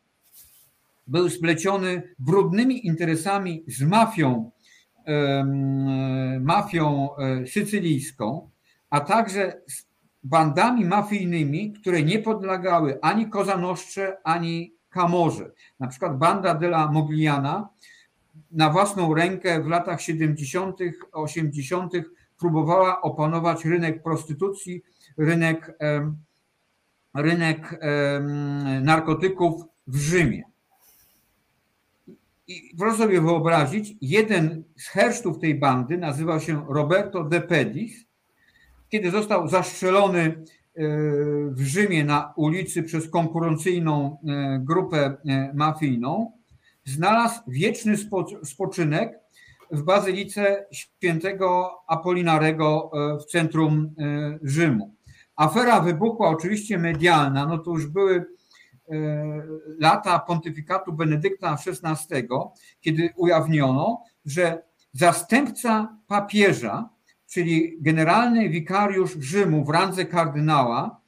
był 1.06 1.30
spleciony 1.30 2.02
brudnymi 2.18 2.86
interesami 2.86 3.64
z 3.68 3.82
mafią, 3.82 4.50
mafią 6.40 7.08
sycylijską, 7.46 8.50
a 8.90 9.00
także 9.00 9.60
z 9.68 9.85
bandami 10.28 10.84
mafijnymi, 10.84 11.72
które 11.72 12.02
nie 12.02 12.18
podlegały 12.18 12.98
ani 13.02 13.30
Kozanoszcze, 13.30 14.16
ani 14.24 14.74
Kamorze. 14.90 15.52
Na 15.80 15.86
przykład 15.86 16.18
banda 16.18 16.54
della 16.54 16.92
Mogliana 16.92 17.68
na 18.52 18.70
własną 18.70 19.14
rękę 19.14 19.62
w 19.62 19.66
latach 19.66 20.00
70., 20.00 20.78
80. 21.12 21.92
próbowała 22.38 23.00
opanować 23.02 23.64
rynek 23.64 24.02
prostytucji, 24.02 24.82
rynek, 25.18 25.78
rynek 27.14 27.80
narkotyków 28.82 29.62
w 29.86 29.96
Rzymie. 29.96 30.42
I 32.48 32.74
proszę 32.78 32.98
sobie 32.98 33.20
wyobrazić, 33.20 33.94
jeden 34.00 34.64
z 34.76 34.88
hersztów 34.88 35.38
tej 35.38 35.54
bandy 35.54 35.98
nazywał 35.98 36.40
się 36.40 36.66
Roberto 36.68 37.24
de 37.24 37.40
Pedis. 37.40 38.05
Kiedy 38.88 39.10
został 39.10 39.48
zastrzelony 39.48 40.20
e, 40.20 40.34
w 41.50 41.60
Rzymie 41.60 42.04
na 42.04 42.32
ulicy 42.36 42.82
przez 42.82 43.10
konkurencyjną 43.10 44.18
e, 44.28 44.60
grupę 44.64 45.16
e, 45.28 45.52
mafijną, 45.54 46.32
znalazł 46.84 47.40
wieczny 47.48 47.94
spoczynek 48.44 49.18
w 49.70 49.82
bazylice 49.82 50.66
świętego 50.72 51.70
Apolinarego 51.88 52.90
w 53.20 53.24
centrum 53.24 53.94
Rzymu. 54.42 54.94
Afera 55.36 55.80
wybuchła 55.80 56.28
oczywiście 56.28 56.78
medialna, 56.78 57.46
no 57.46 57.58
to 57.58 57.70
już 57.70 57.86
były 57.86 58.24
lata 59.78 60.18
pontyfikatu 60.18 60.92
Benedykta 60.92 61.56
XVI, 61.66 62.28
kiedy 62.80 63.10
ujawniono, 63.16 64.02
że 64.24 64.62
zastępca 64.92 65.96
papieża, 66.06 66.88
czyli 67.36 67.76
generalny 67.80 68.48
wikariusz 68.48 69.16
Rzymu 69.20 69.64
w 69.64 69.70
randze 69.70 70.04
kardynała, 70.04 71.00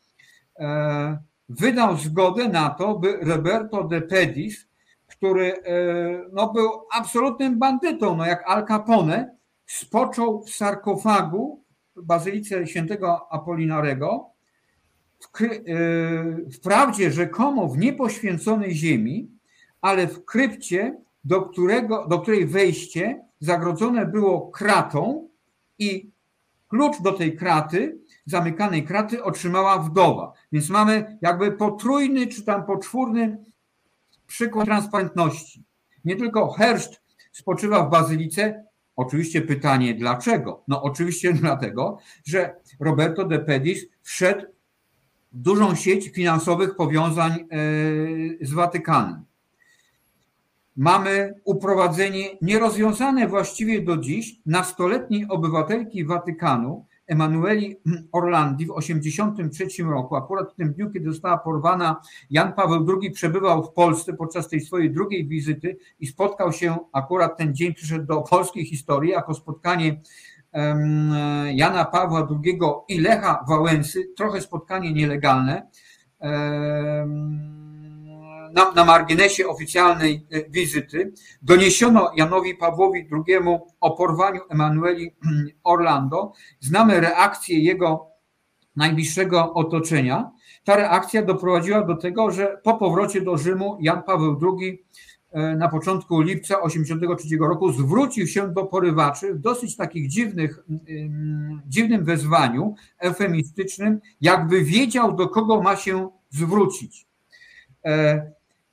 e, 0.59 1.19
wydał 1.49 1.97
zgodę 1.97 2.49
na 2.49 2.71
to, 2.71 2.99
by 2.99 3.19
Roberto 3.23 3.85
de 3.85 4.01
Pedis, 4.01 4.69
który 5.07 5.63
no, 6.33 6.53
był 6.53 6.71
absolutnym 6.93 7.59
bandytą, 7.59 8.17
no 8.17 8.27
jak 8.27 8.45
Al 8.47 8.67
Capone, 8.67 9.37
spoczął 9.67 10.43
w 10.43 10.51
sarkofagu 10.51 11.65
w 11.97 12.03
Bazylice 12.03 12.67
Świętego 12.67 13.33
Apolinarego, 13.33 14.31
wprawdzie 16.53 17.11
rzekomo 17.11 17.69
w 17.69 17.79
niepoświęconej 17.79 18.75
ziemi, 18.75 19.31
ale 19.81 20.07
w 20.07 20.25
krypcie, 20.25 21.01
do, 21.25 21.43
którego, 21.43 22.07
do 22.09 22.19
której 22.19 22.47
wejście 22.47 23.25
zagrodzone 23.41 24.07
było 24.07 24.51
kratą 24.51 25.29
i 25.79 26.18
klucz 26.69 27.03
do 27.03 27.13
tej 27.13 27.37
kraty, 27.37 27.99
zamykanej 28.27 28.85
kraty 28.85 29.25
otrzymała 29.25 29.79
wdowa. 29.79 30.33
Więc 30.53 30.71
mamy 30.71 31.19
jakby 31.23 31.53
potrójny 31.53 32.27
czy 32.27 32.45
tam 32.45 32.65
poczwórny 32.67 33.39
przykład 34.27 34.65
transparentności. 34.65 35.65
Nie 36.05 36.17
tylko 36.17 36.51
herszt 36.51 37.03
spoczywa 37.33 37.83
w 37.83 37.91
bazylice, 37.91 38.65
oczywiście 38.97 39.43
pytanie 39.43 39.95
dlaczego? 39.95 40.65
No 40.69 40.83
oczywiście 40.83 41.33
dlatego, 41.43 41.99
że 42.25 42.55
Roberto 42.81 43.25
de 43.25 43.39
Pedis 43.39 43.87
wszedł 44.03 44.47
w 45.33 45.39
dużą 45.41 45.75
sieć 45.75 46.09
finansowych 46.09 46.77
powiązań 46.77 47.33
e, 47.33 47.47
z 48.41 48.53
Watykanem 48.53 49.28
mamy 50.79 51.35
uprowadzenie 51.45 52.25
nierozwiązane 52.43 53.29
właściwie 53.29 53.83
do 53.83 53.97
dziś 53.97 54.41
nastoletniej 54.47 55.27
obywatelki 55.29 56.05
Watykanu, 56.05 56.87
Emanueli 57.07 57.77
Orlandi 58.13 58.67
w 58.67 58.75
1983 58.75 59.83
roku, 59.85 60.17
akurat 60.17 60.53
w 60.53 60.55
tym 60.55 60.73
dniu, 60.73 60.91
kiedy 60.91 61.13
została 61.13 61.39
porwana, 61.39 62.01
Jan 62.31 62.53
Paweł 62.53 62.87
II 63.01 63.11
przebywał 63.11 63.65
w 63.65 63.73
Polsce 63.73 64.13
podczas 64.13 64.49
tej 64.49 64.61
swojej 64.61 64.91
drugiej 64.91 65.29
wizyty 65.29 65.77
i 66.01 66.07
spotkał 66.07 66.53
się, 66.53 66.77
akurat 66.93 67.39
ten 67.39 67.55
dzień 67.55 67.75
przyszedł 67.75 68.07
do 68.07 68.21
polskiej 68.21 68.65
historii 68.65 69.11
jako 69.11 69.35
spotkanie 69.35 70.01
Jana 71.55 71.85
Pawła 71.85 72.29
II 72.45 72.59
i 72.89 73.01
Lecha 73.01 73.45
Wałęsy, 73.49 74.05
trochę 74.17 74.41
spotkanie 74.41 74.93
nielegalne 74.93 75.67
na, 78.53 78.73
na 78.73 78.85
marginesie 78.85 79.49
oficjalnej 79.49 80.27
e, 80.31 80.51
wizyty 80.51 81.13
doniesiono 81.43 82.11
Janowi 82.17 82.55
Pawłowi 82.55 83.09
II 83.13 83.39
o 83.81 83.91
porwaniu 83.91 84.41
Emanueli 84.51 85.17
Orlando. 85.65 86.33
Znamy 86.61 87.01
reakcję 87.01 87.59
jego 87.59 88.09
najbliższego 88.77 89.55
otoczenia. 89.55 90.31
Ta 90.65 90.77
reakcja 90.77 91.23
doprowadziła 91.23 91.83
do 91.83 91.97
tego, 91.97 92.31
że 92.31 92.61
po 92.63 92.75
powrocie 92.75 93.21
do 93.21 93.39
Rzymu 93.39 93.79
Jan 93.81 94.03
Paweł 94.03 94.41
II 94.43 94.85
e, 95.31 95.57
na 95.57 95.69
początku 95.69 96.21
lipca 96.21 96.55
1983 96.55 97.37
roku 97.41 97.73
zwrócił 97.73 98.27
się 98.27 98.53
do 98.53 98.65
porywaczy 98.65 99.35
w 99.35 99.39
dosyć 99.39 99.77
takich 99.77 100.09
dziwnych, 100.09 100.65
dziwnym 101.67 102.05
wezwaniu 102.05 102.75
eufemistycznym, 102.99 104.01
jakby 104.21 104.65
wiedział, 104.65 105.17
do 105.17 105.29
kogo 105.29 105.63
ma 105.63 105.77
się 105.77 106.11
zwrócić. 106.31 107.09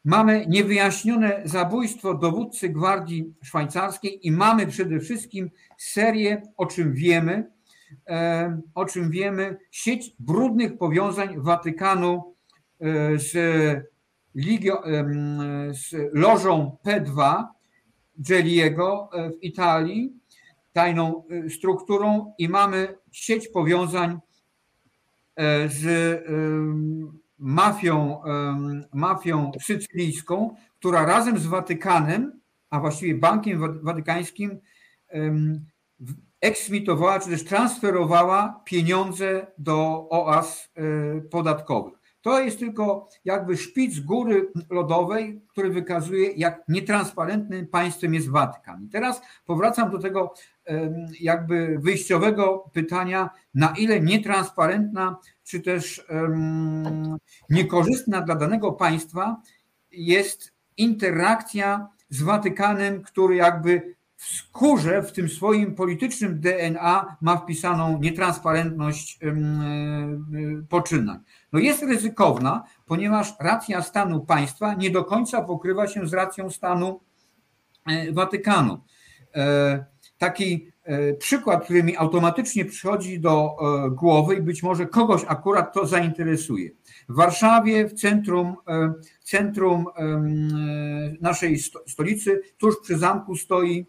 Mamy 0.05 0.45
niewyjaśnione 0.49 1.41
zabójstwo 1.45 2.13
dowódcy 2.13 2.69
Gwardii 2.69 3.33
Szwajcarskiej 3.43 4.27
i 4.27 4.31
mamy 4.31 4.67
przede 4.67 4.99
wszystkim 4.99 5.51
serię, 5.77 6.41
o 6.57 6.65
czym 6.65 6.93
wiemy, 6.93 7.51
e, 8.07 8.61
o 8.75 8.85
czym 8.85 9.09
wiemy, 9.09 9.57
sieć 9.71 10.15
brudnych 10.19 10.77
powiązań 10.77 11.41
Watykanu 11.41 12.35
e, 12.79 13.19
z, 13.19 13.33
Ligio, 14.35 14.87
e, 14.87 15.05
z 15.73 16.13
lożą 16.13 16.77
P2 16.85 17.43
Gelliego 18.17 19.09
w 19.13 19.43
Italii, 19.43 20.13
tajną 20.73 21.23
strukturą 21.49 22.33
i 22.37 22.49
mamy 22.49 22.97
sieć 23.11 23.47
powiązań 23.47 24.19
z 25.67 25.85
mafią, 27.37 28.21
mafią 28.93 29.51
sycylijską, 29.61 30.55
która 30.79 31.05
razem 31.05 31.37
z 31.37 31.45
Watykanem, 31.45 32.39
a 32.69 32.79
właściwie 32.79 33.15
Bankiem 33.15 33.79
Watykańskim, 33.83 34.59
eksmitowała 36.41 37.19
czy 37.19 37.29
też 37.29 37.43
transferowała 37.43 38.61
pieniądze 38.65 39.47
do 39.57 40.07
oaz 40.09 40.69
e, 40.75 41.21
podatkowych. 41.21 41.94
To 42.25 42.39
jest 42.39 42.59
tylko 42.59 43.09
jakby 43.25 43.57
szpic 43.57 43.99
góry 43.99 44.51
lodowej, 44.69 45.41
który 45.47 45.69
wykazuje, 45.69 46.31
jak 46.31 46.63
nietransparentnym 46.67 47.67
państwem 47.67 48.13
jest 48.13 48.29
Watykan. 48.29 48.83
I 48.83 48.89
teraz 48.89 49.21
powracam 49.45 49.91
do 49.91 49.99
tego 49.99 50.33
jakby 51.19 51.77
wyjściowego 51.79 52.69
pytania, 52.73 53.29
na 53.53 53.73
ile 53.77 54.01
nietransparentna, 54.01 55.17
czy 55.43 55.61
też 55.61 56.07
niekorzystna 57.49 58.21
dla 58.21 58.35
danego 58.35 58.71
państwa 58.71 59.41
jest 59.91 60.53
interakcja 60.77 61.87
z 62.09 62.21
Watykanem, 62.21 63.01
który 63.01 63.35
jakby 63.35 63.95
skórze, 64.25 65.03
w 65.03 65.11
tym 65.11 65.29
swoim 65.29 65.75
politycznym 65.75 66.39
DNA 66.39 67.17
ma 67.21 67.37
wpisaną 67.37 67.99
nietransparentność 67.99 69.19
poczynań. 70.69 71.19
No 71.53 71.59
jest 71.59 71.83
ryzykowna, 71.83 72.63
ponieważ 72.85 73.33
racja 73.39 73.81
stanu 73.81 74.25
państwa 74.25 74.73
nie 74.73 74.89
do 74.89 75.03
końca 75.03 75.41
pokrywa 75.41 75.87
się 75.87 76.07
z 76.07 76.13
racją 76.13 76.49
stanu 76.49 76.99
e, 77.87 78.11
Watykanu. 78.11 78.81
E, 79.35 79.85
taki 80.17 80.71
przykład, 81.19 81.63
który 81.63 81.83
mi 81.83 81.97
automatycznie 81.97 82.65
przychodzi 82.65 83.19
do 83.19 83.55
e, 83.85 83.89
głowy 83.91 84.35
i 84.35 84.41
być 84.41 84.63
może 84.63 84.85
kogoś 84.85 85.21
akurat 85.27 85.73
to 85.73 85.85
zainteresuje. 85.85 86.69
W 87.09 87.15
Warszawie, 87.15 87.87
w 87.87 87.93
centrum, 87.93 88.55
e, 88.67 88.93
centrum 89.23 89.85
naszej 91.21 91.59
stolicy, 91.87 92.41
tuż 92.57 92.75
przy 92.81 92.97
zamku 92.97 93.35
stoi 93.35 93.85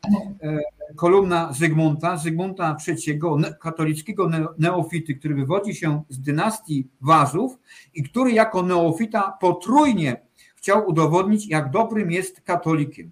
kolumna 0.96 1.52
Zygmunta, 1.52 2.16
Zygmunta 2.16 2.76
III, 2.88 3.20
katolickiego 3.60 4.30
neofity, 4.58 5.14
który 5.14 5.34
wywodzi 5.34 5.74
się 5.74 6.02
z 6.08 6.20
dynastii 6.20 6.88
Wazów 7.00 7.58
i 7.94 8.02
który 8.02 8.32
jako 8.32 8.62
neofita 8.62 9.36
potrójnie 9.40 10.26
chciał 10.56 10.88
udowodnić, 10.88 11.46
jak 11.46 11.70
dobrym 11.70 12.10
jest 12.10 12.40
katolikiem. 12.40 13.10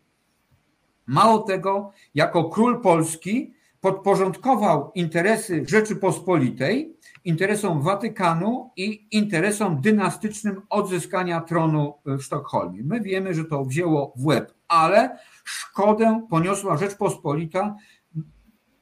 Mało 1.06 1.38
tego, 1.38 1.92
jako 2.14 2.44
król 2.44 2.80
Polski 2.80 3.54
podporządkował 3.84 4.92
interesy 4.94 5.64
Rzeczypospolitej 5.68 6.96
interesom 7.24 7.82
Watykanu 7.82 8.70
i 8.76 9.06
interesom 9.10 9.80
dynastycznym 9.80 10.62
odzyskania 10.70 11.40
tronu 11.40 11.94
w 12.04 12.22
Sztokholmie. 12.22 12.82
My 12.84 13.00
wiemy, 13.00 13.34
że 13.34 13.44
to 13.44 13.64
wzięło 13.64 14.12
w 14.16 14.26
łeb, 14.26 14.54
ale 14.68 15.18
szkodę 15.44 16.26
poniosła 16.30 16.76
Rzeczpospolita, 16.76 17.76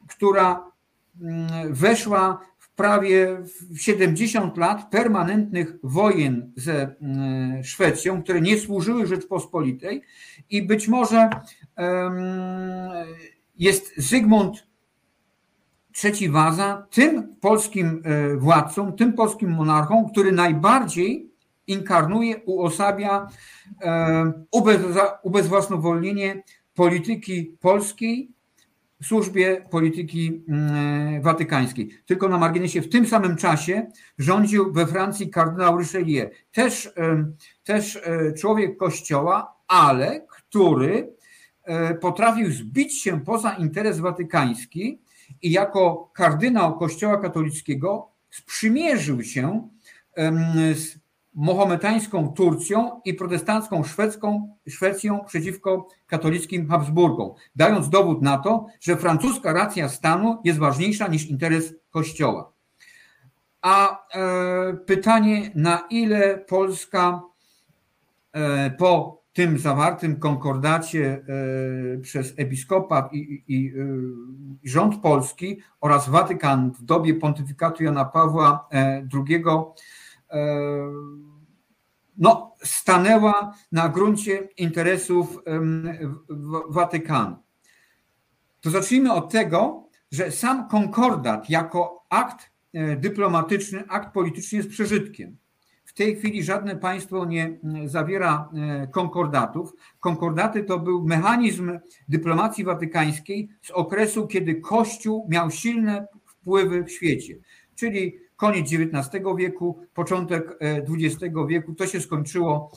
która 0.08 0.72
mm, 1.20 1.74
weszła 1.74 2.40
w 2.58 2.70
prawie 2.74 3.42
70 3.76 4.56
lat 4.56 4.90
permanentnych 4.90 5.74
wojen 5.82 6.52
ze 6.56 6.94
mm, 7.00 7.64
Szwecją, 7.64 8.22
które 8.22 8.40
nie 8.40 8.58
służyły 8.58 9.06
Rzeczpospolitej 9.06 10.02
i 10.50 10.62
być 10.62 10.88
może 10.88 11.30
jest 13.58 13.92
Zygmunt 13.96 14.71
III 16.04 16.28
Waza 16.28 16.86
tym 16.90 17.36
polskim 17.40 18.02
e, 18.04 18.36
władcą, 18.36 18.92
tym 18.92 19.12
polskim 19.12 19.50
monarchą, 19.50 20.08
który 20.12 20.32
najbardziej 20.32 21.32
inkarnuje, 21.66 22.36
uosabia 22.44 23.28
ubezwłasnowolnienie 25.22 26.42
polityki 26.74 27.56
polskiej 27.60 28.30
w 29.00 29.06
służbie 29.06 29.64
polityki 29.70 30.44
mm, 30.48 31.22
watykańskiej. 31.22 31.90
Tylko 32.06 32.28
na 32.28 32.38
marginesie 32.38 32.82
w 32.82 32.88
tym 32.88 33.06
samym 33.06 33.36
czasie 33.36 33.86
rządził 34.18 34.72
we 34.72 34.86
Francji 34.86 35.30
kardynał 35.30 35.78
Richelieu. 35.78 36.30
Też, 36.52 36.92
też 37.64 37.96
e, 37.96 38.32
człowiek 38.32 38.76
kościoła, 38.76 39.54
ale 39.68 40.20
który 40.20 41.12
E, 41.64 41.94
potrafił 41.94 42.52
zbić 42.52 43.02
się 43.02 43.20
poza 43.20 43.52
interes 43.52 44.00
watykański 44.00 45.01
i 45.42 45.50
jako 45.50 46.10
kardynał 46.14 46.78
Kościoła 46.78 47.16
katolickiego 47.16 48.08
sprzymierzył 48.30 49.22
się 49.22 49.68
z 50.74 51.02
mahometańską 51.34 52.32
Turcją 52.32 53.00
i 53.04 53.14
protestancką 53.14 53.84
Szwedzką, 53.84 54.56
Szwecją 54.68 55.24
przeciwko 55.24 55.88
katolickim 56.06 56.68
Habsburgom, 56.68 57.34
dając 57.56 57.88
dowód 57.88 58.22
na 58.22 58.38
to, 58.38 58.66
że 58.80 58.96
francuska 58.96 59.52
racja 59.52 59.88
stanu 59.88 60.40
jest 60.44 60.58
ważniejsza 60.58 61.08
niż 61.08 61.26
interes 61.26 61.74
Kościoła. 61.90 62.52
A 63.62 64.06
e, 64.14 64.74
pytanie, 64.74 65.50
na 65.54 65.86
ile 65.90 66.38
Polska 66.38 67.22
e, 68.32 68.70
po 68.70 69.21
tym 69.32 69.58
zawartym 69.58 70.16
konkordacie 70.16 71.24
przez 72.02 72.34
episkopat 72.36 73.12
i, 73.12 73.18
i, 73.18 73.54
i, 73.54 73.72
rząd 74.64 75.02
polski 75.02 75.60
oraz 75.80 76.08
Watykan 76.08 76.72
w 76.72 76.82
dobie 76.82 77.14
pontyfikatu 77.14 77.84
Jana 77.84 78.04
Pawła 78.04 78.68
II 79.14 79.44
no, 82.18 82.54
stanęła 82.64 83.54
na 83.72 83.88
gruncie 83.88 84.48
interesów 84.56 85.38
Watykanu. 86.68 87.36
To 88.60 88.70
zacznijmy 88.70 89.12
od 89.12 89.32
tego, 89.32 89.88
że 90.12 90.30
sam 90.30 90.68
konkordat 90.68 91.50
jako 91.50 92.04
akt 92.10 92.50
e, 92.72 92.96
dyplomatyczny, 92.96 93.84
akt 93.88 94.12
polityczny 94.14 94.58
jest 94.58 94.70
przeżytkiem. 94.70 95.36
W 95.94 95.96
tej 95.96 96.16
chwili 96.16 96.42
żadne 96.42 96.76
państwo 96.76 97.24
nie 97.24 97.58
zawiera 97.84 98.48
e, 98.54 98.86
konkordatów. 98.86 99.72
Konkordaty 100.00 100.64
to 100.64 100.78
był 100.78 101.04
mechanizm 101.04 101.78
dyplomacji 102.08 102.64
watykańskiej 102.64 103.48
z 103.62 103.70
okresu, 103.70 104.26
kiedy 104.26 104.54
Kościół 104.54 105.26
miał 105.30 105.50
silne 105.50 106.06
wpływy 106.26 106.84
w 106.84 106.90
świecie, 106.90 107.34
czyli 107.74 108.16
koniec 108.36 108.66
XIX 108.72 109.24
wieku, 109.36 109.80
początek 109.94 110.58
XX 110.60 111.22
e, 111.22 111.46
wieku. 111.46 111.74
To 111.74 111.86
się 111.86 112.00
skończyło 112.00 112.72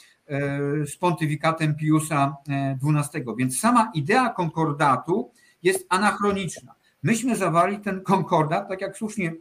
z 0.86 0.97
pontyfikatem 0.97 1.76
Piusa 1.76 2.38
XII. 2.84 3.26
Więc 3.38 3.59
sama 3.59 3.91
idea 3.93 4.30
konkordatu 4.30 5.32
jest 5.63 5.86
anachroniczna. 5.89 6.76
Myśmy 7.03 7.36
zawali 7.36 7.80
ten 7.80 8.01
konkordat, 8.01 8.70
tak 8.70 8.82
jak 8.82 8.97
słusznie 8.97 9.30
e, 9.30 9.34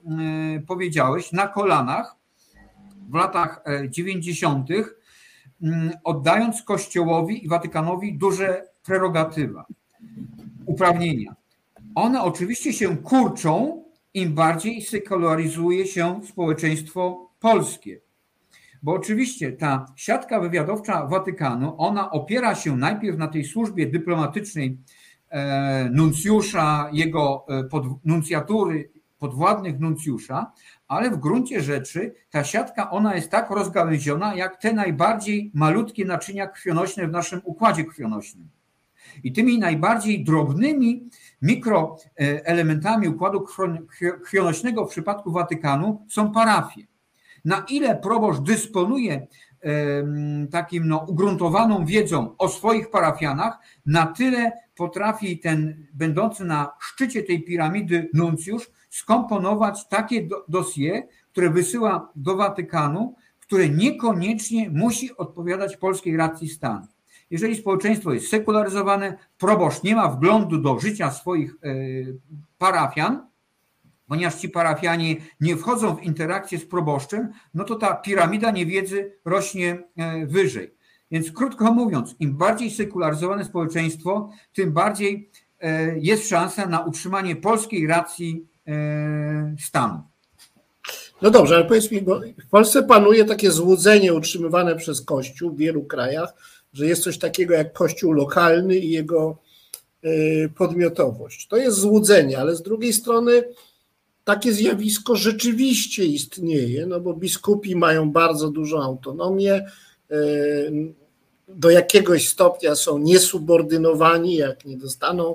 powiedziałeś, 0.67 1.33
na 1.33 1.49
kolanach 1.49 2.17
w 3.11 3.15
latach 3.15 3.65
90., 3.89 4.71
e, 4.71 4.85
oddając 6.05 6.63
Kościołowi 6.63 7.45
i 7.45 7.49
Watykanowi 7.49 8.19
duże 8.19 8.65
prerogatywa, 8.85 9.67
uprawnienia. 10.67 11.35
One 11.95 12.23
oczywiście 12.23 12.73
się 12.73 12.97
kurczą, 12.97 13.85
im 14.15 14.35
bardziej 14.35 14.83
sekularyzuje 14.83 15.87
się 15.87 16.21
społeczeństwo 16.25 17.31
polskie. 17.41 18.01
Bo 18.83 18.93
oczywiście 18.93 19.53
ta 19.53 19.87
siatka 19.97 20.41
wywiadowcza 20.41 21.07
Watykanu, 21.07 21.75
ona 21.79 22.11
opiera 22.11 22.55
się 22.55 22.77
najpierw 22.77 23.19
na 23.19 23.29
tej 23.29 23.45
służbie 23.45 23.87
dyplomatycznej 23.87 24.79
E, 25.35 25.91
nuncjusza, 25.91 26.91
jego 26.93 27.47
e, 27.49 27.65
pod, 27.65 27.85
nuncjatury, 28.05 28.91
podwładnych 29.19 29.81
nuncjusza, 29.81 30.53
ale 30.89 31.11
w 31.11 31.17
gruncie 31.17 31.63
rzeczy 31.63 32.15
ta 32.31 32.45
siatka 32.45 32.91
ona 32.91 33.15
jest 33.15 33.31
tak 33.31 33.51
rozgałęziona, 33.51 34.35
jak 34.35 34.57
te 34.57 34.73
najbardziej 34.73 35.51
malutkie 35.55 36.05
naczynia 36.05 36.47
krwionośne 36.47 37.09
w 37.09 37.13
naszym 37.13 37.41
układzie 37.45 37.85
krwionośnym. 37.85 38.49
I 39.25 39.33
tymi 39.33 39.59
najbardziej 39.59 40.25
drobnymi 40.25 41.09
mikroelementami 41.43 43.09
układu 43.09 43.47
krwionośnego 44.23 44.87
w 44.87 44.91
przypadku 44.91 45.33
Watykanu 45.33 46.07
są 46.09 46.33
parafie. 46.33 46.87
Na 47.45 47.65
ile 47.69 47.97
proboszcz 47.97 48.41
dysponuje 48.41 49.27
takim 50.51 50.89
no, 50.89 51.07
ugruntowaną 51.09 51.85
wiedzą 51.85 52.37
o 52.39 52.49
swoich 52.49 52.91
parafianach, 52.91 53.59
na 53.87 54.07
tyle 54.07 54.53
potrafi 54.77 55.39
ten 55.39 55.87
będący 55.95 56.45
na 56.45 56.73
szczycie 56.81 57.23
tej 57.23 57.45
piramidy 57.45 58.11
nuncjusz 58.15 58.71
skomponować 58.95 59.89
takie 59.89 60.29
dosie, 60.49 61.03
które 61.33 61.51
wysyła 61.51 62.13
do 62.17 62.37
Watykanu, 62.37 63.15
które 63.41 63.69
niekoniecznie 63.69 64.71
musi 64.71 65.17
odpowiadać 65.17 65.77
polskiej 65.77 66.17
racji 66.17 66.49
stanu. 66.49 66.87
Jeżeli 67.31 67.57
społeczeństwo 67.57 68.13
jest 68.13 68.29
sekularyzowane, 68.29 69.17
proboszcz 69.39 69.83
nie 69.83 69.97
ma 69.97 70.09
wglądu 70.09 70.59
do 70.59 70.79
życia 70.79 71.11
swoich 71.11 71.55
e, 71.55 71.75
parafian, 72.59 73.27
ponieważ 74.07 74.35
ci 74.35 74.49
parafianie 74.49 75.17
nie 75.41 75.57
wchodzą 75.57 75.97
w 75.97 76.03
interakcję 76.03 76.59
z 76.59 76.67
proboszczem, 76.67 77.33
no 77.55 77.65
to 77.65 77.75
ta 77.75 77.95
piramida 77.95 78.51
niewiedzy 78.51 79.13
rośnie 79.25 79.83
e, 79.97 80.27
wyżej. 80.27 80.75
Więc 81.11 81.33
krótko 81.33 81.73
mówiąc, 81.73 82.15
im 82.21 82.37
bardziej 82.37 82.71
sekularyzowane 82.71 83.45
społeczeństwo, 83.45 84.31
tym 84.53 84.73
bardziej 84.73 85.31
e, 85.61 85.99
jest 85.99 86.29
szansa 86.29 86.67
na 86.67 86.81
utrzymanie 86.81 87.37
polskiej 87.37 87.87
racji 87.87 88.54
stanu. 89.61 90.03
No 91.23 91.31
dobrze, 91.31 91.55
ale 91.55 91.65
powiedz 91.65 91.91
mi, 91.91 92.03
bo 92.03 92.21
w 92.21 92.51
Polsce 92.51 92.83
panuje 92.83 93.25
takie 93.25 93.51
złudzenie 93.51 94.15
utrzymywane 94.15 94.77
przez 94.77 95.01
Kościół 95.01 95.51
w 95.51 95.59
wielu 95.59 95.83
krajach, 95.85 96.35
że 96.73 96.87
jest 96.87 97.03
coś 97.03 97.19
takiego 97.19 97.55
jak 97.55 97.73
Kościół 97.73 98.13
lokalny 98.13 98.77
i 98.77 98.91
jego 98.91 99.39
podmiotowość. 100.57 101.47
To 101.49 101.57
jest 101.57 101.79
złudzenie, 101.79 102.39
ale 102.39 102.57
z 102.57 102.63
drugiej 102.63 102.93
strony 102.93 103.45
takie 104.25 104.53
zjawisko 104.53 105.17
rzeczywiście 105.17 106.05
istnieje, 106.05 106.87
no 106.87 107.01
bo 107.01 107.15
biskupi 107.15 107.77
mają 107.77 108.13
bardzo 108.13 108.51
dużą 108.51 108.83
autonomię, 108.83 109.55
e, 109.55 110.17
do 111.49 111.71
jakiegoś 111.71 112.29
stopnia 112.29 112.75
są 112.75 112.99
niesubordynowani, 112.99 114.37
jak 114.37 114.65
nie 114.65 114.77
dostaną 114.77 115.35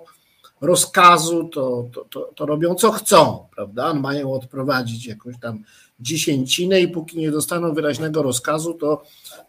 rozkazu, 0.61 1.43
to, 1.43 1.89
to, 1.93 2.05
to, 2.09 2.31
to, 2.35 2.45
robią 2.45 2.75
co 2.75 2.91
chcą, 2.91 3.47
prawda? 3.55 3.93
Mają 3.93 4.33
odprowadzić 4.33 5.05
jakąś 5.05 5.39
tam 5.39 5.63
dziesięcinę 5.99 6.81
i 6.81 6.87
póki 6.87 7.17
nie 7.17 7.31
dostaną 7.31 7.73
wyraźnego 7.73 8.23
rozkazu, 8.23 8.73
to 8.73 9.03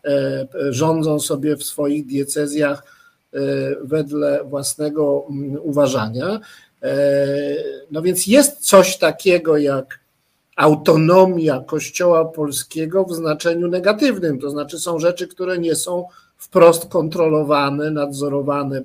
e, 0.04 0.46
rządzą 0.70 1.20
sobie 1.20 1.56
w 1.56 1.64
swoich 1.64 2.06
diecezjach 2.06 2.84
e, 3.32 3.38
wedle 3.84 4.44
własnego 4.44 5.26
mm, 5.30 5.58
uważania. 5.62 6.40
E, 6.82 6.96
no 7.90 8.02
więc 8.02 8.26
jest 8.26 8.58
coś 8.58 8.98
takiego 8.98 9.56
jak 9.56 10.00
autonomia 10.56 11.60
Kościoła 11.66 12.24
polskiego 12.24 13.04
w 13.04 13.14
znaczeniu 13.14 13.68
negatywnym, 13.68 14.38
to 14.38 14.50
znaczy 14.50 14.78
są 14.78 14.98
rzeczy, 14.98 15.28
które 15.28 15.58
nie 15.58 15.74
są 15.74 16.04
wprost 16.36 16.86
kontrolowane, 16.86 17.90
nadzorowane 17.90 18.82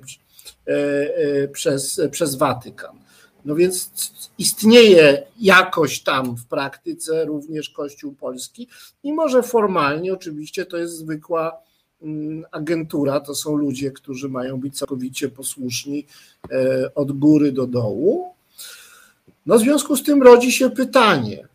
przez, 1.52 2.00
przez 2.10 2.34
Watykan. 2.34 2.98
No 3.44 3.54
więc 3.54 3.90
istnieje 4.38 5.22
jakoś 5.40 6.02
tam 6.02 6.36
w 6.36 6.46
praktyce 6.46 7.24
również 7.24 7.70
Kościół 7.70 8.14
polski 8.14 8.68
i 9.02 9.12
może 9.12 9.42
formalnie 9.42 10.12
oczywiście 10.12 10.66
to 10.66 10.76
jest 10.76 10.96
zwykła 10.96 11.66
Mm, 12.02 12.44
agentura 12.50 13.20
to 13.20 13.34
są 13.34 13.56
ludzie, 13.56 13.90
którzy 13.90 14.28
mają 14.28 14.60
być 14.60 14.78
całkowicie 14.78 15.28
posłuszni 15.28 16.06
e, 16.50 16.94
od 16.94 17.12
góry 17.12 17.52
do 17.52 17.66
dołu. 17.66 18.34
No 19.46 19.58
w 19.58 19.60
związku 19.60 19.96
z 19.96 20.02
tym 20.02 20.22
rodzi 20.22 20.52
się 20.52 20.70
pytanie, 20.70 21.48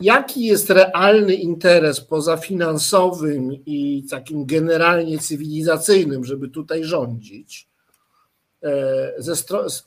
jaki 0.00 0.44
jest 0.44 0.70
realny 0.70 1.34
interes 1.34 2.00
pozafinansowym 2.00 3.52
i 3.66 4.04
takim 4.10 4.46
generalnie 4.46 5.18
cywilizacyjnym, 5.18 6.24
żeby 6.24 6.48
tutaj 6.48 6.84
rządzić, 6.84 7.68
e, 7.68 7.73
ze 9.18 9.34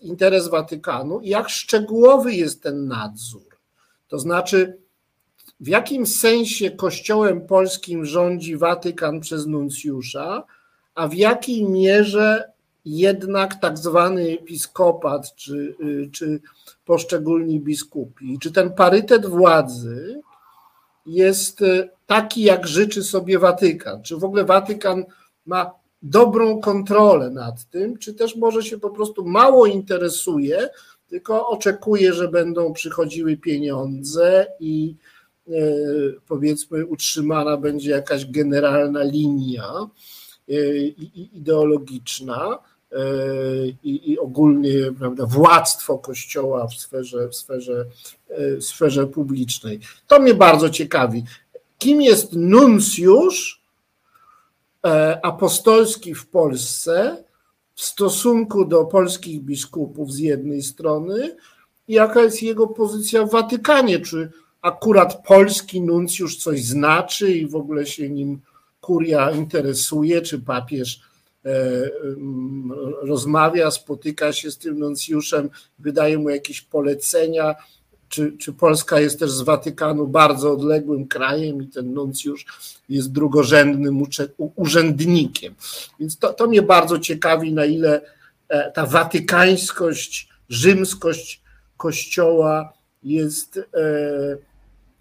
interes 0.01 0.47
Watykanu 0.47 1.19
i 1.19 1.29
jak 1.29 1.49
szczegółowy 1.49 2.33
jest 2.33 2.63
ten 2.63 2.87
nadzór. 2.87 3.57
To 4.07 4.19
znaczy, 4.19 4.77
w 5.59 5.67
jakim 5.67 6.05
sensie 6.05 6.71
Kościołem 6.71 7.47
polskim 7.47 8.05
rządzi 8.05 8.57
Watykan 8.57 9.19
przez 9.19 9.47
nuncjusza, 9.47 10.43
a 10.95 11.07
w 11.07 11.13
jakiej 11.13 11.63
mierze 11.69 12.51
jednak 12.85 13.61
tak 13.61 13.77
zwany 13.77 14.31
episkopat 14.31 15.35
czy, 15.35 15.75
y, 15.81 16.09
czy 16.11 16.39
poszczególni 16.85 17.59
biskupi, 17.59 18.39
czy 18.39 18.51
ten 18.51 18.73
parytet 18.73 19.25
władzy 19.25 20.21
jest 21.05 21.61
y, 21.61 21.89
taki, 22.05 22.43
jak 22.43 22.67
życzy 22.67 23.03
sobie 23.03 23.39
Watykan? 23.39 24.03
Czy 24.03 24.17
w 24.17 24.23
ogóle 24.23 24.45
Watykan 24.45 25.05
ma 25.45 25.71
dobrą 26.01 26.61
kontrolę 26.61 27.29
nad 27.29 27.69
tym, 27.69 27.97
czy 27.97 28.13
też 28.13 28.35
może 28.35 28.63
się 28.63 28.77
po 28.77 28.89
prostu 28.89 29.25
mało 29.25 29.65
interesuje, 29.65 30.69
tylko 31.07 31.47
oczekuje, 31.47 32.13
że 32.13 32.27
będą 32.27 32.73
przychodziły 32.73 33.37
pieniądze 33.37 34.47
i 34.59 34.95
E, 35.49 35.59
powiedzmy 36.27 36.85
utrzymana 36.85 37.57
będzie 37.57 37.91
jakaś 37.91 38.25
generalna 38.25 39.03
linia 39.03 39.89
e, 40.49 40.53
ideologiczna 41.33 42.59
e, 42.91 42.97
i, 43.83 44.19
ogólnie 44.19 44.73
prawda, 44.99 45.25
władztwo 45.25 45.97
Kościoła 45.97 46.67
w 46.67 46.73
sferze, 46.73 47.29
w 47.29 47.35
sferze, 47.35 47.85
w 48.59 48.63
sferze 48.63 49.07
publicznej. 49.07 49.79
To 50.07 50.19
mnie 50.19 50.33
bardzo 50.33 50.69
ciekawi. 50.69 51.23
Kim 51.77 52.01
jest 52.01 52.33
nuncjusz 52.33 53.56
apostolski 55.21 56.15
w 56.15 56.27
Polsce 56.27 57.23
w 57.75 57.81
stosunku 57.81 58.65
do 58.65 58.85
polskich 58.85 59.41
biskupów 59.41 60.13
z 60.13 60.17
jednej 60.19 60.61
strony 60.61 61.35
jaka 61.87 62.21
jest 62.21 62.43
jego 62.43 62.67
pozycja 62.67 63.25
w 63.25 63.31
Watykanie? 63.31 63.99
Czy 63.99 64.31
akurat 64.61 65.25
polski 65.25 65.81
nuncjusz 65.81 66.37
coś 66.37 66.63
znaczy 66.63 67.31
i 67.31 67.47
w 67.47 67.55
ogóle 67.55 67.85
się 67.85 68.09
nim 68.09 68.41
kuria 68.81 69.31
interesuje, 69.31 70.21
czy 70.21 70.39
papież 70.39 71.01
rozmawia, 73.01 73.71
spotyka 73.71 74.33
się 74.33 74.51
z 74.51 74.57
tym 74.57 74.79
nuncjuszem, 74.79 75.49
wydaje 75.79 76.17
mu 76.17 76.29
jakieś 76.29 76.61
polecenia, 76.61 77.55
czy, 78.09 78.37
czy 78.37 78.53
Polska 78.53 78.99
jest 78.99 79.19
też 79.19 79.31
z 79.31 79.41
Watykanu 79.41 80.07
bardzo 80.07 80.51
odległym 80.51 81.07
krajem 81.07 81.61
i 81.61 81.67
ten 81.67 81.93
nuncjusz 81.93 82.45
jest 82.89 83.11
drugorzędnym 83.11 84.03
urzędnikiem. 84.55 85.55
Więc 85.99 86.17
to, 86.17 86.33
to 86.33 86.47
mnie 86.47 86.61
bardzo 86.61 86.99
ciekawi, 86.99 87.53
na 87.53 87.65
ile 87.65 88.01
e, 88.49 88.71
ta 88.71 88.85
watykańskość, 88.85 90.29
rzymskość 90.49 91.41
Kościoła 91.77 92.73
jest 93.03 93.57
e, 93.57 93.61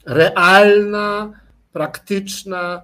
realna, 0.07 1.33
praktyczna, 1.73 2.83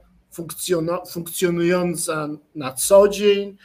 funkcjonująca 1.10 2.28
na 2.54 2.72
co 2.72 3.08
dzień, 3.08 3.56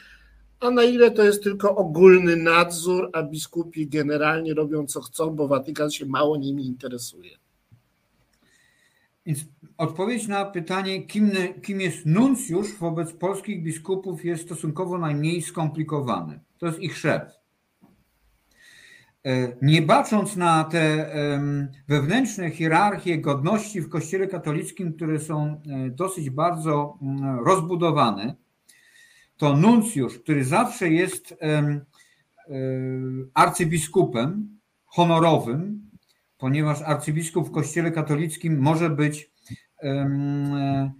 a 0.60 0.70
na 0.70 0.84
ile 0.84 1.10
to 1.10 1.22
jest 1.22 1.42
tylko 1.42 1.76
ogólny 1.76 2.36
nadzór, 2.36 3.10
a 3.12 3.22
biskupi 3.22 3.88
generalnie 3.88 4.54
robią 4.54 4.86
co 4.86 5.00
chcą, 5.00 5.30
bo 5.30 5.48
Watykan 5.48 5.90
się 5.90 6.06
mało 6.06 6.36
nimi 6.36 6.66
interesuje. 6.66 7.30
Więc 9.26 9.44
odpowiedź 9.78 10.28
na 10.28 10.44
pytanie, 10.44 11.06
kim, 11.06 11.30
kim 11.62 11.80
jest 11.80 12.06
nuncjusz 12.06 12.74
wobec 12.74 13.12
polskich 13.12 13.62
biskupów 13.62 14.24
jest 14.24 14.44
stosunkowo 14.44 14.98
najmniej 14.98 15.42
skomplikowane. 15.42 16.40
To 16.58 16.66
jest 16.66 16.80
ich 16.80 16.98
szef. 16.98 17.22
E, 19.26 19.56
nie 19.62 19.82
bacząc 19.82 20.36
na 20.36 20.64
te 20.64 21.10
wewnętrzne 21.88 22.50
hierarchie 22.50 23.18
godności 23.18 23.80
w 23.80 23.88
Kościele 23.88 24.26
katolickim, 24.26 24.92
które 24.92 25.18
są 25.18 25.46
e, 25.46 25.90
dosyć 25.90 26.30
bardzo 26.30 26.98
mm, 27.02 27.44
rozbudowane, 27.44 28.34
to 29.38 29.56
nuncjusz, 29.56 30.18
który 30.18 30.44
zawsze 30.44 30.88
jest 30.88 31.36
arcybiskupem 33.34 34.58
honorowym, 34.86 35.90
ponieważ 36.38 36.82
arcybiskup 36.82 37.48
w 37.48 37.52
Kościele 37.52 37.90
katolickim 37.90 38.58
może 38.58 38.90
być 38.90 39.30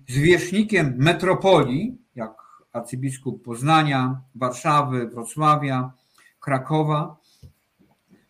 zwierzchnikiem 0.09 0.95
metropolii, 0.99 1.99
jak 2.15 2.33
arcybiskup 2.73 3.45
Poznania, 3.45 4.21
Warszawy, 4.35 5.07
Wrocławia, 5.07 5.93
Krakowa, 6.41 7.17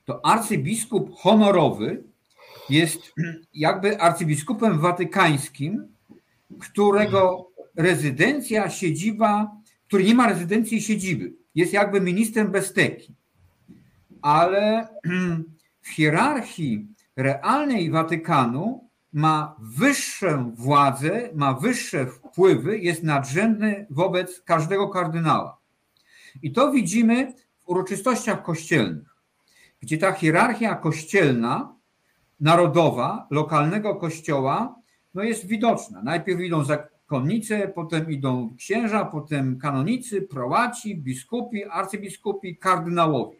to 0.04 0.26
arcybiskup 0.26 1.14
honorowy 1.14 2.02
jest 2.70 3.14
jakby 3.54 4.00
arcybiskupem 4.00 4.78
watykańskim, 4.78 5.88
którego 6.60 7.48
rezydencja, 7.76 8.70
siedziba 8.70 9.57
który 9.88 10.04
nie 10.04 10.14
ma 10.14 10.28
rezydencji 10.28 10.78
i 10.78 10.82
siedziby. 10.82 11.32
Jest 11.54 11.72
jakby 11.72 12.00
ministrem 12.00 12.50
bez 12.50 12.72
teki. 12.72 13.14
Ale 14.22 14.88
w 15.82 15.88
hierarchii 15.88 16.86
realnej 17.16 17.90
Watykanu 17.90 18.88
ma 19.12 19.56
wyższą 19.60 20.54
władzę, 20.54 21.30
ma 21.34 21.54
wyższe 21.54 22.06
wpływy, 22.06 22.78
jest 22.78 23.02
nadrzędny 23.02 23.86
wobec 23.90 24.42
każdego 24.42 24.88
kardynała. 24.88 25.58
I 26.42 26.52
to 26.52 26.72
widzimy 26.72 27.32
w 27.60 27.68
uroczystościach 27.68 28.42
kościelnych, 28.42 29.16
gdzie 29.80 29.98
ta 29.98 30.12
hierarchia 30.12 30.74
kościelna, 30.74 31.74
narodowa, 32.40 33.26
lokalnego 33.30 33.94
kościoła, 33.96 34.74
no 35.14 35.22
jest 35.22 35.46
widoczna. 35.46 36.02
Najpierw 36.02 36.40
idą 36.40 36.64
konnice, 37.08 37.68
potem 37.68 38.10
idą 38.10 38.54
księża, 38.56 39.04
potem 39.04 39.58
kanonicy, 39.58 40.22
prołaci, 40.22 40.96
biskupi, 40.96 41.64
arcybiskupi, 41.64 42.56
kardynałowie. 42.56 43.36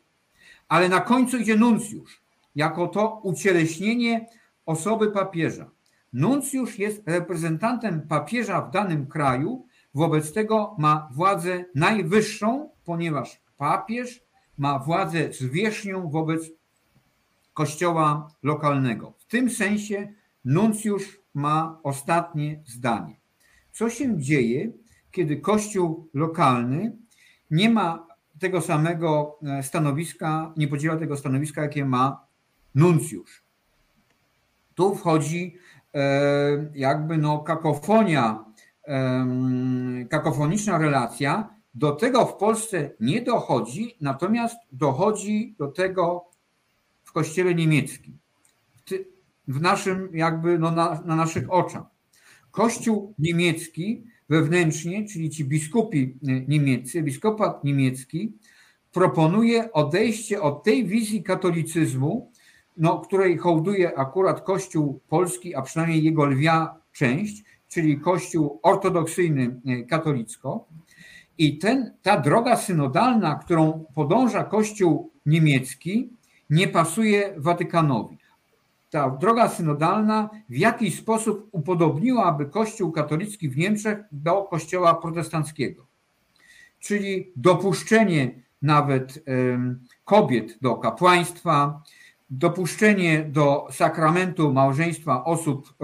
Ale 0.69 0.89
na 0.89 1.01
końcu 1.01 1.37
idzie 1.39 1.57
nuncjusz, 1.57 2.23
jako 2.55 2.89
to 2.89 3.21
ucieleśnienie 3.23 4.27
osoby 4.67 5.11
papieża. 5.11 5.71
Nuncjusz 6.13 6.79
jest 6.79 7.03
reprezentantem 7.09 8.01
papieża 8.09 8.61
w 8.61 8.71
danym 8.71 9.07
kraju, 9.07 9.67
wobec 9.95 10.33
tego 10.33 10.77
ma 10.79 11.09
władzę 11.13 11.65
najwyższą, 11.75 12.71
ponieważ 12.85 13.41
papież 13.57 14.21
ma 14.59 14.79
władzę 14.79 15.33
zwierzchnią 15.33 16.11
wobec 16.11 16.51
kościoła 17.55 18.31
lokalnego. 18.43 19.13
W 19.19 19.27
tym 19.27 19.51
sensie 19.51 20.13
nuncjusz 20.45 21.21
ma 21.35 21.79
ostatnie 21.83 22.63
zdanie 22.67 23.19
co 23.79 23.91
się 23.91 24.19
dzieje, 24.19 24.73
kiedy 25.11 25.37
Kościół 25.37 26.09
lokalny 26.15 26.97
nie 27.51 27.71
ma 27.71 28.07
tego 28.39 28.61
samego 28.61 29.39
e, 29.43 29.63
stanowiska, 29.63 30.53
nie 30.57 30.69
podziela 30.69 30.97
tego 30.97 31.17
stanowiska, 31.17 31.63
jakie 31.63 31.85
ma 31.85 32.27
nuncjusz. 32.75 33.43
Tu 34.75 34.95
wchodzi 34.95 35.57
e, 35.95 36.71
jakby 36.75 37.19
no 37.19 37.39
kakofonia, 37.39 38.45
kakofoniczna 40.11 40.79
relacja. 40.79 41.49
Do 41.75 41.93
tego 41.93 42.27
w 42.27 42.37
Polsce 42.37 42.91
nie 43.01 43.23
dochodzi, 43.23 43.97
natomiast 44.01 44.57
dochodzi 44.73 45.55
do 45.59 45.69
tego 45.69 46.25
w 47.05 47.13
kościele 47.13 47.55
niemieckim. 47.55 48.19
W 49.49 49.61
naszym 49.61 50.11
jakby 50.13 50.59
no 50.59 50.71
na, 50.71 51.03
na 51.05 51.17
naszych 51.17 51.53
oczach. 51.53 51.98
Kościół 52.59 53.15
niemiecki 53.19 54.05
wewnętrznie, 54.29 55.09
czyli 55.09 55.31
ci 55.31 55.45
biskupi 55.45 56.19
e, 56.29 56.41
niemieccy, 56.49 57.03
biskupat 57.03 57.65
niemiecki, 57.65 58.33
proponuje 58.93 59.73
odejście 59.73 60.43
od 60.43 60.65
tej 60.65 60.87
wizji 60.87 61.23
katolicyzmu, 61.23 62.33
no, 62.77 62.99
której 62.99 63.37
hołduje 63.37 63.99
akurat 63.99 64.41
Kościół 64.41 65.01
polski, 65.09 65.55
a 65.55 65.63
przynajmniej 65.63 66.05
jego 66.05 66.25
lwia 66.27 66.75
część, 66.93 67.45
czyli 67.69 68.01
Kościół 68.01 68.61
ortodoksyjny 68.63 69.61
e, 69.67 69.83
katolicko. 69.83 70.69
I 71.39 71.59
ten, 71.59 71.95
ta 72.03 72.21
droga 72.21 72.57
synodalna, 72.57 73.35
którą 73.35 73.85
podąża 73.95 74.45
Kościół 74.45 75.11
niemiecki, 75.27 76.11
nie 76.51 76.69
pasuje 76.69 77.35
Watykanowi 77.37 78.18
ta 78.91 79.11
droga 79.11 79.49
synodalna 79.49 80.31
w 80.49 80.57
jakiś 80.57 80.99
sposób 80.99 81.49
upodobniłaby 81.53 82.47
Kościół 82.47 82.93
katolicki 82.93 83.49
w 83.49 83.57
Niemczech 83.57 83.99
do 84.13 84.43
Kościoła 84.43 84.95
protestanckiego. 84.95 85.87
Czyli 86.79 87.33
dopuszczenie 87.37 88.43
nawet 88.63 89.25
kobiet 90.05 90.59
do 90.63 90.77
kapłaństwa, 90.77 91.83
dopuszczenie 92.31 93.25
do 93.25 93.67
sakramentu 93.71 94.53
małżeństwa 94.53 95.25
osób 95.25 95.75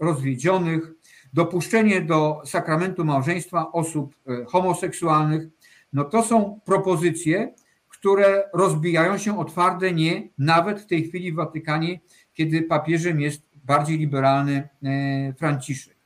rozwiedzionych, 0.00 0.92
dopuszczenie 1.32 2.00
do 2.00 2.42
sakramentu 2.44 3.04
małżeństwa 3.04 3.72
osób 3.72 4.16
e, 4.26 4.44
homoseksualnych. 4.44 5.48
No 5.92 6.04
to 6.04 6.22
są 6.22 6.60
propozycje, 6.64 7.54
które 7.88 8.50
rozbijają 8.54 9.18
się 9.18 9.38
o 9.38 9.44
twarde 9.44 9.92
nie, 9.92 10.28
nawet 10.38 10.80
w 10.80 10.86
tej 10.86 11.08
chwili 11.08 11.32
w 11.32 11.36
Watykanie 11.36 12.00
kiedy 12.34 12.62
papieżem 12.62 13.20
jest 13.20 13.42
bardziej 13.64 13.98
liberalny 13.98 14.68
e, 14.82 15.32
Franciszek. 15.32 15.96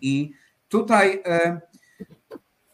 I 0.00 0.32
tutaj 0.68 1.22
e, 1.26 1.60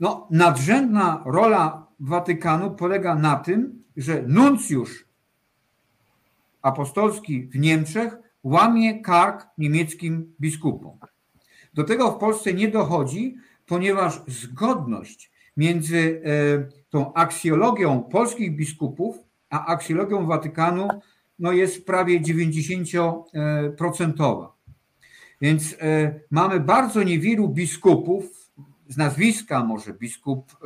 no, 0.00 0.28
nadrzędna 0.30 1.22
rola 1.26 1.86
Watykanu 2.00 2.70
polega 2.70 3.14
na 3.14 3.36
tym, 3.36 3.84
że 3.96 4.22
nuncjusz 4.22 5.04
apostolski 6.62 7.46
w 7.46 7.58
Niemczech 7.58 8.16
łamie 8.42 9.00
kark 9.00 9.46
niemieckim 9.58 10.34
biskupom. 10.40 10.98
Do 11.74 11.84
tego 11.84 12.12
w 12.12 12.18
Polsce 12.18 12.54
nie 12.54 12.68
dochodzi, 12.68 13.36
ponieważ 13.66 14.22
zgodność 14.26 15.32
między 15.56 16.22
e, 16.24 16.84
tą 16.90 17.14
aksjologią 17.14 18.02
polskich 18.02 18.56
biskupów 18.56 19.16
a 19.50 19.66
aksjologią 19.66 20.26
Watykanu 20.26 20.88
no 21.38 21.52
jest 21.52 21.86
prawie 21.86 22.20
90%. 22.20 24.48
Więc 25.40 25.76
e, 25.80 26.20
mamy 26.30 26.60
bardzo 26.60 27.02
niewielu 27.02 27.48
biskupów, 27.48 28.50
z 28.88 28.96
nazwiska 28.96 29.64
może 29.64 29.92
biskup 29.92 30.56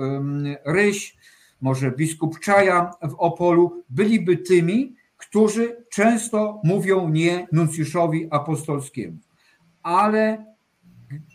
Ryś, 0.64 1.16
może 1.60 1.90
biskup 1.90 2.40
Czaja 2.40 2.90
w 3.02 3.14
Opolu, 3.14 3.84
byliby 3.90 4.36
tymi, 4.36 4.96
którzy 5.16 5.76
często 5.90 6.60
mówią 6.64 7.08
nie 7.08 7.46
nuncjuszowi 7.52 8.28
apostolskiemu. 8.30 9.18
Ale 9.82 10.44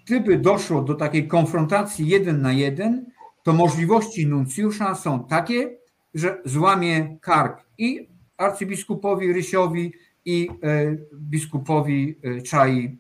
gdyby 0.06 0.38
doszło 0.38 0.82
do 0.82 0.94
takiej 0.94 1.28
konfrontacji 1.28 2.08
jeden 2.08 2.42
na 2.42 2.54
jeden, 2.54 3.06
to 3.44 3.54
możliwości 3.54 4.28
nuncjusza 4.28 4.96
są 4.96 5.24
takie, 5.24 5.78
że 6.14 6.42
złamie 6.46 7.18
kark 7.22 7.66
i 7.78 8.13
arcybiskupowi 8.44 9.34
Rysiowi 9.34 9.94
i 10.26 10.50
e, 10.64 10.98
biskupowi 11.14 12.18
e, 12.24 12.42
Czai 12.42 12.86
e, 12.86 12.98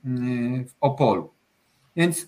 w 0.65 0.73
Opolu. 0.81 1.29
Więc 1.95 2.27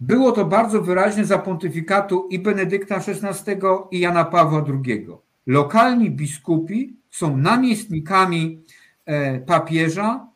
Było 0.00 0.32
to 0.32 0.44
bardzo 0.44 0.82
wyraźne 0.82 1.24
za 1.24 1.38
pontyfikatu 1.38 2.28
i 2.30 2.38
Benedykta 2.38 2.96
XVI 2.96 3.56
i 3.90 4.00
Jana 4.00 4.24
Pawła 4.24 4.64
II. 4.68 5.06
Lokalni 5.46 6.10
biskupi 6.10 6.96
są 7.10 7.36
namiestnikami 7.36 8.62
e, 9.06 9.40
papieża, 9.40 10.26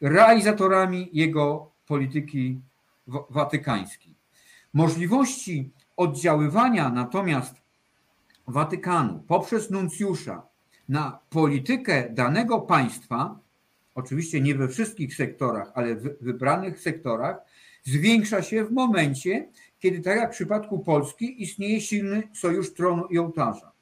realizatorami 0.00 1.10
jego 1.12 1.70
polityki 1.86 2.60
watykańskiej. 3.30 4.14
Możliwości 4.72 5.70
oddziaływania 5.96 6.90
natomiast 6.90 7.54
Watykanu 8.46 9.24
poprzez 9.28 9.70
nuncjusza 9.70 10.42
na 10.88 11.18
politykę 11.30 12.10
danego 12.10 12.60
państwa, 12.60 13.38
oczywiście 13.94 14.40
nie 14.40 14.54
we 14.54 14.68
wszystkich 14.68 15.14
sektorach, 15.14 15.72
ale 15.74 15.94
w 15.94 16.18
wybranych 16.20 16.80
sektorach, 16.80 17.36
zwiększa 17.82 18.42
się 18.42 18.64
w 18.64 18.72
momencie, 18.72 19.48
kiedy 19.78 20.00
tak 20.00 20.16
jak 20.16 20.30
w 20.32 20.34
przypadku 20.34 20.78
Polski 20.78 21.42
istnieje 21.42 21.80
silny 21.80 22.22
sojusz 22.34 22.74
tronu 22.74 23.06
i 23.06 23.18
ołtarza. 23.18 23.72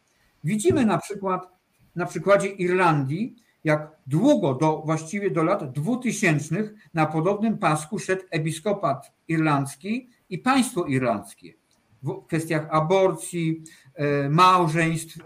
Widzimy 0.44 0.86
na 0.86 0.98
przykład 0.98 1.48
na 1.97 2.06
przykładzie 2.06 2.48
Irlandii, 2.48 3.36
jak 3.64 3.97
długo 4.06 4.55
do 4.55 4.82
właściwie 4.86 5.30
do 5.30 5.43
lat 5.43 5.72
2000 5.72 6.70
na 6.94 7.06
podobnym 7.06 7.59
pasku 7.59 7.98
szedł 7.98 8.22
episkopat 8.30 9.12
irlandzki 9.28 10.10
i 10.30 10.39
państwo 10.39 10.84
irlandzkie 10.84 11.61
w 12.03 12.27
kwestiach 12.27 12.66
aborcji, 12.70 13.62
e, 13.95 14.29
małżeństw, 14.29 15.19
e, 15.20 15.23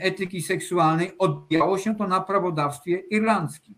etyki 0.00 0.42
seksualnej 0.42 1.18
odbijało 1.18 1.78
się 1.78 1.96
to 1.96 2.08
na 2.08 2.20
prawodawstwie 2.20 2.96
irlandzkim. 3.10 3.74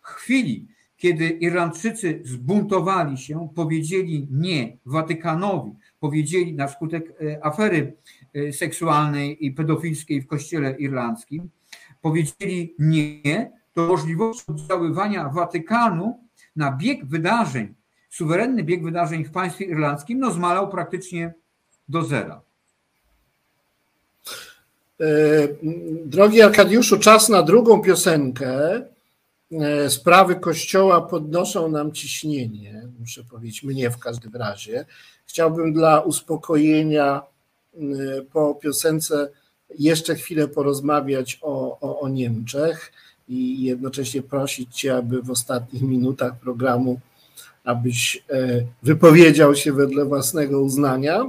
W 0.00 0.06
chwili, 0.06 0.68
kiedy 0.96 1.28
Irlandczycy 1.28 2.22
zbuntowali 2.24 3.18
się, 3.18 3.48
powiedzieli 3.54 4.28
nie 4.30 4.76
Watykanowi, 4.86 5.72
powiedzieli 6.00 6.54
na 6.54 6.68
skutek 6.68 7.12
e, 7.20 7.44
afery 7.44 7.96
seksualnej 8.52 9.46
i 9.46 9.50
pedofilskiej 9.50 10.22
w 10.22 10.26
kościele 10.26 10.76
irlandzkim, 10.78 11.50
powiedzieli 12.00 12.74
nie, 12.78 13.50
to 13.72 13.86
możliwość 13.86 14.44
oddziaływania 14.48 15.28
Watykanu 15.28 16.28
na 16.56 16.72
bieg 16.76 17.04
wydarzeń, 17.04 17.74
suwerenny 18.10 18.62
bieg 18.62 18.82
wydarzeń 18.82 19.24
w 19.24 19.30
państwie 19.30 19.64
irlandzkim, 19.64 20.18
no 20.18 20.30
zmalał 20.30 20.68
praktycznie 20.68 21.34
do 21.92 22.02
zera. 22.02 22.40
E, 25.00 25.04
drogi 26.04 26.42
Arkadiuszu, 26.42 26.98
czas 26.98 27.28
na 27.28 27.42
drugą 27.42 27.82
piosenkę. 27.82 28.82
E, 29.52 29.90
sprawy 29.90 30.36
Kościoła 30.36 31.00
podnoszą 31.00 31.68
nam 31.68 31.92
ciśnienie, 31.92 32.88
muszę 33.00 33.24
powiedzieć, 33.24 33.62
mnie 33.62 33.90
w 33.90 33.98
każdym 33.98 34.36
razie. 34.36 34.86
Chciałbym 35.26 35.72
dla 35.72 36.00
uspokojenia 36.00 37.22
e, 37.22 37.78
po 38.22 38.54
piosence 38.54 39.30
jeszcze 39.78 40.14
chwilę 40.14 40.48
porozmawiać 40.48 41.38
o, 41.42 41.80
o, 41.80 42.00
o 42.00 42.08
Niemczech 42.08 42.92
i 43.28 43.62
jednocześnie 43.62 44.22
prosić 44.22 44.80
Cię, 44.80 44.96
aby 44.96 45.22
w 45.22 45.30
ostatnich 45.30 45.82
minutach 45.82 46.40
programu 46.40 47.00
abyś 47.64 48.24
e, 48.30 48.64
wypowiedział 48.82 49.54
się 49.54 49.72
wedle 49.72 50.04
własnego 50.04 50.60
uznania 50.60 51.26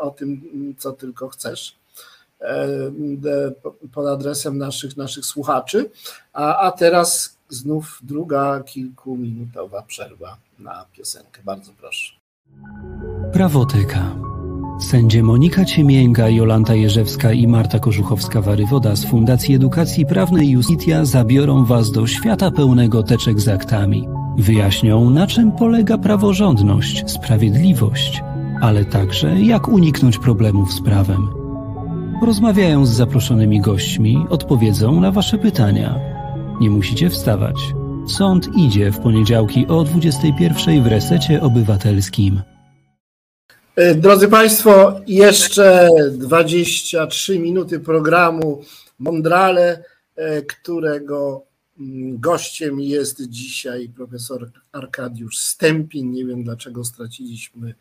o 0.00 0.10
tym, 0.10 0.40
co 0.78 0.92
tylko 0.92 1.28
chcesz 1.28 1.76
e, 2.40 2.68
pod 3.92 4.06
adresem 4.06 4.58
naszych, 4.58 4.96
naszych 4.96 5.26
słuchaczy. 5.26 5.90
A, 6.32 6.58
a 6.58 6.72
teraz 6.72 7.36
znów 7.48 7.98
druga 8.02 8.62
kilkuminutowa 8.66 9.82
przerwa 9.82 10.36
na 10.58 10.86
piosenkę. 10.92 11.42
Bardzo 11.44 11.72
proszę. 11.78 12.12
Prawoteka. 13.32 14.16
Sędzie 14.80 15.22
Monika 15.22 15.64
Ciemięga, 15.64 16.28
Jolanta 16.28 16.74
Jerzewska 16.74 17.32
i 17.32 17.46
Marta 17.46 17.78
Korzuchowska-Warywoda 17.78 18.96
z 18.96 19.04
Fundacji 19.04 19.54
Edukacji 19.54 20.06
Prawnej 20.06 20.50
Justitia 20.50 21.04
zabiorą 21.04 21.64
Was 21.64 21.90
do 21.90 22.06
świata 22.06 22.50
pełnego 22.50 23.02
teczek 23.02 23.40
z 23.40 23.48
aktami 23.48 24.13
Wyjaśnią, 24.38 25.10
na 25.10 25.26
czym 25.26 25.52
polega 25.52 25.98
praworządność, 25.98 27.10
sprawiedliwość, 27.10 28.22
ale 28.60 28.84
także 28.84 29.40
jak 29.40 29.68
uniknąć 29.68 30.18
problemów 30.18 30.72
z 30.72 30.82
prawem. 30.82 31.28
Porozmawiają 32.20 32.86
z 32.86 32.90
zaproszonymi 32.90 33.60
gośćmi, 33.60 34.26
odpowiedzą 34.30 35.00
na 35.00 35.10
Wasze 35.10 35.38
pytania. 35.38 36.00
Nie 36.60 36.70
musicie 36.70 37.10
wstawać. 37.10 37.56
Sąd 38.08 38.48
idzie 38.56 38.92
w 38.92 38.98
poniedziałki 38.98 39.66
o 39.66 39.84
21 39.84 40.82
w 40.82 40.86
resecie 40.86 41.40
obywatelskim. 41.40 42.42
E, 43.76 43.94
drodzy 43.94 44.28
Państwo, 44.28 45.00
jeszcze 45.06 45.88
23 46.12 47.38
minuty 47.38 47.80
programu 47.80 48.62
Mondrale, 48.98 49.84
e, 50.16 50.42
którego 50.42 51.42
gościem 52.18 52.80
jest 52.80 53.28
dzisiaj 53.28 53.88
profesor 53.88 54.50
Arkadiusz 54.72 55.38
Stępin. 55.38 56.12
Nie 56.12 56.24
wiem 56.24 56.44
dlaczego 56.44 56.84
straciliśmy 56.84 57.74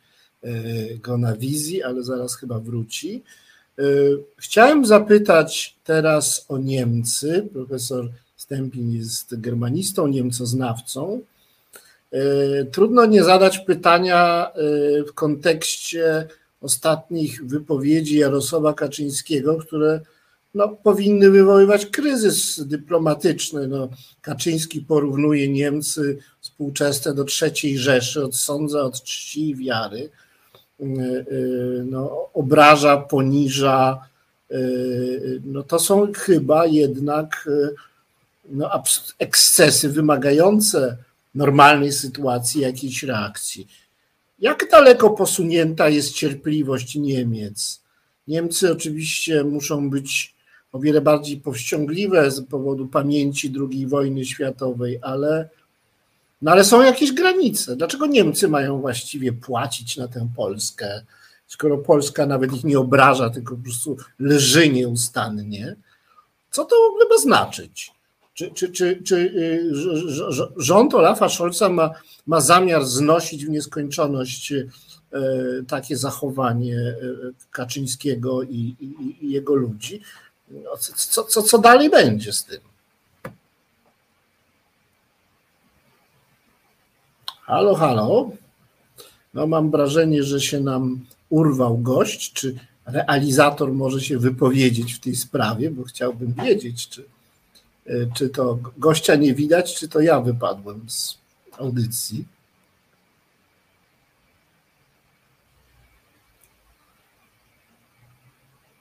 e, 0.43 0.53
go 0.97 1.17
na 1.17 1.35
wizji, 1.35 1.83
ale 1.83 2.03
zaraz 2.03 2.35
chyba 2.35 2.59
wróci. 2.59 3.23
E, 3.79 3.83
chciałem 4.37 4.85
zapytać 4.85 5.75
teraz 5.83 6.45
o 6.49 6.57
Niemcy. 6.57 7.47
Profesor 7.53 8.09
Stępin 8.37 8.91
jest 8.91 9.39
germanistą, 9.39 10.07
niemcoznawcą. 10.07 11.21
E, 12.11 12.19
trudno 12.65 13.05
nie 13.05 13.23
zadać 13.23 13.59
pytania 13.59 14.51
w 15.07 15.13
kontekście 15.13 16.27
ostatnich 16.61 17.45
wypowiedzi 17.45 18.17
Jarosława 18.17 18.73
Kaczyńskiego, 18.73 19.57
które 19.57 20.01
no, 20.53 20.67
powinny 20.69 21.31
wywoływać 21.31 21.85
kryzys 21.85 22.63
dyplomatyczny. 22.67 23.67
No, 23.67 23.89
Kaczyński 24.21 24.81
porównuje 24.81 25.49
Niemcy 25.49 26.17
współczesne 26.41 27.13
do 27.13 27.25
III 27.41 27.77
Rzeszy, 27.77 28.23
odsądza 28.23 28.81
od 28.81 29.03
czci 29.03 29.49
i 29.49 29.55
wiary, 29.55 30.09
y, 30.79 30.83
y, 30.83 31.83
no, 31.85 32.29
obraża, 32.33 32.97
poniża. 32.97 34.07
Y, 34.51 35.41
no, 35.45 35.63
to 35.63 35.79
są 35.79 36.13
chyba 36.13 36.65
jednak 36.65 37.49
no, 38.49 38.83
ekscesy 39.19 39.89
wymagające 39.89 40.97
normalnej 41.35 41.91
sytuacji, 41.91 42.61
jakiejś 42.61 43.03
reakcji. 43.03 43.67
Jak 44.39 44.69
daleko 44.71 45.09
posunięta 45.09 45.89
jest 45.89 46.13
cierpliwość 46.13 46.95
Niemiec? 46.95 47.81
Niemcy 48.27 48.71
oczywiście 48.71 49.43
muszą 49.43 49.89
być 49.89 50.32
o 50.73 50.79
wiele 50.79 51.01
bardziej 51.01 51.37
powściągliwe 51.37 52.31
z 52.31 52.41
powodu 52.41 52.87
pamięci 52.87 53.53
II 53.71 53.87
wojny 53.87 54.25
światowej, 54.25 54.99
ale, 55.01 55.49
no 56.41 56.51
ale 56.51 56.63
są 56.63 56.81
jakieś 56.81 57.11
granice. 57.11 57.75
Dlaczego 57.75 58.05
Niemcy 58.05 58.47
mają 58.47 58.81
właściwie 58.81 59.33
płacić 59.33 59.97
na 59.97 60.07
tę 60.07 60.29
Polskę, 60.35 61.01
skoro 61.47 61.77
Polska 61.77 62.25
nawet 62.25 62.53
ich 62.53 62.63
nie 62.63 62.79
obraża, 62.79 63.29
tylko 63.29 63.55
po 63.55 63.63
prostu 63.63 63.97
leży 64.19 64.69
nieustannie? 64.69 65.75
Co 66.51 66.65
to 66.65 66.75
w 66.75 66.89
ogóle 66.89 67.05
ma 67.09 67.17
znaczyć? 67.17 67.91
Czy, 68.33 68.51
czy, 68.51 68.69
czy, 68.69 69.01
czy 69.03 69.15
y, 69.15 69.71
rząd 70.57 70.93
Olafa 70.93 71.29
Scholza 71.29 71.69
ma, 71.69 71.91
ma 72.27 72.41
zamiar 72.41 72.85
znosić 72.85 73.45
w 73.45 73.49
nieskończoność 73.49 74.51
y, 74.51 74.69
takie 75.67 75.97
zachowanie 75.97 76.77
y, 76.77 77.33
Kaczyńskiego 77.51 78.43
i, 78.43 78.75
i, 78.79 79.25
i 79.25 79.31
jego 79.31 79.55
ludzi? 79.55 80.01
No, 80.53 80.77
co, 80.77 81.23
co, 81.23 81.43
co 81.43 81.57
dalej 81.57 81.89
będzie 81.89 82.33
z 82.33 82.45
tym? 82.45 82.59
Halo, 87.41 87.75
halo. 87.75 88.29
No 89.33 89.47
mam 89.47 89.71
wrażenie, 89.71 90.23
że 90.23 90.41
się 90.41 90.59
nam 90.59 91.05
urwał 91.29 91.77
gość. 91.77 92.33
Czy 92.33 92.55
realizator 92.85 93.73
może 93.73 94.01
się 94.01 94.17
wypowiedzieć 94.17 94.93
w 94.93 94.99
tej 94.99 95.15
sprawie, 95.15 95.71
bo 95.71 95.83
chciałbym 95.83 96.33
wiedzieć, 96.33 96.89
czy, 96.89 97.05
e, 97.85 97.93
czy 98.15 98.29
to 98.29 98.59
gościa 98.77 99.15
nie 99.15 99.33
widać, 99.33 99.75
czy 99.75 99.87
to 99.87 99.99
ja 99.99 100.21
wypadłem 100.21 100.89
z 100.89 101.17
audycji. 101.57 102.25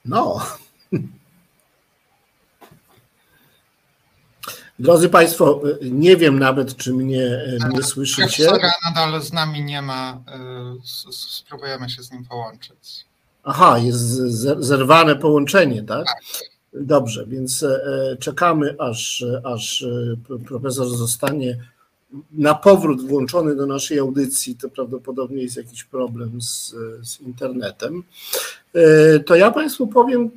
No. 0.04 0.40
Drodzy 4.78 5.08
Państwo, 5.08 5.60
nie 5.82 6.16
wiem 6.16 6.38
nawet, 6.38 6.76
czy 6.76 6.92
mnie 6.92 7.40
nie 7.74 7.82
słyszycie. 7.82 8.44
Profesora 8.44 8.72
nadal 8.84 9.22
z 9.22 9.32
nami 9.32 9.64
nie 9.64 9.82
ma. 9.82 10.22
Y, 11.08 11.12
spróbujemy 11.12 11.90
się 11.90 12.02
z 12.02 12.12
nim 12.12 12.24
połączyć. 12.24 13.04
Aha, 13.44 13.78
jest 13.78 14.02
zerwane 14.58 15.16
połączenie, 15.16 15.82
tak? 15.82 16.06
tak. 16.06 16.16
Dobrze, 16.74 17.26
więc 17.26 17.62
e, 17.62 18.16
czekamy, 18.20 18.76
aż, 18.78 19.24
aż 19.44 19.82
e, 19.82 20.38
profesor 20.46 20.88
zostanie 20.88 21.58
na 22.32 22.54
powrót 22.54 23.08
włączony 23.08 23.56
do 23.56 23.66
naszej 23.66 23.98
audycji, 23.98 24.56
to 24.56 24.68
prawdopodobnie 24.68 25.42
jest 25.42 25.56
jakiś 25.56 25.84
problem 25.84 26.42
z, 26.42 26.74
z 27.02 27.20
internetem. 27.20 28.02
To 29.26 29.34
ja 29.34 29.50
Państwu 29.50 29.86
powiem, 29.86 30.30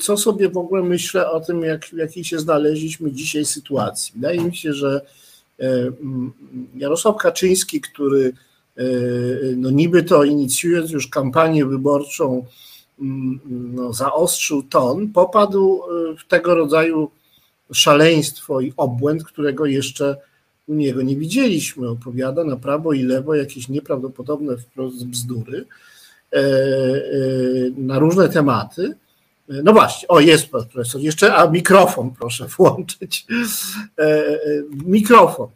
co 0.00 0.16
sobie 0.16 0.48
w 0.48 0.56
ogóle 0.56 0.82
myślę 0.82 1.30
o 1.30 1.40
tym, 1.40 1.62
jak, 1.62 1.84
w 1.84 1.96
jakiej 1.96 2.24
się 2.24 2.38
znaleźliśmy 2.38 3.12
dzisiaj 3.12 3.44
sytuacji. 3.44 4.12
Wydaje 4.14 4.40
mi 4.40 4.56
się, 4.56 4.72
że 4.72 5.00
Jarosław 6.76 7.16
Kaczyński, 7.16 7.80
który 7.80 8.32
no 9.56 9.70
niby 9.70 10.02
to 10.02 10.24
inicjując 10.24 10.90
już 10.90 11.08
kampanię 11.08 11.66
wyborczą, 11.66 12.44
no, 13.74 13.92
zaostrzył 13.92 14.62
ton, 14.62 15.08
popadł 15.08 15.80
w 16.18 16.28
tego 16.28 16.54
rodzaju 16.54 17.10
szaleństwo 17.72 18.60
i 18.60 18.72
obłęd, 18.76 19.24
którego 19.24 19.66
jeszcze 19.66 20.16
u 20.68 20.74
niego 20.74 21.02
nie 21.02 21.16
widzieliśmy. 21.16 21.88
Opowiada 21.88 22.44
na 22.44 22.56
prawo 22.56 22.92
i 22.92 23.02
lewo 23.02 23.34
jakieś 23.34 23.68
nieprawdopodobne 23.68 24.56
wprost 24.56 25.06
bzdury 25.06 25.64
na 27.76 27.98
różne 27.98 28.28
tematy. 28.28 28.94
No 29.50 29.72
właśnie, 29.72 30.08
o 30.08 30.20
jest 30.20 30.50
pan 30.50 30.66
profesor, 30.66 31.00
jeszcze, 31.00 31.34
a 31.34 31.50
mikrofon 31.50 32.10
proszę 32.10 32.46
włączyć. 32.46 33.26
E, 33.98 34.24
mikrofon. 34.84 35.48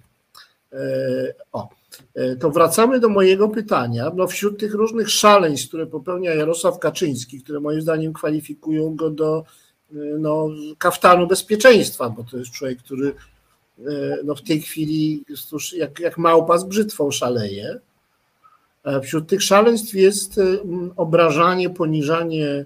O, 1.53 1.69
to 2.41 2.51
wracamy 2.51 3.01
do 3.01 3.09
mojego 3.09 3.49
pytania. 3.49 4.13
No 4.15 4.27
wśród 4.27 4.61
tych 4.61 4.75
różnych 4.75 5.11
szaleństw, 5.11 5.69
które 5.69 5.87
popełnia 5.87 6.35
Jarosław 6.35 6.79
Kaczyński, 6.79 7.43
które 7.43 7.61
moim 7.61 7.81
zdaniem 7.81 8.13
kwalifikują 8.13 8.97
go 8.97 9.11
do 9.11 9.45
no, 10.19 10.49
kaftanu 10.79 11.27
bezpieczeństwa, 11.27 12.11
bo 12.11 12.25
to 12.25 12.37
jest 12.37 12.51
człowiek, 12.51 12.79
który 12.79 13.15
no, 14.25 14.35
w 14.35 14.43
tej 14.43 14.61
chwili 14.61 15.25
jak, 15.77 16.01
jak 16.01 16.19
małpa 16.19 16.59
z 16.59 16.65
brzytwą 16.65 17.11
szaleje. 17.11 17.79
Wśród 19.03 19.29
tych 19.29 19.43
szaleństw 19.43 19.95
jest 19.95 20.41
obrażanie, 20.97 21.71
poniżanie 21.71 22.65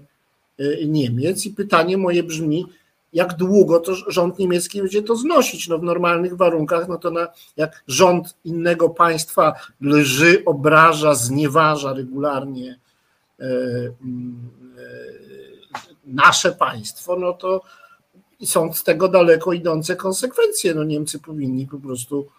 Niemiec 0.87 1.45
i 1.45 1.49
pytanie 1.49 1.97
moje 1.97 2.23
brzmi, 2.23 2.65
jak 3.13 3.33
długo 3.33 3.79
to 3.79 3.95
rząd 3.95 4.39
niemiecki 4.39 4.81
będzie 4.81 5.03
to 5.03 5.15
znosić? 5.15 5.67
No 5.67 5.77
w 5.77 5.83
normalnych 5.83 6.37
warunkach, 6.37 6.87
no 6.87 6.97
to 6.97 7.11
na, 7.11 7.27
jak 7.57 7.83
rząd 7.87 8.37
innego 8.43 8.89
państwa 8.89 9.53
lży, 9.81 10.43
obraża, 10.45 11.15
znieważa 11.15 11.93
regularnie 11.93 12.79
e, 13.39 13.45
e, 13.45 13.49
nasze 16.05 16.51
państwo, 16.51 17.15
no 17.15 17.33
to 17.33 17.61
są 18.45 18.73
z 18.73 18.83
tego 18.83 19.07
daleko 19.07 19.53
idące 19.53 19.95
konsekwencje. 19.95 20.73
No 20.73 20.83
Niemcy 20.83 21.19
powinni 21.19 21.67
po 21.67 21.77
prostu 21.77 22.27
e, 22.27 22.38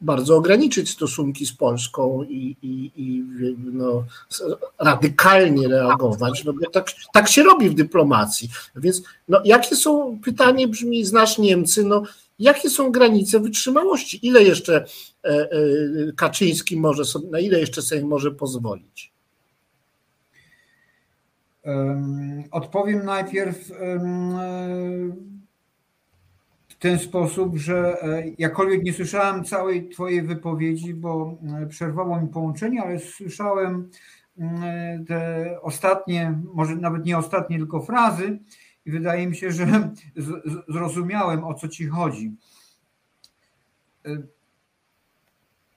bardzo 0.00 0.36
ograniczyć 0.36 0.90
stosunki 0.90 1.46
z 1.46 1.52
Polską 1.52 2.22
i, 2.22 2.56
i, 2.62 2.90
i 2.96 3.24
no, 3.72 4.04
radykalnie 4.78 5.68
reagować, 5.68 6.44
no 6.44 6.52
bo 6.52 6.70
tak, 6.70 6.86
tak 7.12 7.28
się 7.28 7.42
robi 7.42 7.70
w 7.70 7.74
dyplomacji. 7.74 8.48
Więc 8.76 9.02
no, 9.28 9.40
jakie 9.44 9.76
są, 9.76 10.18
pytanie 10.24 10.68
brzmi, 10.68 11.04
znasz 11.04 11.38
Niemcy, 11.38 11.84
no, 11.84 12.02
jakie 12.38 12.70
są 12.70 12.92
granice 12.92 13.40
wytrzymałości? 13.40 14.26
Ile 14.26 14.42
jeszcze 14.42 14.84
e, 15.24 15.28
e, 15.28 15.48
Kaczyński 16.16 16.76
może 16.76 17.04
sobie, 17.04 17.28
na 17.30 17.40
ile 17.40 17.60
jeszcze 17.60 17.82
sobie 17.82 18.04
może 18.04 18.30
pozwolić? 18.30 19.14
Odpowiem 22.50 23.04
najpierw 23.04 23.70
ten 26.84 26.98
sposób, 26.98 27.56
że 27.56 28.02
e, 28.02 28.22
jakkolwiek 28.38 28.82
nie 28.82 28.92
słyszałem 28.92 29.44
całej 29.44 29.88
Twojej 29.88 30.22
wypowiedzi, 30.22 30.94
bo 30.94 31.38
e, 31.62 31.66
przerwało 31.66 32.20
mi 32.20 32.28
połączenie, 32.28 32.82
ale 32.82 32.98
słyszałem 32.98 33.90
te 35.08 35.58
ostatnie, 35.62 36.38
może 36.54 36.76
nawet 36.76 37.04
nie 37.04 37.18
ostatnie, 37.18 37.58
tylko 37.58 37.82
frazy 37.82 38.38
i 38.86 38.90
wydaje 38.90 39.26
mi 39.26 39.36
się, 39.36 39.50
że 39.50 39.90
zrozumiałem 40.68 41.44
o 41.44 41.54
co 41.54 41.68
Ci 41.68 41.86
chodzi. 41.86 42.34
E, 44.06 44.22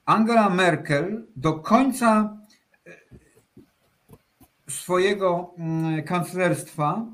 Angela 0.05 0.49
Merkel 0.49 1.25
do 1.35 1.53
końca 1.53 2.37
swojego 4.69 5.53
mm, 5.57 6.03
kanclerstwa 6.03 7.05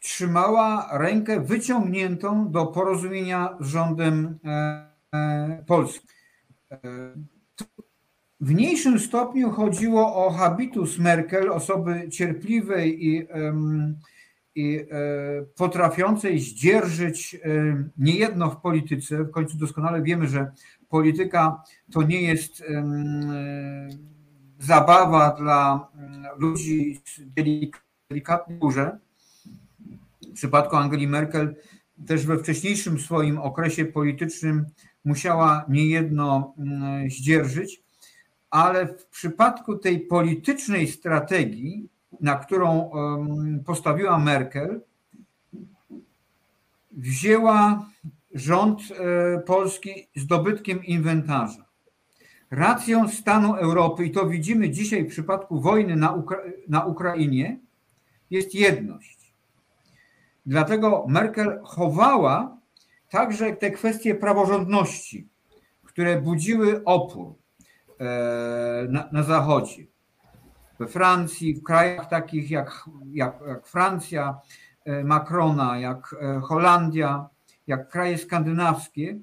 trzymała 0.00 0.88
rękę 0.92 1.40
wyciągniętą 1.40 2.50
do 2.50 2.66
porozumienia 2.66 3.56
z 3.60 3.66
rządem 3.66 4.38
e, 4.44 4.86
e, 5.14 5.64
polskim. 5.66 6.10
E, 6.70 6.78
w 8.40 8.52
mniejszym 8.52 8.98
stopniu 8.98 9.50
chodziło 9.50 10.26
o 10.26 10.30
habitus 10.30 10.98
Merkel, 10.98 11.50
osoby 11.50 12.08
cierpliwej 12.10 13.06
i, 13.06 13.26
i 14.54 14.80
potrafiącej 15.56 16.40
zdzierżyć 16.40 17.40
niejedno 17.98 18.50
w 18.50 18.60
polityce. 18.60 19.24
W 19.24 19.30
końcu 19.30 19.58
doskonale 19.58 20.02
wiemy, 20.02 20.28
że 20.28 20.52
polityka 20.88 21.62
to 21.92 22.02
nie 22.02 22.22
jest 22.22 22.64
zabawa 24.58 25.30
dla 25.38 25.88
ludzi 26.38 27.00
delikatnej 28.10 28.58
górze. 28.58 28.98
W 30.30 30.32
przypadku 30.32 30.76
Angeli 30.76 31.08
Merkel 31.08 31.54
też 32.06 32.26
we 32.26 32.38
wcześniejszym 32.38 33.00
swoim 33.00 33.38
okresie 33.38 33.84
politycznym 33.84 34.66
musiała 35.04 35.64
niejedno 35.68 36.54
mm, 36.58 37.10
zdzierżyć, 37.10 37.82
ale 38.50 38.86
w 38.86 39.06
przypadku 39.06 39.76
tej 39.76 40.00
politycznej 40.00 40.88
strategii, 40.88 41.88
na 42.20 42.36
którą 42.36 42.90
postawiła 43.66 44.18
Merkel, 44.18 44.80
wzięła 46.92 47.86
rząd 48.34 48.80
e, 48.80 49.38
polski 49.38 50.08
z 50.16 50.26
dobytkiem 50.26 50.84
inwentarza. 50.84 51.64
Racją 52.50 53.08
stanu 53.08 53.54
Europy, 53.54 54.06
i 54.06 54.10
to 54.10 54.28
widzimy 54.28 54.70
dzisiaj 54.70 55.04
w 55.04 55.08
przypadku 55.08 55.60
wojny 55.60 55.96
na, 55.96 56.12
Ukra 56.12 56.38
na 56.68 56.84
Ukrainie, 56.84 57.58
jest 58.30 58.54
jedność. 58.54 59.19
Dlatego 60.50 61.04
Merkel 61.08 61.60
chowała 61.64 62.58
także 63.10 63.52
te 63.52 63.70
kwestie 63.70 64.14
praworządności, 64.14 65.28
które 65.84 66.20
budziły 66.20 66.84
opór 66.84 67.34
e, 68.00 68.86
na, 68.88 69.08
na 69.12 69.22
Zachodzie. 69.22 69.86
We 70.78 70.86
Francji, 70.86 71.54
w 71.54 71.62
krajach 71.62 72.08
takich 72.08 72.50
jak, 72.50 72.84
jak, 73.10 73.38
jak 73.48 73.66
Francja, 73.66 74.38
e, 74.84 75.04
Macrona, 75.04 75.78
jak 75.78 76.16
e, 76.20 76.40
Holandia, 76.40 77.28
jak 77.66 77.88
kraje 77.88 78.18
skandynawskie, 78.18 79.18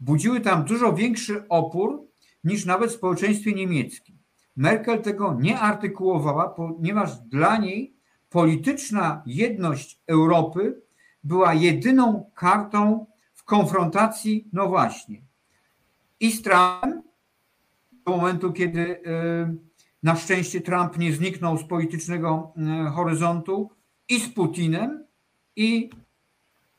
budziły 0.00 0.40
tam 0.40 0.64
dużo 0.64 0.92
większy 0.92 1.48
opór 1.48 2.02
niż 2.44 2.64
nawet 2.64 2.90
w 2.90 2.94
społeczeństwie 2.94 3.52
niemieckim. 3.52 4.18
Merkel 4.56 5.02
tego 5.02 5.36
nie 5.40 5.58
artykułowała, 5.58 6.48
ponieważ 6.48 7.16
dla 7.16 7.56
niej 7.56 7.95
polityczna 8.36 9.22
jedność 9.26 10.00
Europy 10.06 10.82
była 11.24 11.54
jedyną 11.54 12.30
kartą 12.34 13.06
w 13.34 13.44
konfrontacji, 13.44 14.48
no 14.52 14.68
właśnie, 14.68 15.22
i 16.20 16.32
z 16.32 16.42
Trumpem, 16.42 17.02
do 18.04 18.16
momentu, 18.16 18.52
kiedy 18.52 19.02
e, 19.06 19.54
na 20.02 20.16
szczęście 20.16 20.60
Trump 20.60 20.98
nie 20.98 21.12
zniknął 21.12 21.58
z 21.58 21.64
politycznego 21.64 22.52
e, 22.56 22.90
horyzontu, 22.90 23.70
i 24.08 24.20
z 24.20 24.28
Putinem, 24.28 25.04
i 25.56 25.90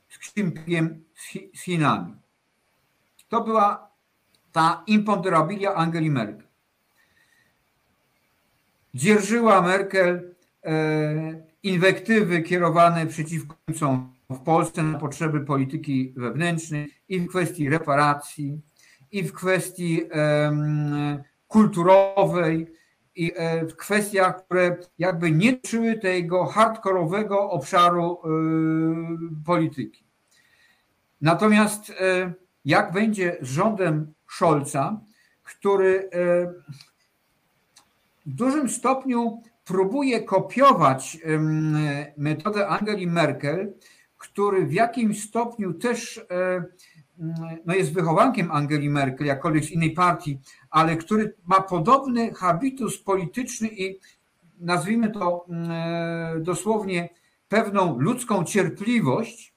z 0.09 0.17
Ksimpiem, 0.17 1.03
z 1.53 1.61
Chinami. 1.61 2.13
To 3.29 3.41
była 3.41 3.89
ta 4.51 4.83
imponderabilia 4.87 5.75
Angeli 5.75 6.11
Merkel. 6.11 6.47
Dzierżyła 8.93 9.61
Merkel 9.61 10.35
e, 10.63 11.46
inwektywy 11.63 12.41
kierowane 12.41 13.07
przeciwko 13.07 13.55
Niemcom 13.67 14.13
w 14.29 14.39
Polsce 14.39 14.83
na 14.83 14.99
potrzeby 14.99 15.39
polityki 15.39 16.13
wewnętrznej 16.17 16.93
i 17.09 17.19
w 17.19 17.27
kwestii 17.27 17.69
reparacji, 17.69 18.61
i 19.11 19.23
w 19.23 19.33
kwestii 19.33 20.01
kulturowej, 21.47 22.67
i 23.15 23.33
e, 23.35 23.65
w 23.65 23.75
kwestiach, 23.75 24.45
które 24.45 24.77
jakby 24.99 25.31
nie 25.31 25.51
dotyczyły 25.53 25.97
tego 25.97 26.45
hardkorowego 26.45 27.49
obszaru 27.49 28.19
e, 28.23 28.27
polityki. 29.45 30.03
Natomiast 31.21 31.93
jak 32.65 32.91
będzie 32.91 33.37
z 33.41 33.47
rządem 33.47 34.13
Scholza, 34.27 34.99
który 35.43 36.09
e, 36.13 36.47
w 38.25 38.33
dużym 38.33 38.69
stopniu 38.69 39.41
próbuje 39.67 40.23
kopiować 40.23 41.17
metodę 42.17 42.67
Angeli 42.67 43.07
Merkel, 43.07 43.73
który 44.17 44.65
w 44.65 44.73
jakimś 44.73 45.23
stopniu 45.23 45.73
też 45.73 46.25
e, 46.31 46.63
no 47.65 47.75
jest 47.75 47.93
wychowankiem 47.93 48.51
Angeli 48.51 48.89
Merkel, 48.89 49.27
jakkolwiek 49.27 49.63
z 49.63 49.71
innej 49.71 49.91
partii, 49.91 50.39
ale 50.69 50.97
który 50.97 51.35
ma 51.45 51.61
podobny 51.61 52.33
habitus 52.33 53.03
polityczny 53.03 53.67
i 53.67 53.99
nazwijmy 54.59 55.11
to 55.11 55.45
dosłownie 56.39 57.09
pewną 57.47 57.99
ludzką 57.99 58.43
cierpliwość 58.43 59.53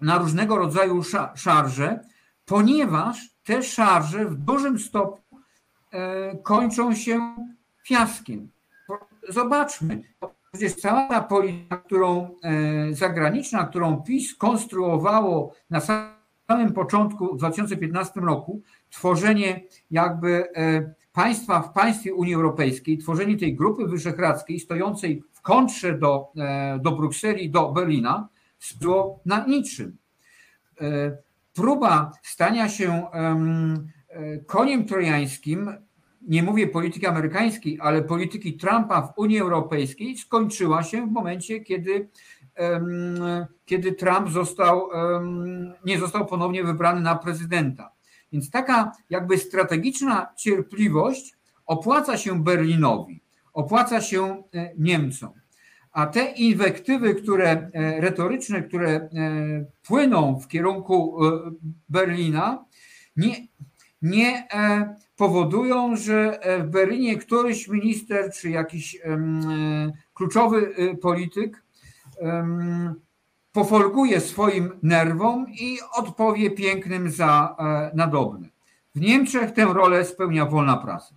na 0.00 0.18
różnego 0.18 0.56
rodzaju 0.56 1.02
szarże, 1.34 2.00
ponieważ 2.44 3.30
te 3.44 3.62
szarże 3.62 4.24
w 4.24 4.34
dużym 4.34 4.78
stopniu 4.78 5.40
e, 5.92 6.36
kończą 6.36 6.94
się 6.94 7.36
fiaskiem. 7.86 8.57
Zobaczmy, 9.28 10.02
przecież 10.52 10.74
cała 10.74 11.08
ta 11.08 11.20
polityka, 11.20 11.76
którą 11.76 12.30
e, 12.42 12.94
zagraniczna, 12.94 13.64
którą 13.64 14.02
PiS 14.02 14.34
konstruowało 14.34 15.54
na 15.70 15.80
samym 15.80 16.72
początku 16.74 17.34
w 17.34 17.38
2015 17.38 18.20
roku, 18.20 18.62
tworzenie 18.90 19.60
jakby 19.90 20.48
e, 20.56 20.94
państwa 21.12 21.60
w 21.60 21.72
państwie 21.72 22.14
Unii 22.14 22.34
Europejskiej, 22.34 22.98
tworzenie 22.98 23.36
tej 23.36 23.56
grupy 23.56 23.86
wyszehradzkiej 23.86 24.60
stojącej 24.60 25.22
w 25.32 25.42
kontrze 25.42 25.98
do, 25.98 26.32
do 26.80 26.92
Brukseli, 26.92 27.50
do 27.50 27.72
Berlina, 27.72 28.28
było 28.80 29.20
na 29.26 29.46
niczym. 29.46 29.96
Próba 31.54 32.12
stania 32.22 32.68
się 32.68 33.06
E, 34.08 34.38
koniem 34.38 34.84
trojańskim, 34.84 35.72
nie 36.28 36.42
mówię 36.42 36.66
polityki 36.66 37.06
amerykańskiej, 37.06 37.78
ale 37.80 38.02
polityki 38.02 38.56
Trumpa 38.56 39.02
w 39.02 39.18
Unii 39.18 39.38
Europejskiej 39.38 40.18
skończyła 40.18 40.82
się 40.82 41.06
w 41.06 41.10
momencie, 41.10 41.60
kiedy, 41.60 42.08
kiedy 43.64 43.92
Trump 43.92 44.28
został, 44.28 44.88
nie 45.84 45.98
został 45.98 46.26
ponownie 46.26 46.64
wybrany 46.64 47.00
na 47.00 47.16
prezydenta. 47.16 47.92
Więc 48.32 48.50
taka 48.50 48.92
jakby 49.10 49.38
strategiczna 49.38 50.26
cierpliwość 50.36 51.36
opłaca 51.66 52.16
się 52.16 52.44
Berlinowi, 52.44 53.22
opłaca 53.52 54.00
się 54.00 54.42
e, 54.54 54.72
Niemcom. 54.78 55.30
A 55.92 56.06
te 56.06 56.32
inwektywy, 56.32 57.14
które 57.14 57.50
e, 57.50 58.00
retoryczne, 58.00 58.62
które 58.62 59.08
płyną 59.86 60.40
w 60.40 60.48
kierunku 60.48 61.18
Berlina, 61.88 62.64
nie, 63.16 63.34
nie 64.02 64.48
e, 64.52 64.94
powodują, 65.16 65.96
że 65.96 66.40
e, 66.40 66.62
w 66.62 66.70
Berlinie 66.70 67.18
któryś 67.18 67.68
minister 67.68 68.32
czy 68.32 68.50
jakiś 68.50 68.96
e, 68.96 69.18
kluczowy 70.14 70.74
polityk 71.02 71.62
pofolguje 73.52 74.20
swoim 74.20 74.70
nerwom 74.82 75.46
i 75.60 75.78
odpowie 75.96 76.50
pięknym 76.50 77.10
za 77.10 77.56
nadobne. 77.94 78.48
W 78.94 79.00
Niemczech 79.00 79.50
tę 79.50 79.64
rolę 79.64 80.04
spełnia 80.04 80.46
wolna 80.46 80.76
prasa. 80.76 81.14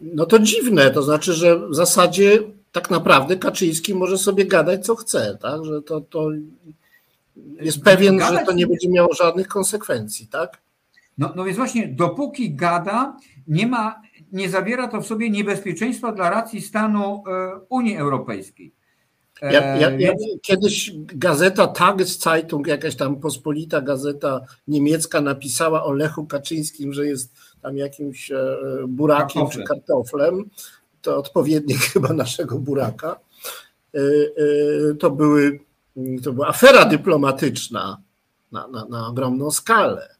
No 0.00 0.26
to 0.26 0.38
dziwne, 0.38 0.90
to 0.90 1.02
znaczy, 1.02 1.32
że 1.32 1.68
w 1.68 1.74
zasadzie 1.74 2.42
tak 2.72 2.90
naprawdę 2.90 3.36
Kaczyński 3.36 3.94
może 3.94 4.18
sobie 4.18 4.44
gadać 4.44 4.86
co 4.86 4.96
chce, 4.96 5.38
tak? 5.42 5.64
Że 5.64 5.82
to, 5.82 6.00
to 6.00 6.30
jest 7.60 7.82
pewien, 7.82 8.20
że 8.20 8.44
to 8.46 8.52
nie 8.52 8.66
będzie 8.66 8.88
miało 8.88 9.14
żadnych 9.14 9.48
konsekwencji, 9.48 10.26
tak? 10.26 10.62
No, 11.18 11.32
no 11.36 11.44
więc 11.44 11.56
właśnie, 11.56 11.88
dopóki 11.88 12.54
gada, 12.54 13.16
nie 13.48 13.66
ma, 13.66 14.02
nie 14.32 14.48
zawiera 14.48 14.88
to 14.88 15.00
w 15.00 15.06
sobie 15.06 15.30
niebezpieczeństwa 15.30 16.12
dla 16.12 16.30
racji 16.30 16.60
stanu 16.60 17.24
e, 17.26 17.60
Unii 17.68 17.96
Europejskiej. 17.96 18.72
Ja, 19.42 19.76
ja, 19.76 19.90
ja, 19.90 20.12
kiedyś 20.42 20.92
gazeta 20.96 21.66
Tageszeitung, 21.66 22.66
jakaś 22.66 22.96
tam 22.96 23.16
pospolita 23.16 23.80
gazeta 23.80 24.40
niemiecka 24.68 25.20
napisała 25.20 25.84
o 25.84 25.92
Lechu 25.92 26.26
Kaczyńskim, 26.26 26.92
że 26.92 27.06
jest 27.06 27.34
tam 27.62 27.76
jakimś 27.76 28.30
e, 28.30 28.56
burakiem 28.88 29.48
czy 29.48 29.64
kartoflem. 29.64 30.50
To 31.02 31.16
odpowiednik 31.16 31.78
chyba 31.92 32.12
naszego 32.12 32.58
buraka. 32.58 33.20
E, 33.94 34.00
to 34.98 35.10
były 35.10 35.60
to 36.22 36.32
była 36.32 36.48
afera 36.48 36.84
dyplomatyczna 36.84 38.02
na, 38.52 38.68
na, 38.68 38.84
na 38.84 39.06
ogromną 39.06 39.50
skalę. 39.50 40.16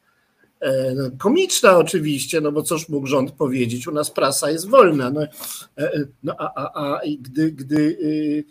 E, 0.60 0.94
no, 0.94 1.10
komiczna 1.18 1.76
oczywiście, 1.76 2.40
no 2.40 2.52
bo 2.52 2.62
cóż 2.62 2.88
mógł 2.88 3.06
rząd 3.06 3.32
powiedzieć, 3.32 3.86
u 3.86 3.92
nas 3.92 4.10
prasa 4.10 4.50
jest 4.50 4.68
wolna. 4.68 5.10
No, 5.10 5.22
e, 5.22 5.28
e, 5.78 6.06
no 6.22 6.34
a, 6.38 6.52
a, 6.54 6.94
a 6.96 7.00
gdy, 7.20 7.52
gdy 7.52 7.76
y, 7.76 8.44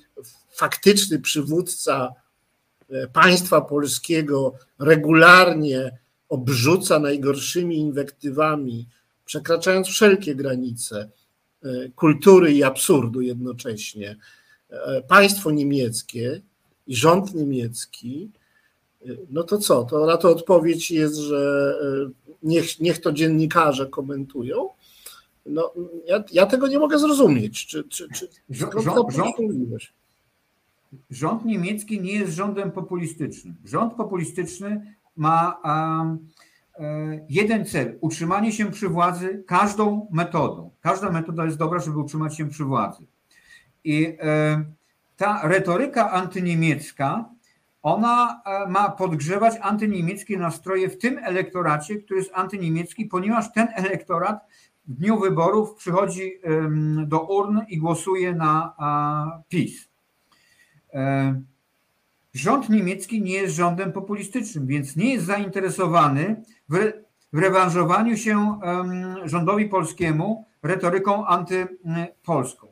faktyczny 0.52 1.19
przywódca 1.19 2.14
państwa 3.14 3.61
polskiego 3.61 4.56
regularnie 4.80 5.97
obrzuca 6.30 6.99
najgorszymi 6.99 7.77
inwektywami, 7.77 8.88
przekraczając 9.26 9.88
wszelkie 9.88 10.35
granice 10.35 11.10
kultury 11.95 12.53
i 12.53 12.64
absurdu 12.64 13.22
jednocześnie, 13.22 14.15
państwo 15.07 15.52
niemieckie, 15.52 16.41
i 16.87 16.95
rząd 16.95 17.33
niemiecki, 17.33 18.31
no 19.29 19.43
to 19.43 19.57
co? 19.57 19.83
To 19.83 20.05
na 20.05 20.17
to 20.17 20.29
odpowiedź 20.29 20.91
jest, 20.91 21.15
że 21.15 21.73
e, 21.81 22.11
niech, 22.43 22.79
niech 22.79 23.01
to 23.01 23.11
dziennikarze 23.11 23.85
komentują. 23.85 24.69
No, 25.45 25.73
ja, 26.07 26.23
ja 26.31 26.45
tego 26.45 26.67
nie 26.67 26.79
mogę 26.79 26.99
zrozumieć. 26.99 27.65
Czy, 27.65 27.83
czy, 27.83 28.07
czy 28.09 28.29
rząd, 28.49 28.73
rząd, 29.09 29.35
rząd 31.09 31.45
niemiecki 31.45 32.01
nie 32.01 32.13
jest 32.13 32.33
rządem 32.33 32.71
populistycznym. 32.71 33.55
Rząd 33.65 33.93
populistyczny 33.93 34.95
ma 35.15 35.61
um, 35.63 36.27
jeden 37.29 37.65
cel 37.65 37.97
utrzymanie 38.01 38.51
się 38.51 38.71
przy 38.71 38.89
władzy 38.89 39.43
każdą 39.47 40.07
metodą. 40.11 40.71
Każda 40.81 41.11
metoda 41.11 41.45
jest 41.45 41.57
dobra, 41.57 41.79
żeby 41.79 41.99
utrzymać 41.99 42.37
się 42.37 42.49
przy 42.49 42.63
władzy. 42.63 43.05
I 43.83 44.17
um, 44.51 44.65
ta 45.17 45.41
retoryka 45.43 46.11
antyniemiecka, 46.11 47.29
ona 47.81 48.41
e, 48.45 48.67
ma 48.67 48.89
podgrzewać 48.89 49.53
antyniemieckie 49.61 50.37
nastroje 50.37 50.89
w 50.89 50.97
tym 50.97 51.17
elektoracie, 51.17 51.95
który 51.95 52.19
jest 52.19 52.31
antyniemiecki, 52.33 53.05
ponieważ 53.05 53.53
ten 53.53 53.67
elektorat 53.75 54.45
w 54.87 54.93
dniu 54.93 55.19
wyborów 55.19 55.75
przychodzi 55.75 56.39
do 57.05 57.19
urn 57.21 57.59
i 57.67 57.77
głosuje 57.77 58.35
na 58.35 58.75
PiS. 59.49 59.89
E, 60.93 61.41
rząd 62.33 62.69
niemiecki 62.69 63.21
nie 63.21 63.33
jest 63.33 63.55
rządem 63.55 63.91
populistycznym, 63.91 64.67
więc 64.67 64.95
nie 64.95 65.13
jest 65.13 65.25
zainteresowany 65.25 66.43
w, 66.69 67.05
rewanżowaniu 67.33 68.17
się 68.17 68.59
rządowi 69.23 69.65
polskiemu 69.65 70.45
retoryką 70.63 71.27
antypolską. 71.27 72.67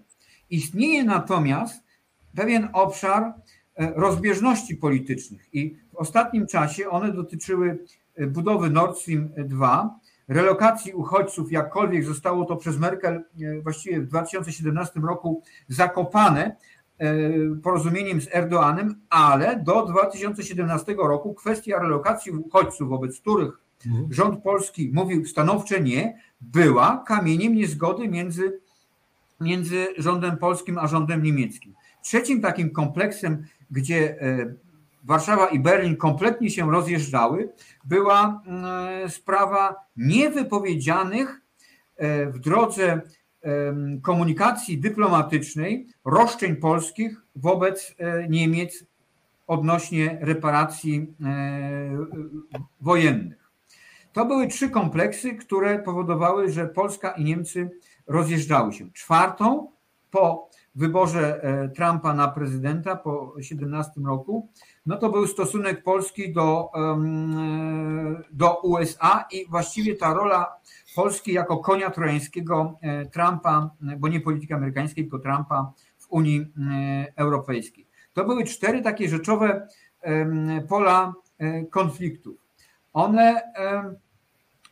Istnieje 0.49 1.03
natomiast 1.03 1.82
pewien 2.35 2.69
obszar 2.73 3.23
e, 3.23 3.93
rozbieżności 3.95 4.75
politycznych 4.75 5.49
i 5.53 5.77
w 5.93 5.95
ostatnim 5.95 6.47
czasie 6.47 6.89
one 6.89 7.13
dotyczyły 7.13 7.79
e, 8.15 8.27
budowy 8.27 8.69
Nord 8.69 8.97
Stream 8.97 9.29
2, 9.37 9.99
relokacji 10.27 10.93
uchodźców, 10.93 11.51
jakkolwiek 11.51 12.05
zostało 12.05 12.45
to 12.45 12.55
przez 12.55 12.77
Merkel 12.77 13.15
e, 13.15 13.61
właściwie 13.61 14.01
w 14.01 14.07
2017 14.07 14.99
roku 14.99 15.43
zakopane 15.67 16.55
porozumieniem 17.63 18.21
z 18.21 18.35
Erdoanem, 18.35 19.01
ale 19.09 19.63
do 19.63 19.85
2017 19.85 20.93
roku 20.93 21.33
kwestia 21.33 21.79
relokacji 21.79 22.31
uchodźców, 22.31 22.89
wobec 22.89 23.19
których 23.19 23.59
mhm. 23.85 24.13
rząd 24.13 24.43
polski 24.43 24.91
mówił 24.93 25.25
stanowcze 25.25 25.81
nie, 25.81 26.19
była 26.41 27.03
kamieniem 27.07 27.55
niezgody 27.55 28.07
między, 28.07 28.59
między 29.39 29.87
rządem 29.97 30.37
polskim 30.37 30.77
a 30.77 30.87
rządem 30.87 31.23
niemieckim. 31.23 31.73
Trzecim 32.03 32.41
takim 32.41 32.71
kompleksem, 32.71 33.45
gdzie 33.71 34.21
e, 34.21 34.53
Warszawa 35.03 35.47
i 35.47 35.59
Berlin 35.59 35.97
kompletnie 35.97 36.49
się 36.49 36.71
rozjeżdżały, 36.71 37.49
była 37.85 38.41
mm, 38.45 39.09
sprawa 39.09 39.75
niewypowiedzianych 39.97 41.41
e, 41.97 42.25
w 42.25 42.39
drodze 42.39 43.01
komunikacji 44.01 44.77
dyplomatycznej 44.77 45.87
roszczeń 46.05 46.55
polskich 46.55 47.21
wobec 47.35 47.95
e, 47.97 48.29
Niemiec 48.29 48.85
odnośnie 49.47 50.17
reparacji 50.21 51.13
wojennych. 52.81 53.49
To 54.13 54.25
były 54.25 54.47
trzy 54.47 54.69
kompleksy, 54.69 55.35
które 55.35 55.79
powodowały, 55.79 56.51
że 56.51 56.67
Polska 56.67 57.11
i 57.11 57.23
Niemcy 57.23 57.69
rozjeżdżały 58.07 58.73
się. 58.73 58.91
Czwartą 58.91 59.71
po 60.11 60.49
wyborze 60.75 61.43
e, 61.43 61.69
Trumpa 61.69 62.13
na 62.13 62.27
prezydenta 62.27 62.95
po 62.95 63.33
17 63.41 63.91
roku, 64.05 64.49
no 64.85 64.97
to 64.97 65.09
był 65.09 65.27
stosunek 65.27 65.83
Polski 65.83 66.33
do, 66.33 66.71
do 68.31 68.61
USA 68.61 69.25
i 69.31 69.45
właściwie 69.49 69.95
ta 69.95 70.13
rola 70.13 70.55
Polski 70.95 71.33
jako 71.33 71.57
konia 71.57 71.89
trojańskiego 71.89 72.79
e, 72.81 73.05
Trumpa, 73.05 73.69
bo 73.97 74.07
nie 74.07 74.19
polityki 74.19 74.53
amerykańskiej, 74.53 75.03
tylko 75.03 75.19
Trumpa 75.19 75.73
w 75.97 76.07
Unii 76.09 76.39
e, 76.41 77.13
Europejskiej. 77.15 77.87
To 78.13 78.25
były 78.25 78.43
cztery 78.43 78.81
takie 78.81 79.09
rzeczowe 79.09 79.67
pola 80.69 81.13
konfliktów. 81.71 82.35
One, 82.93 83.41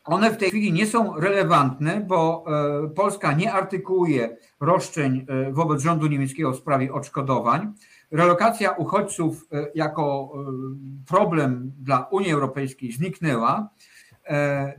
one 0.04 0.32
w 0.32 0.38
tej 0.38 0.50
chwili 0.50 0.74
nie 0.74 0.86
są 0.86 1.20
relevantne, 1.20 2.06
bo 2.08 2.46
Polska 2.96 3.34
nie 3.34 3.54
artykułuje 3.54 4.38
roszczeń 4.60 5.26
wobec 5.52 5.82
rządu 5.82 6.08
niemieckiego 6.08 6.52
w 6.52 6.58
sprawie 6.58 6.94
odszkodowań. 6.94 7.74
Relokacja 8.12 8.72
uchodźców 8.72 9.48
jako 9.76 10.34
problem 11.08 11.72
dla 11.80 12.08
Unii 12.12 12.32
Europejskiej 12.32 12.92
zniknęła. 12.92 13.70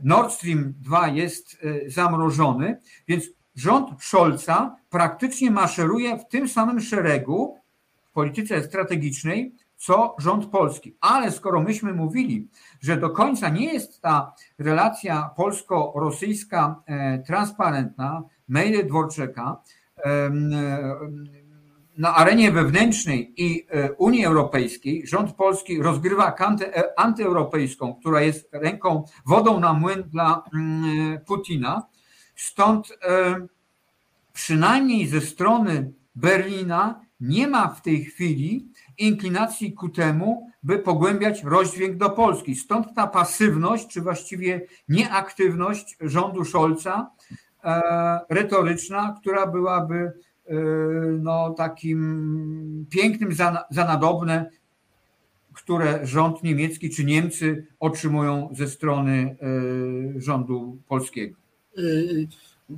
Nord 0.03 0.31
Stream 0.31 0.73
2 0.81 1.07
jest 1.07 1.57
zamrożony, 1.87 2.77
więc 3.07 3.23
rząd 3.55 4.03
Scholza 4.03 4.75
praktycznie 4.89 5.51
maszeruje 5.51 6.17
w 6.17 6.27
tym 6.27 6.49
samym 6.49 6.79
szeregu 6.81 7.57
w 8.09 8.11
polityce 8.11 8.63
strategicznej, 8.63 9.55
co 9.85 10.15
rząd 10.19 10.45
polski. 10.45 10.97
Ale 11.01 11.31
skoro 11.31 11.61
myśmy 11.61 11.93
mówili, 11.93 12.49
że 12.81 12.97
do 12.97 13.09
końca 13.09 13.49
nie 13.49 13.73
jest 13.73 14.01
ta 14.01 14.33
relacja 14.59 15.29
polsko-rosyjska 15.35 16.83
e, 16.85 17.19
transparentna, 17.19 18.23
maile 18.47 18.87
Dworczeka 18.87 19.61
e, 19.97 20.29
na 21.97 22.15
arenie 22.15 22.51
wewnętrznej 22.51 23.33
i 23.37 23.67
e, 23.69 23.91
Unii 23.91 24.25
Europejskiej, 24.25 25.07
rząd 25.07 25.33
polski 25.33 25.81
rozgrywa 25.81 26.31
kantę 26.31 26.83
antyeuropejską, 26.97 27.95
która 27.95 28.21
jest 28.21 28.49
ręką, 28.51 29.03
wodą 29.25 29.59
na 29.59 29.73
młyn 29.73 30.03
dla 30.03 30.43
mm, 30.53 31.19
Putina, 31.25 31.83
Stąd 32.35 32.97
przynajmniej 34.33 35.07
ze 35.07 35.21
strony 35.21 35.93
Berlina 36.15 37.01
nie 37.23 37.47
ma 37.47 37.67
w 37.67 37.81
tej 37.81 38.05
chwili 38.05 38.67
inklinacji 38.97 39.73
ku 39.73 39.89
temu, 39.89 40.51
by 40.63 40.79
pogłębiać 40.79 41.43
rozdźwięk 41.43 41.97
do 41.97 42.09
Polski. 42.09 42.55
Stąd 42.55 42.87
ta 42.95 43.07
pasywność, 43.07 43.87
czy 43.87 44.01
właściwie 44.01 44.61
nieaktywność 44.89 45.97
rządu 46.01 46.45
Scholza, 46.45 47.11
e, 47.63 48.19
retoryczna, 48.29 49.15
która 49.21 49.47
byłaby 49.47 49.95
e, 49.95 50.53
no, 51.19 51.49
takim 51.49 52.85
pięknym 52.89 53.29
zanadobne, 53.69 54.49
które 55.53 56.07
rząd 56.07 56.43
niemiecki 56.43 56.89
czy 56.89 57.05
Niemcy 57.05 57.67
otrzymują 57.79 58.49
ze 58.51 58.67
strony 58.67 59.37
rządu 60.17 60.77
polskiego. 60.87 61.37
Y, 61.77 62.27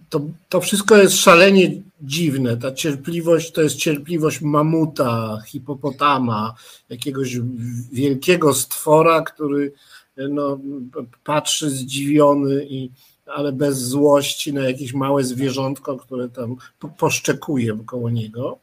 to, 0.09 0.21
to 0.49 0.61
wszystko 0.61 0.97
jest 0.97 1.15
szalenie 1.15 1.81
dziwne. 2.01 2.57
Ta 2.57 2.71
cierpliwość 2.71 3.51
to 3.51 3.61
jest 3.61 3.75
cierpliwość 3.75 4.41
mamuta, 4.41 5.41
hipopotama, 5.47 6.55
jakiegoś 6.89 7.37
wielkiego 7.91 8.53
stwora, 8.53 9.21
który 9.21 9.73
no, 10.17 10.59
patrzy 11.23 11.69
zdziwiony, 11.69 12.65
i, 12.69 12.91
ale 13.25 13.51
bez 13.51 13.77
złości 13.79 14.53
na 14.53 14.63
jakieś 14.63 14.93
małe 14.93 15.23
zwierzątko, 15.23 15.97
które 15.97 16.29
tam 16.29 16.55
poszczekuje 16.97 17.77
koło 17.85 18.09
niego. 18.09 18.57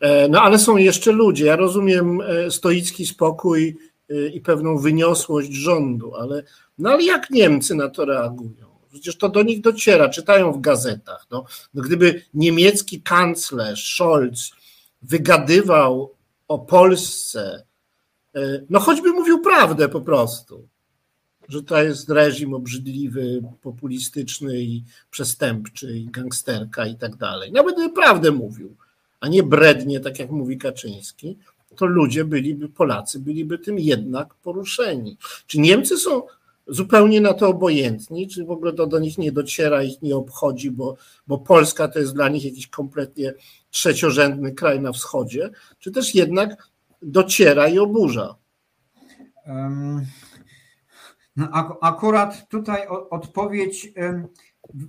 E, 0.00 0.28
no 0.28 0.42
ale 0.42 0.58
są 0.58 0.76
jeszcze 0.76 1.12
ludzie. 1.12 1.46
Ja 1.46 1.56
rozumiem 1.56 2.20
e, 2.20 2.50
stoicki 2.50 3.06
spokój 3.06 3.76
e, 4.10 4.28
i 4.28 4.40
pewną 4.40 4.78
wyniosłość 4.78 5.52
rządu, 5.52 6.14
ale, 6.14 6.42
no 6.78 6.90
ale 6.90 7.04
jak 7.04 7.30
Niemcy 7.30 7.74
na 7.74 7.88
to 7.88 8.04
reagują? 8.04 8.69
Przecież 8.90 9.16
to 9.16 9.28
do 9.28 9.42
nich 9.42 9.60
dociera, 9.60 10.08
czytają 10.08 10.52
w 10.52 10.60
gazetach. 10.60 11.26
No, 11.30 11.44
no 11.74 11.82
gdyby 11.82 12.22
niemiecki 12.34 13.02
kanclerz 13.02 13.94
Scholz 13.94 14.50
wygadywał 15.02 16.14
o 16.48 16.58
Polsce, 16.58 17.64
e, 18.34 18.40
no 18.70 18.80
choćby 18.80 19.12
mówił 19.12 19.40
prawdę 19.40 19.88
po 19.88 20.00
prostu, 20.00 20.68
że 21.48 21.62
to 21.62 21.82
jest 21.82 22.10
reżim 22.10 22.54
obrzydliwy, 22.54 23.42
populistyczny 23.62 24.60
i 24.60 24.84
przestępczy 25.10 25.98
i 25.98 26.06
gangsterka 26.06 26.86
i 26.86 26.96
tak 26.96 27.16
dalej. 27.16 27.52
Nawet 27.52 27.74
gdyby 27.74 27.94
prawdę 27.94 28.30
mówił, 28.30 28.76
a 29.20 29.28
nie 29.28 29.42
brednie, 29.42 30.00
tak 30.00 30.18
jak 30.18 30.30
mówi 30.30 30.58
Kaczyński, 30.58 31.38
to 31.76 31.86
ludzie 31.86 32.24
byliby, 32.24 32.68
Polacy 32.68 33.20
byliby 33.20 33.58
tym 33.58 33.78
jednak 33.78 34.34
poruszeni. 34.34 35.16
Czy 35.46 35.58
Niemcy 35.60 35.96
są 35.96 36.22
zupełnie 36.70 37.20
na 37.20 37.34
to 37.34 37.48
obojętni, 37.48 38.28
czy 38.28 38.44
w 38.44 38.50
ogóle 38.50 38.72
to 38.72 38.86
do 38.86 38.98
nich 38.98 39.18
nie 39.18 39.32
dociera, 39.32 39.82
ich 39.82 40.02
nie 40.02 40.16
obchodzi, 40.16 40.70
bo, 40.70 40.96
bo 41.26 41.38
Polska 41.38 41.88
to 41.88 41.98
jest 41.98 42.14
dla 42.14 42.28
nich 42.28 42.44
jakiś 42.44 42.66
kompletnie 42.66 43.34
trzeciorzędny 43.70 44.52
kraj 44.52 44.80
na 44.80 44.92
wschodzie, 44.92 45.50
czy 45.78 45.90
też 45.90 46.14
jednak 46.14 46.68
dociera 47.02 47.68
i 47.68 47.78
oburza? 47.78 48.34
No, 51.36 51.48
akurat 51.80 52.48
tutaj 52.48 52.86
odpowiedź 53.10 53.92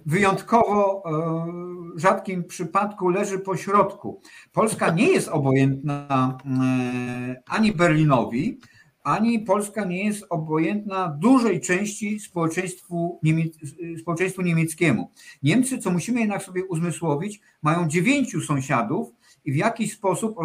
wyjątkowo 0.05 1.03
e, 1.05 1.99
rzadkim 1.99 2.43
przypadku 2.43 3.09
leży 3.09 3.39
po 3.39 3.57
środku. 3.57 4.21
Polska 4.51 4.89
nie 4.89 5.07
jest 5.07 5.27
obojętna 5.27 6.37
e, 6.45 7.43
ani 7.47 7.71
Berlinowi, 7.71 8.59
ani 9.03 9.39
Polska 9.39 9.85
nie 9.85 10.05
jest 10.05 10.25
obojętna 10.29 11.07
dużej 11.19 11.61
części 11.61 12.19
społeczeństwu, 12.19 13.19
niemiec, 13.23 13.53
społeczeństwu 14.01 14.41
niemieckiemu. 14.41 15.11
Niemcy, 15.43 15.77
co 15.77 15.91
musimy 15.91 16.19
jednak 16.19 16.43
sobie 16.43 16.65
uzmysłowić, 16.65 17.41
mają 17.61 17.87
dziewięciu 17.87 18.41
sąsiadów 18.41 19.09
i 19.45 19.51
w 19.51 19.55
jakiś 19.55 19.93
sposób 19.93 20.35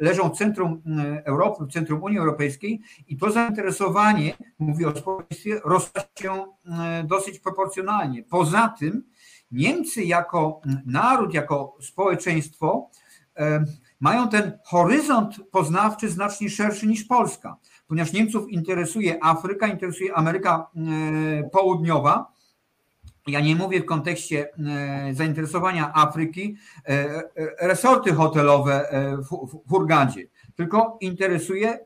leżą 0.00 0.28
w 0.28 0.38
centrum 0.38 0.82
mm, 0.86 1.22
Europy, 1.24 1.64
w 1.64 1.72
centrum 1.72 2.02
Unii 2.02 2.18
Europejskiej 2.18 2.80
i 3.08 3.16
to 3.16 3.30
zainteresowanie, 3.30 4.36
mówię 4.58 4.88
o 4.88 4.96
społeczeństwie, 4.96 5.60
rosła 5.64 6.02
się 6.18 6.44
mm, 6.66 7.06
dosyć 7.06 7.38
proporcjonalnie. 7.38 8.22
Poza 8.22 8.74
tym 8.78 9.02
Niemcy 9.50 10.04
jako 10.04 10.60
mm, 10.66 10.82
naród, 10.86 11.34
jako 11.34 11.76
społeczeństwo 11.80 12.90
mają 14.00 14.28
ten 14.28 14.58
horyzont 14.64 15.36
poznawczy 15.50 16.08
znacznie 16.08 16.50
szerszy 16.50 16.86
niż 16.86 17.04
Polska 17.04 17.56
ponieważ 17.88 18.12
Niemców 18.12 18.50
interesuje 18.50 19.18
Afryka, 19.24 19.66
interesuje 19.66 20.14
Ameryka 20.14 20.66
e, 20.76 21.50
Południowa. 21.50 22.32
Ja 23.26 23.40
nie 23.40 23.56
mówię 23.56 23.80
w 23.80 23.86
kontekście 23.86 24.48
e, 24.48 25.14
zainteresowania 25.14 25.92
Afryki, 25.94 26.56
e, 26.88 27.22
resorty 27.60 28.14
hotelowe 28.14 28.88
w 29.30 29.68
Hurgadzie, 29.68 30.26
tylko 30.56 30.98
interesuje 31.00 31.78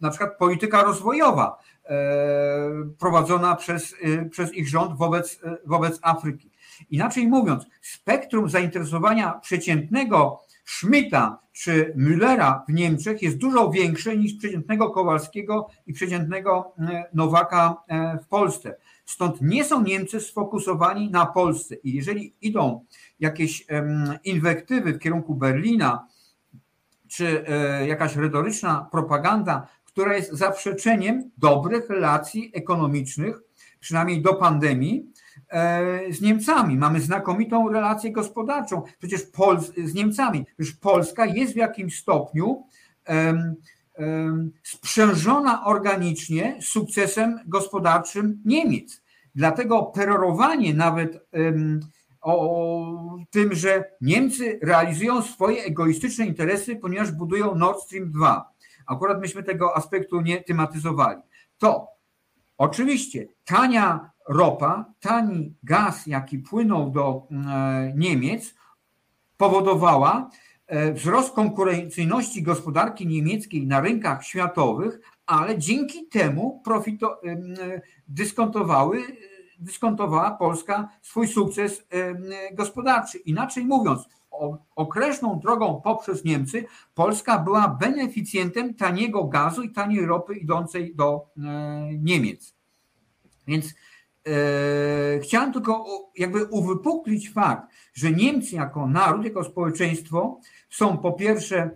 na 0.00 0.10
przykład 0.10 0.38
polityka 0.38 0.82
rozwojowa 0.82 1.58
prowadzona 2.98 3.56
przez, 3.56 3.94
przez 4.30 4.54
ich 4.54 4.68
rząd 4.68 4.98
wobec, 4.98 5.40
wobec 5.66 5.98
Afryki. 6.02 6.50
Inaczej 6.90 7.28
mówiąc, 7.28 7.66
spektrum 7.80 8.48
zainteresowania 8.48 9.32
przeciętnego 9.32 10.42
Schmidta 10.78 11.38
czy 11.52 11.92
Müllera 11.96 12.64
w 12.68 12.72
Niemczech 12.72 13.22
jest 13.22 13.36
dużo 13.36 13.70
większe 13.70 14.16
niż 14.16 14.34
przeciętnego 14.34 14.90
Kowalskiego 14.90 15.68
i 15.86 15.92
przeciętnego 15.92 16.74
e, 16.78 17.04
Nowaka 17.14 17.76
e, 17.88 18.18
w 18.18 18.28
Polsce. 18.28 18.76
Stąd 19.04 19.42
nie 19.42 19.64
są 19.64 19.82
Niemcy 19.82 20.20
sfokusowani 20.20 21.10
na 21.10 21.26
Polsce. 21.26 21.74
I 21.74 21.94
jeżeli 21.94 22.34
idą 22.40 22.84
jakieś 23.20 23.66
inwektywy 24.24 24.92
w 24.92 24.98
kierunku 24.98 25.34
Berlina, 25.34 26.06
czy 27.08 27.44
e, 27.48 27.86
jakaś 27.86 28.16
retoryczna 28.16 28.88
propaganda, 28.92 29.66
która 29.84 30.16
jest 30.16 30.32
zaprzeczeniem 30.32 31.30
dobrych 31.38 31.90
relacji 31.90 32.50
ekonomicznych, 32.54 33.40
przynajmniej 33.80 34.22
do 34.22 34.34
pandemii, 34.34 35.11
z 36.10 36.20
Niemcami. 36.20 36.76
Mamy 36.76 37.00
znakomitą 37.00 37.68
relację 37.68 38.12
gospodarczą 38.12 38.82
przecież 38.98 39.22
Pol 39.22 39.60
z 39.84 39.94
Niemcami. 39.94 40.46
Przecież 40.58 40.76
Polska 40.76 41.26
jest 41.26 41.52
w 41.52 41.56
jakimś 41.56 41.98
stopniu 41.98 42.66
um, 43.08 43.54
um, 43.98 44.52
sprzężona 44.62 45.64
organicznie 45.64 46.58
sukcesem 46.62 47.40
gospodarczym 47.46 48.42
Niemiec. 48.44 49.02
Dlatego 49.34 49.82
perorowanie 49.82 50.74
nawet 50.74 51.26
um, 51.32 51.80
o 52.20 53.18
tym, 53.30 53.54
że 53.54 53.84
Niemcy 54.00 54.58
realizują 54.62 55.22
swoje 55.22 55.64
egoistyczne 55.64 56.26
interesy, 56.26 56.76
ponieważ 56.76 57.12
budują 57.12 57.54
Nord 57.54 57.80
Stream 57.82 58.10
2. 58.10 58.52
Akurat 58.86 59.20
myśmy 59.20 59.42
tego 59.42 59.76
aspektu 59.76 60.20
nie 60.20 60.42
tematyzowali. 60.42 61.22
To 61.58 61.88
oczywiście 62.58 63.26
tania 63.44 64.10
ropa, 64.28 64.84
tani 65.00 65.54
gaz, 65.62 66.06
jaki 66.06 66.38
płynął 66.38 66.90
do 66.90 67.28
e, 67.30 67.92
Niemiec, 67.96 68.54
powodowała 69.36 70.30
e, 70.66 70.92
wzrost 70.92 71.34
konkurencyjności 71.34 72.42
gospodarki 72.42 73.06
niemieckiej 73.06 73.66
na 73.66 73.80
rynkach 73.80 74.24
światowych, 74.24 75.00
ale 75.26 75.58
dzięki 75.58 76.08
temu 76.08 76.60
profito, 76.64 77.22
e, 77.24 77.36
dyskontowały, 78.08 79.02
dyskontowała 79.58 80.30
Polska 80.30 80.88
swój 81.02 81.28
sukces 81.28 81.86
gospodarczy. 82.52 83.18
Inaczej 83.18 83.64
mówiąc, 83.64 84.08
okrężną 84.76 85.40
drogą 85.40 85.80
poprzez 85.84 86.24
Niemcy 86.24 86.64
Polska 86.94 87.38
była 87.38 87.68
beneficjentem 87.68 88.74
taniego 88.74 89.24
gazu 89.24 89.62
i 89.62 89.72
taniej 89.72 90.06
ropy 90.06 90.34
idącej 90.34 90.94
do 90.94 91.26
Niemiec. 91.98 92.54
Więc 93.46 93.74
chciałem 95.22 95.52
tylko 95.52 95.84
jakby 96.18 96.44
uwypuklić 96.44 97.30
fakt, 97.30 97.72
że 97.94 98.12
Niemcy 98.12 98.56
jako 98.56 98.86
naród, 98.86 99.24
jako 99.24 99.44
społeczeństwo 99.44 100.40
są 100.70 100.98
po 100.98 101.12
pierwsze 101.12 101.70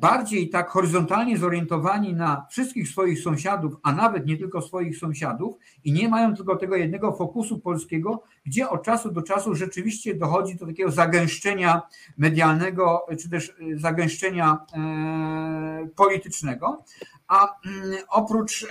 bardziej 0.00 0.48
tak 0.48 0.70
horyzontalnie 0.70 1.38
zorientowani 1.38 2.14
na 2.14 2.46
wszystkich 2.50 2.88
swoich 2.88 3.20
sąsiadów, 3.20 3.74
a 3.82 3.92
nawet 3.92 4.26
nie 4.26 4.36
tylko 4.36 4.62
swoich 4.62 4.98
sąsiadów, 4.98 5.56
i 5.84 5.92
nie 5.92 6.08
mają 6.08 6.34
tylko 6.34 6.56
tego 6.56 6.76
jednego 6.76 7.12
fokusu 7.12 7.58
polskiego, 7.58 8.22
gdzie 8.46 8.68
od 8.68 8.82
czasu 8.82 9.10
do 9.10 9.22
czasu 9.22 9.54
rzeczywiście 9.54 10.14
dochodzi 10.14 10.56
do 10.56 10.66
takiego 10.66 10.90
zagęszczenia 10.90 11.82
medialnego, 12.16 13.06
czy 13.20 13.30
też 13.30 13.48
e, 13.50 13.78
zagęszczenia 13.78 14.58
e, 14.72 15.88
politycznego. 15.96 16.84
A 17.28 17.60
mm, 17.66 17.98
oprócz 18.08 18.66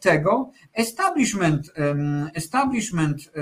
tego 0.00 0.50
establishment, 0.74 1.72
establishment 2.34 3.32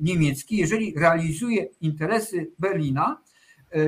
niemiecki, 0.00 0.56
jeżeli 0.56 0.94
realizuje 0.98 1.64
interesy 1.80 2.50
Berlina, 2.58 3.20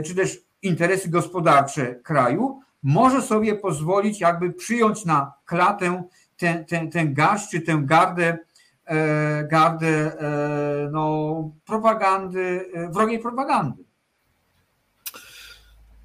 czy 0.04 0.14
też 0.14 0.47
interesy 0.62 1.08
gospodarcze 1.08 1.94
kraju, 1.94 2.60
może 2.82 3.22
sobie 3.22 3.54
pozwolić 3.54 4.20
jakby 4.20 4.52
przyjąć 4.52 5.04
na 5.04 5.32
klatę 5.44 6.02
ten, 6.36 6.64
ten, 6.64 6.90
ten 6.90 7.14
garść 7.14 7.50
czy 7.50 7.60
tę 7.60 7.82
gardę, 7.84 8.38
e, 8.84 9.48
gardę 9.50 9.86
e, 9.86 10.88
no, 10.92 11.50
propagandy, 11.64 12.70
e, 12.74 12.90
wrogiej 12.90 13.18
propagandy. 13.18 13.84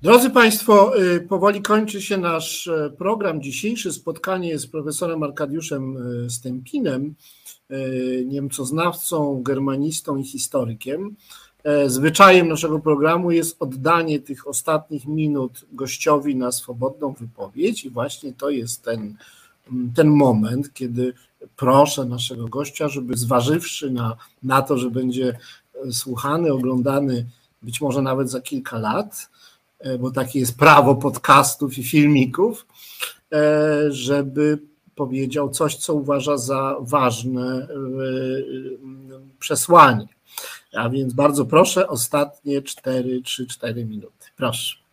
Drodzy 0.01 0.29
Państwo, 0.29 0.91
powoli 1.29 1.61
kończy 1.61 2.01
się 2.01 2.17
nasz 2.17 2.69
program. 2.97 3.41
Dzisiejsze 3.41 3.91
spotkanie 3.91 4.59
z 4.59 4.67
profesorem 4.67 5.23
Arkadiuszem 5.23 5.97
Stępinem, 6.29 7.15
niemcoznawcą, 8.25 9.43
germanistą 9.43 10.17
i 10.17 10.23
historykiem. 10.23 11.15
E, 11.63 11.89
zwyczajem 11.89 12.47
naszego 12.47 12.79
programu 12.79 13.31
jest 13.31 13.55
oddanie 13.59 14.19
tych 14.19 14.47
ostatnich 14.47 15.05
minut 15.05 15.65
gościowi 15.71 16.35
na 16.35 16.51
swobodną 16.51 17.13
wypowiedź, 17.13 17.85
i 17.85 17.89
właśnie 17.89 18.33
to 18.33 18.49
jest 18.49 18.83
ten, 18.83 19.15
ten 19.95 20.07
moment, 20.07 20.73
kiedy 20.73 21.13
proszę 21.55 22.05
naszego 22.05 22.47
gościa, 22.47 22.89
żeby 22.89 23.17
zważywszy 23.17 23.91
na, 23.91 24.17
na 24.43 24.61
to, 24.61 24.77
że 24.77 24.89
będzie 24.89 25.39
słuchany, 25.91 26.53
oglądany 26.53 27.25
być 27.61 27.81
może 27.81 28.01
nawet 28.01 28.29
za 28.29 28.41
kilka 28.41 28.77
lat, 28.77 29.29
e, 29.79 29.97
bo 29.97 30.11
takie 30.11 30.39
jest 30.39 30.57
prawo 30.57 30.95
podcastów 30.95 31.77
i 31.77 31.83
filmików, 31.83 32.65
e, 33.31 33.91
żeby 33.91 34.59
powiedział 34.95 35.49
coś, 35.49 35.75
co 35.75 35.93
uważa 35.93 36.37
za 36.37 36.75
ważne 36.79 37.67
przesłanie. 39.39 40.07
A 40.75 40.89
więc 40.89 41.13
bardzo 41.13 41.45
proszę, 41.45 41.87
ostatnie 41.87 42.61
4, 42.61 43.21
3-4 43.21 43.85
minuty. 43.85 44.27
Proszę. 44.37 44.83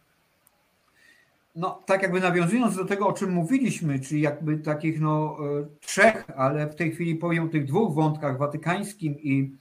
No, 1.56 1.82
tak 1.86 2.02
jakby 2.02 2.20
nawiązując 2.20 2.76
do 2.76 2.84
tego, 2.84 3.06
o 3.06 3.12
czym 3.12 3.30
mówiliśmy, 3.30 4.00
czyli 4.00 4.20
jakby 4.20 4.58
takich 4.58 5.00
no, 5.00 5.36
e, 5.60 5.66
trzech, 5.80 6.24
ale 6.36 6.66
w 6.66 6.74
tej 6.74 6.92
chwili 6.92 7.16
powiem 7.16 7.44
o 7.44 7.48
tych 7.48 7.64
dwóch 7.64 7.94
wątkach, 7.94 8.38
watykańskim 8.38 9.18
i, 9.18 9.56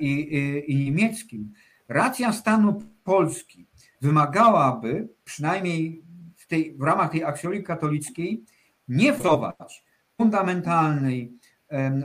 i, 0.00 0.10
i, 0.10 0.72
i 0.72 0.84
niemieckim. 0.84 1.52
Racja 1.88 2.32
stanu 2.32 2.82
Polski 3.04 3.66
wymagałaby, 4.00 5.08
przynajmniej 5.24 6.02
w, 6.36 6.46
tej, 6.46 6.74
w 6.74 6.82
ramach 6.82 7.10
tej 7.10 7.24
aksjologii 7.24 7.64
katolickiej, 7.64 8.44
nie 8.88 9.12
wprowadzić 9.12 9.84
fundamentalnej 10.16 11.38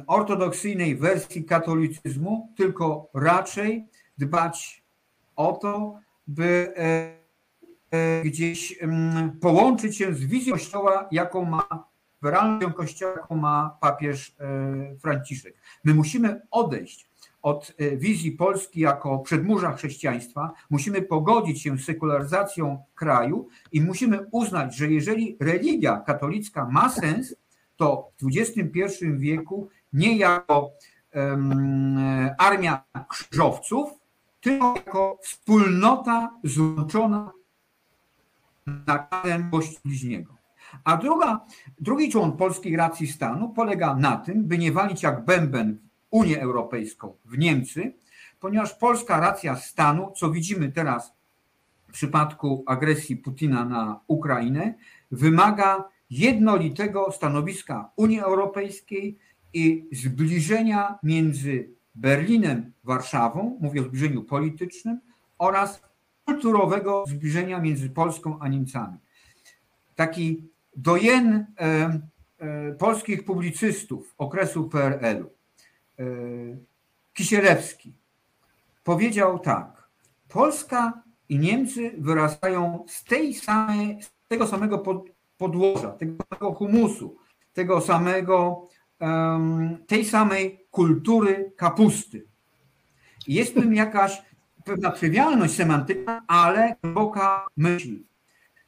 ortodoksyjnej 0.07 0.95
wersji 0.95 1.43
katolicyzmu, 1.43 2.53
tylko 2.57 3.09
raczej 3.13 3.87
dbać 4.17 4.83
o 5.35 5.53
to, 5.53 5.99
by 6.27 6.73
e, 6.77 7.13
e, 7.91 8.23
gdzieś 8.23 8.79
połączyć 9.41 9.97
się 9.97 10.13
z 10.13 10.25
wizją 10.25 10.53
Kościoła, 10.53 11.07
jaką 11.11 11.45
ma, 11.45 11.87
realną 12.21 12.73
Kościoła, 12.73 13.13
jaką 13.15 13.35
ma 13.35 13.77
papież 13.81 14.35
e, 14.39 14.95
Franciszek. 14.99 15.55
My 15.83 15.93
musimy 15.93 16.41
odejść 16.51 17.09
od 17.41 17.73
wizji 17.97 18.31
Polski 18.31 18.79
jako 18.79 19.19
przedmurza 19.19 19.73
chrześcijaństwa, 19.73 20.51
musimy 20.69 21.01
pogodzić 21.01 21.61
się 21.61 21.77
z 21.77 21.85
sekularyzacją 21.85 22.83
kraju 22.95 23.47
i 23.71 23.81
musimy 23.81 24.19
uznać, 24.31 24.75
że 24.75 24.91
jeżeli 24.91 25.37
religia 25.39 25.97
katolicka 25.97 26.65
ma 26.65 26.89
sens, 26.89 27.35
to 27.79 28.11
w 28.21 28.27
XXI 28.37 29.05
wieku 29.17 29.69
nie 29.93 30.17
jako 30.17 30.71
um, 31.15 31.97
armia 32.37 32.83
krzyżowców, 33.09 33.89
tylko 34.41 34.73
jako 34.85 35.17
wspólnota 35.23 36.31
złączona 36.43 37.31
nakazem 38.65 39.51
bliźniego. 39.85 40.33
A 40.83 40.97
druga, 40.97 41.45
drugi 41.79 42.11
człon 42.11 42.37
polskiej 42.37 42.75
racji 42.75 43.07
stanu 43.07 43.49
polega 43.49 43.95
na 43.95 44.17
tym, 44.17 44.45
by 44.45 44.57
nie 44.57 44.71
walić 44.71 45.03
jak 45.03 45.25
bęben 45.25 45.77
Unię 46.11 46.41
Europejską, 46.41 47.13
w 47.25 47.37
Niemcy, 47.37 47.93
ponieważ 48.39 48.73
polska 48.73 49.19
racja 49.19 49.55
stanu, 49.55 50.11
co 50.15 50.31
widzimy 50.31 50.71
teraz 50.71 51.13
w 51.87 51.91
przypadku 51.91 52.63
agresji 52.67 53.17
Putina 53.17 53.65
na 53.65 53.99
Ukrainę, 54.07 54.73
wymaga 55.11 55.83
jednolitego 56.09 57.11
stanowiska 57.11 57.91
Unii 57.95 58.19
Europejskiej 58.19 59.17
i 59.53 59.87
zbliżenia 59.91 60.99
między 61.03 61.69
Berlinem, 61.95 62.71
Warszawą, 62.83 63.57
mówię 63.61 63.81
o 63.81 63.83
zbliżeniu 63.83 64.23
politycznym, 64.23 64.99
oraz 65.37 65.81
kulturowego 66.25 67.03
zbliżenia 67.07 67.59
między 67.59 67.89
Polską 67.89 68.39
a 68.39 68.47
Niemcami. 68.47 68.97
Taki 69.95 70.43
dojen 70.75 71.45
e, 71.59 71.99
e, 72.39 72.71
polskich 72.73 73.25
publicystów 73.25 74.13
okresu 74.17 74.69
PRL-u, 74.69 75.29
e, 75.99 76.03
Kisielewski, 77.13 77.93
powiedział 78.83 79.39
tak: 79.39 79.89
Polska 80.27 81.03
i 81.29 81.39
Niemcy 81.39 81.91
wyrastają 81.97 82.85
z, 82.87 83.03
tej 83.03 83.33
samej, 83.33 84.03
z 84.03 84.11
tego 84.27 84.47
samego 84.47 84.79
podłoża, 85.39 85.91
tego 85.91 86.23
samego 86.29 86.53
humusu, 86.53 87.17
tego 87.53 87.81
samego, 87.81 88.67
tej 89.87 90.05
samej 90.05 90.67
kultury 90.71 91.53
kapusty. 91.57 92.27
Jest 93.27 93.51
w 93.51 93.61
tym 93.61 93.73
jakaś 93.73 94.21
pewna 94.65 94.91
trywialność 94.91 95.53
semantyczna, 95.53 96.21
ale 96.27 96.75
głęboka 96.83 97.47
myśl. 97.57 98.03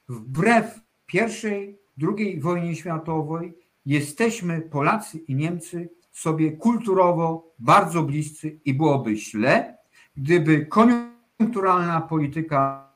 Wbrew 0.09 0.79
pierwszej, 1.05 1.79
drugiej 1.97 2.39
wojnie 2.39 2.75
światowej 2.75 3.57
jesteśmy 3.85 4.61
Polacy 4.61 5.17
i 5.17 5.35
Niemcy 5.35 5.89
sobie 6.11 6.51
kulturowo 6.51 7.53
bardzo 7.59 8.03
bliscy 8.03 8.59
i 8.65 8.73
byłoby 8.73 9.15
źle, 9.15 9.77
gdyby 10.17 10.65
koniunkturalna 10.65 12.01
polityka 12.01 12.91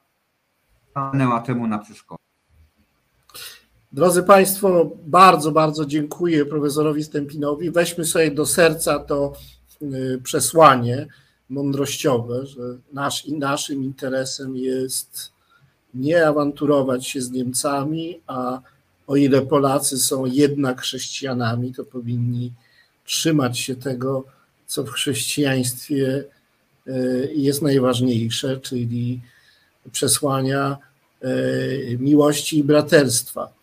stanęła 0.91 1.41
temu 1.41 1.67
na 1.67 1.77
przeszkodę. 1.79 2.24
Drodzy 3.95 4.23
Państwo, 4.23 4.91
bardzo, 5.05 5.51
bardzo 5.51 5.85
dziękuję 5.85 6.45
profesorowi 6.45 7.03
Stępinowi. 7.03 7.71
Weźmy 7.71 8.05
sobie 8.05 8.31
do 8.31 8.45
serca 8.45 8.99
to 8.99 9.33
y, 9.81 10.21
przesłanie 10.23 11.07
mądrościowe, 11.49 12.45
że 12.45 12.61
nasz, 12.93 13.27
naszym 13.27 13.83
interesem 13.83 14.57
jest 14.57 15.31
nie 15.93 16.27
awanturować 16.27 17.07
się 17.07 17.21
z 17.21 17.31
Niemcami, 17.31 18.21
a 18.27 18.61
o 19.07 19.15
ile 19.15 19.41
Polacy 19.41 19.97
są 19.97 20.25
jednak 20.25 20.81
chrześcijanami, 20.81 21.73
to 21.73 21.83
powinni 21.83 22.51
trzymać 23.05 23.59
się 23.59 23.75
tego, 23.75 24.25
co 24.67 24.83
w 24.83 24.89
chrześcijaństwie 24.89 26.23
y, 26.87 27.33
jest 27.35 27.61
najważniejsze, 27.61 28.57
czyli 28.57 29.21
przesłania 29.91 30.77
y, 31.23 31.97
miłości 31.99 32.59
i 32.59 32.63
braterstwa. 32.63 33.55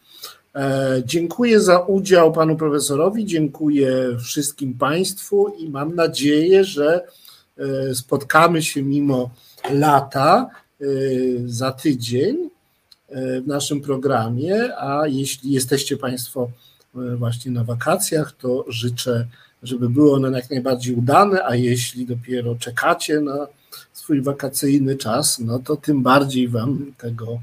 E, 0.55 1.03
dziękuję 1.05 1.61
za 1.61 1.81
udział 1.81 2.33
panu 2.33 2.57
profesorowi, 2.57 3.27
dziękuję 3.27 4.17
wszystkim 4.21 4.75
państwu 4.75 5.55
i 5.59 5.71
mam 5.71 5.95
nadzieję, 5.95 6.65
że 6.65 7.07
e, 7.59 7.95
spotkamy 7.95 8.63
się 8.63 8.83
mimo 8.83 9.31
lata 9.71 10.51
e, 10.81 10.85
za 11.47 11.73
tydzień 11.73 12.51
w 13.43 13.47
naszym 13.47 13.81
programie, 13.81 14.77
a 14.79 15.07
jeśli 15.07 15.53
jesteście 15.53 15.97
państwo 15.97 16.51
właśnie 16.95 17.53
na 17.53 17.65
wakacjach, 17.65 18.33
to 18.33 18.65
życzę, 18.69 19.27
żeby 19.63 19.89
były 19.89 20.13
one 20.13 20.31
jak 20.31 20.51
najbardziej 20.51 20.95
udane, 20.95 21.45
a 21.45 21.55
jeśli 21.55 22.07
dopiero 22.07 22.55
czekacie 22.55 23.21
na 23.21 23.47
swój 23.93 24.23
wakacyjny 24.23 24.97
czas, 24.97 25.39
no 25.39 25.59
to 25.59 25.77
tym 25.77 26.03
bardziej 26.03 26.49
Wam 26.49 26.93
tego, 26.99 27.41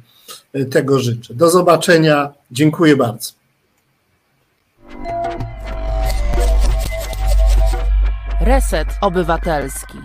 tego 0.71 0.99
życzę. 0.99 1.33
Do 1.33 1.49
zobaczenia. 1.49 2.33
Dziękuję 2.51 2.95
bardzo. 2.95 3.31
Reset 8.41 8.87
Obywatelski. 9.01 9.97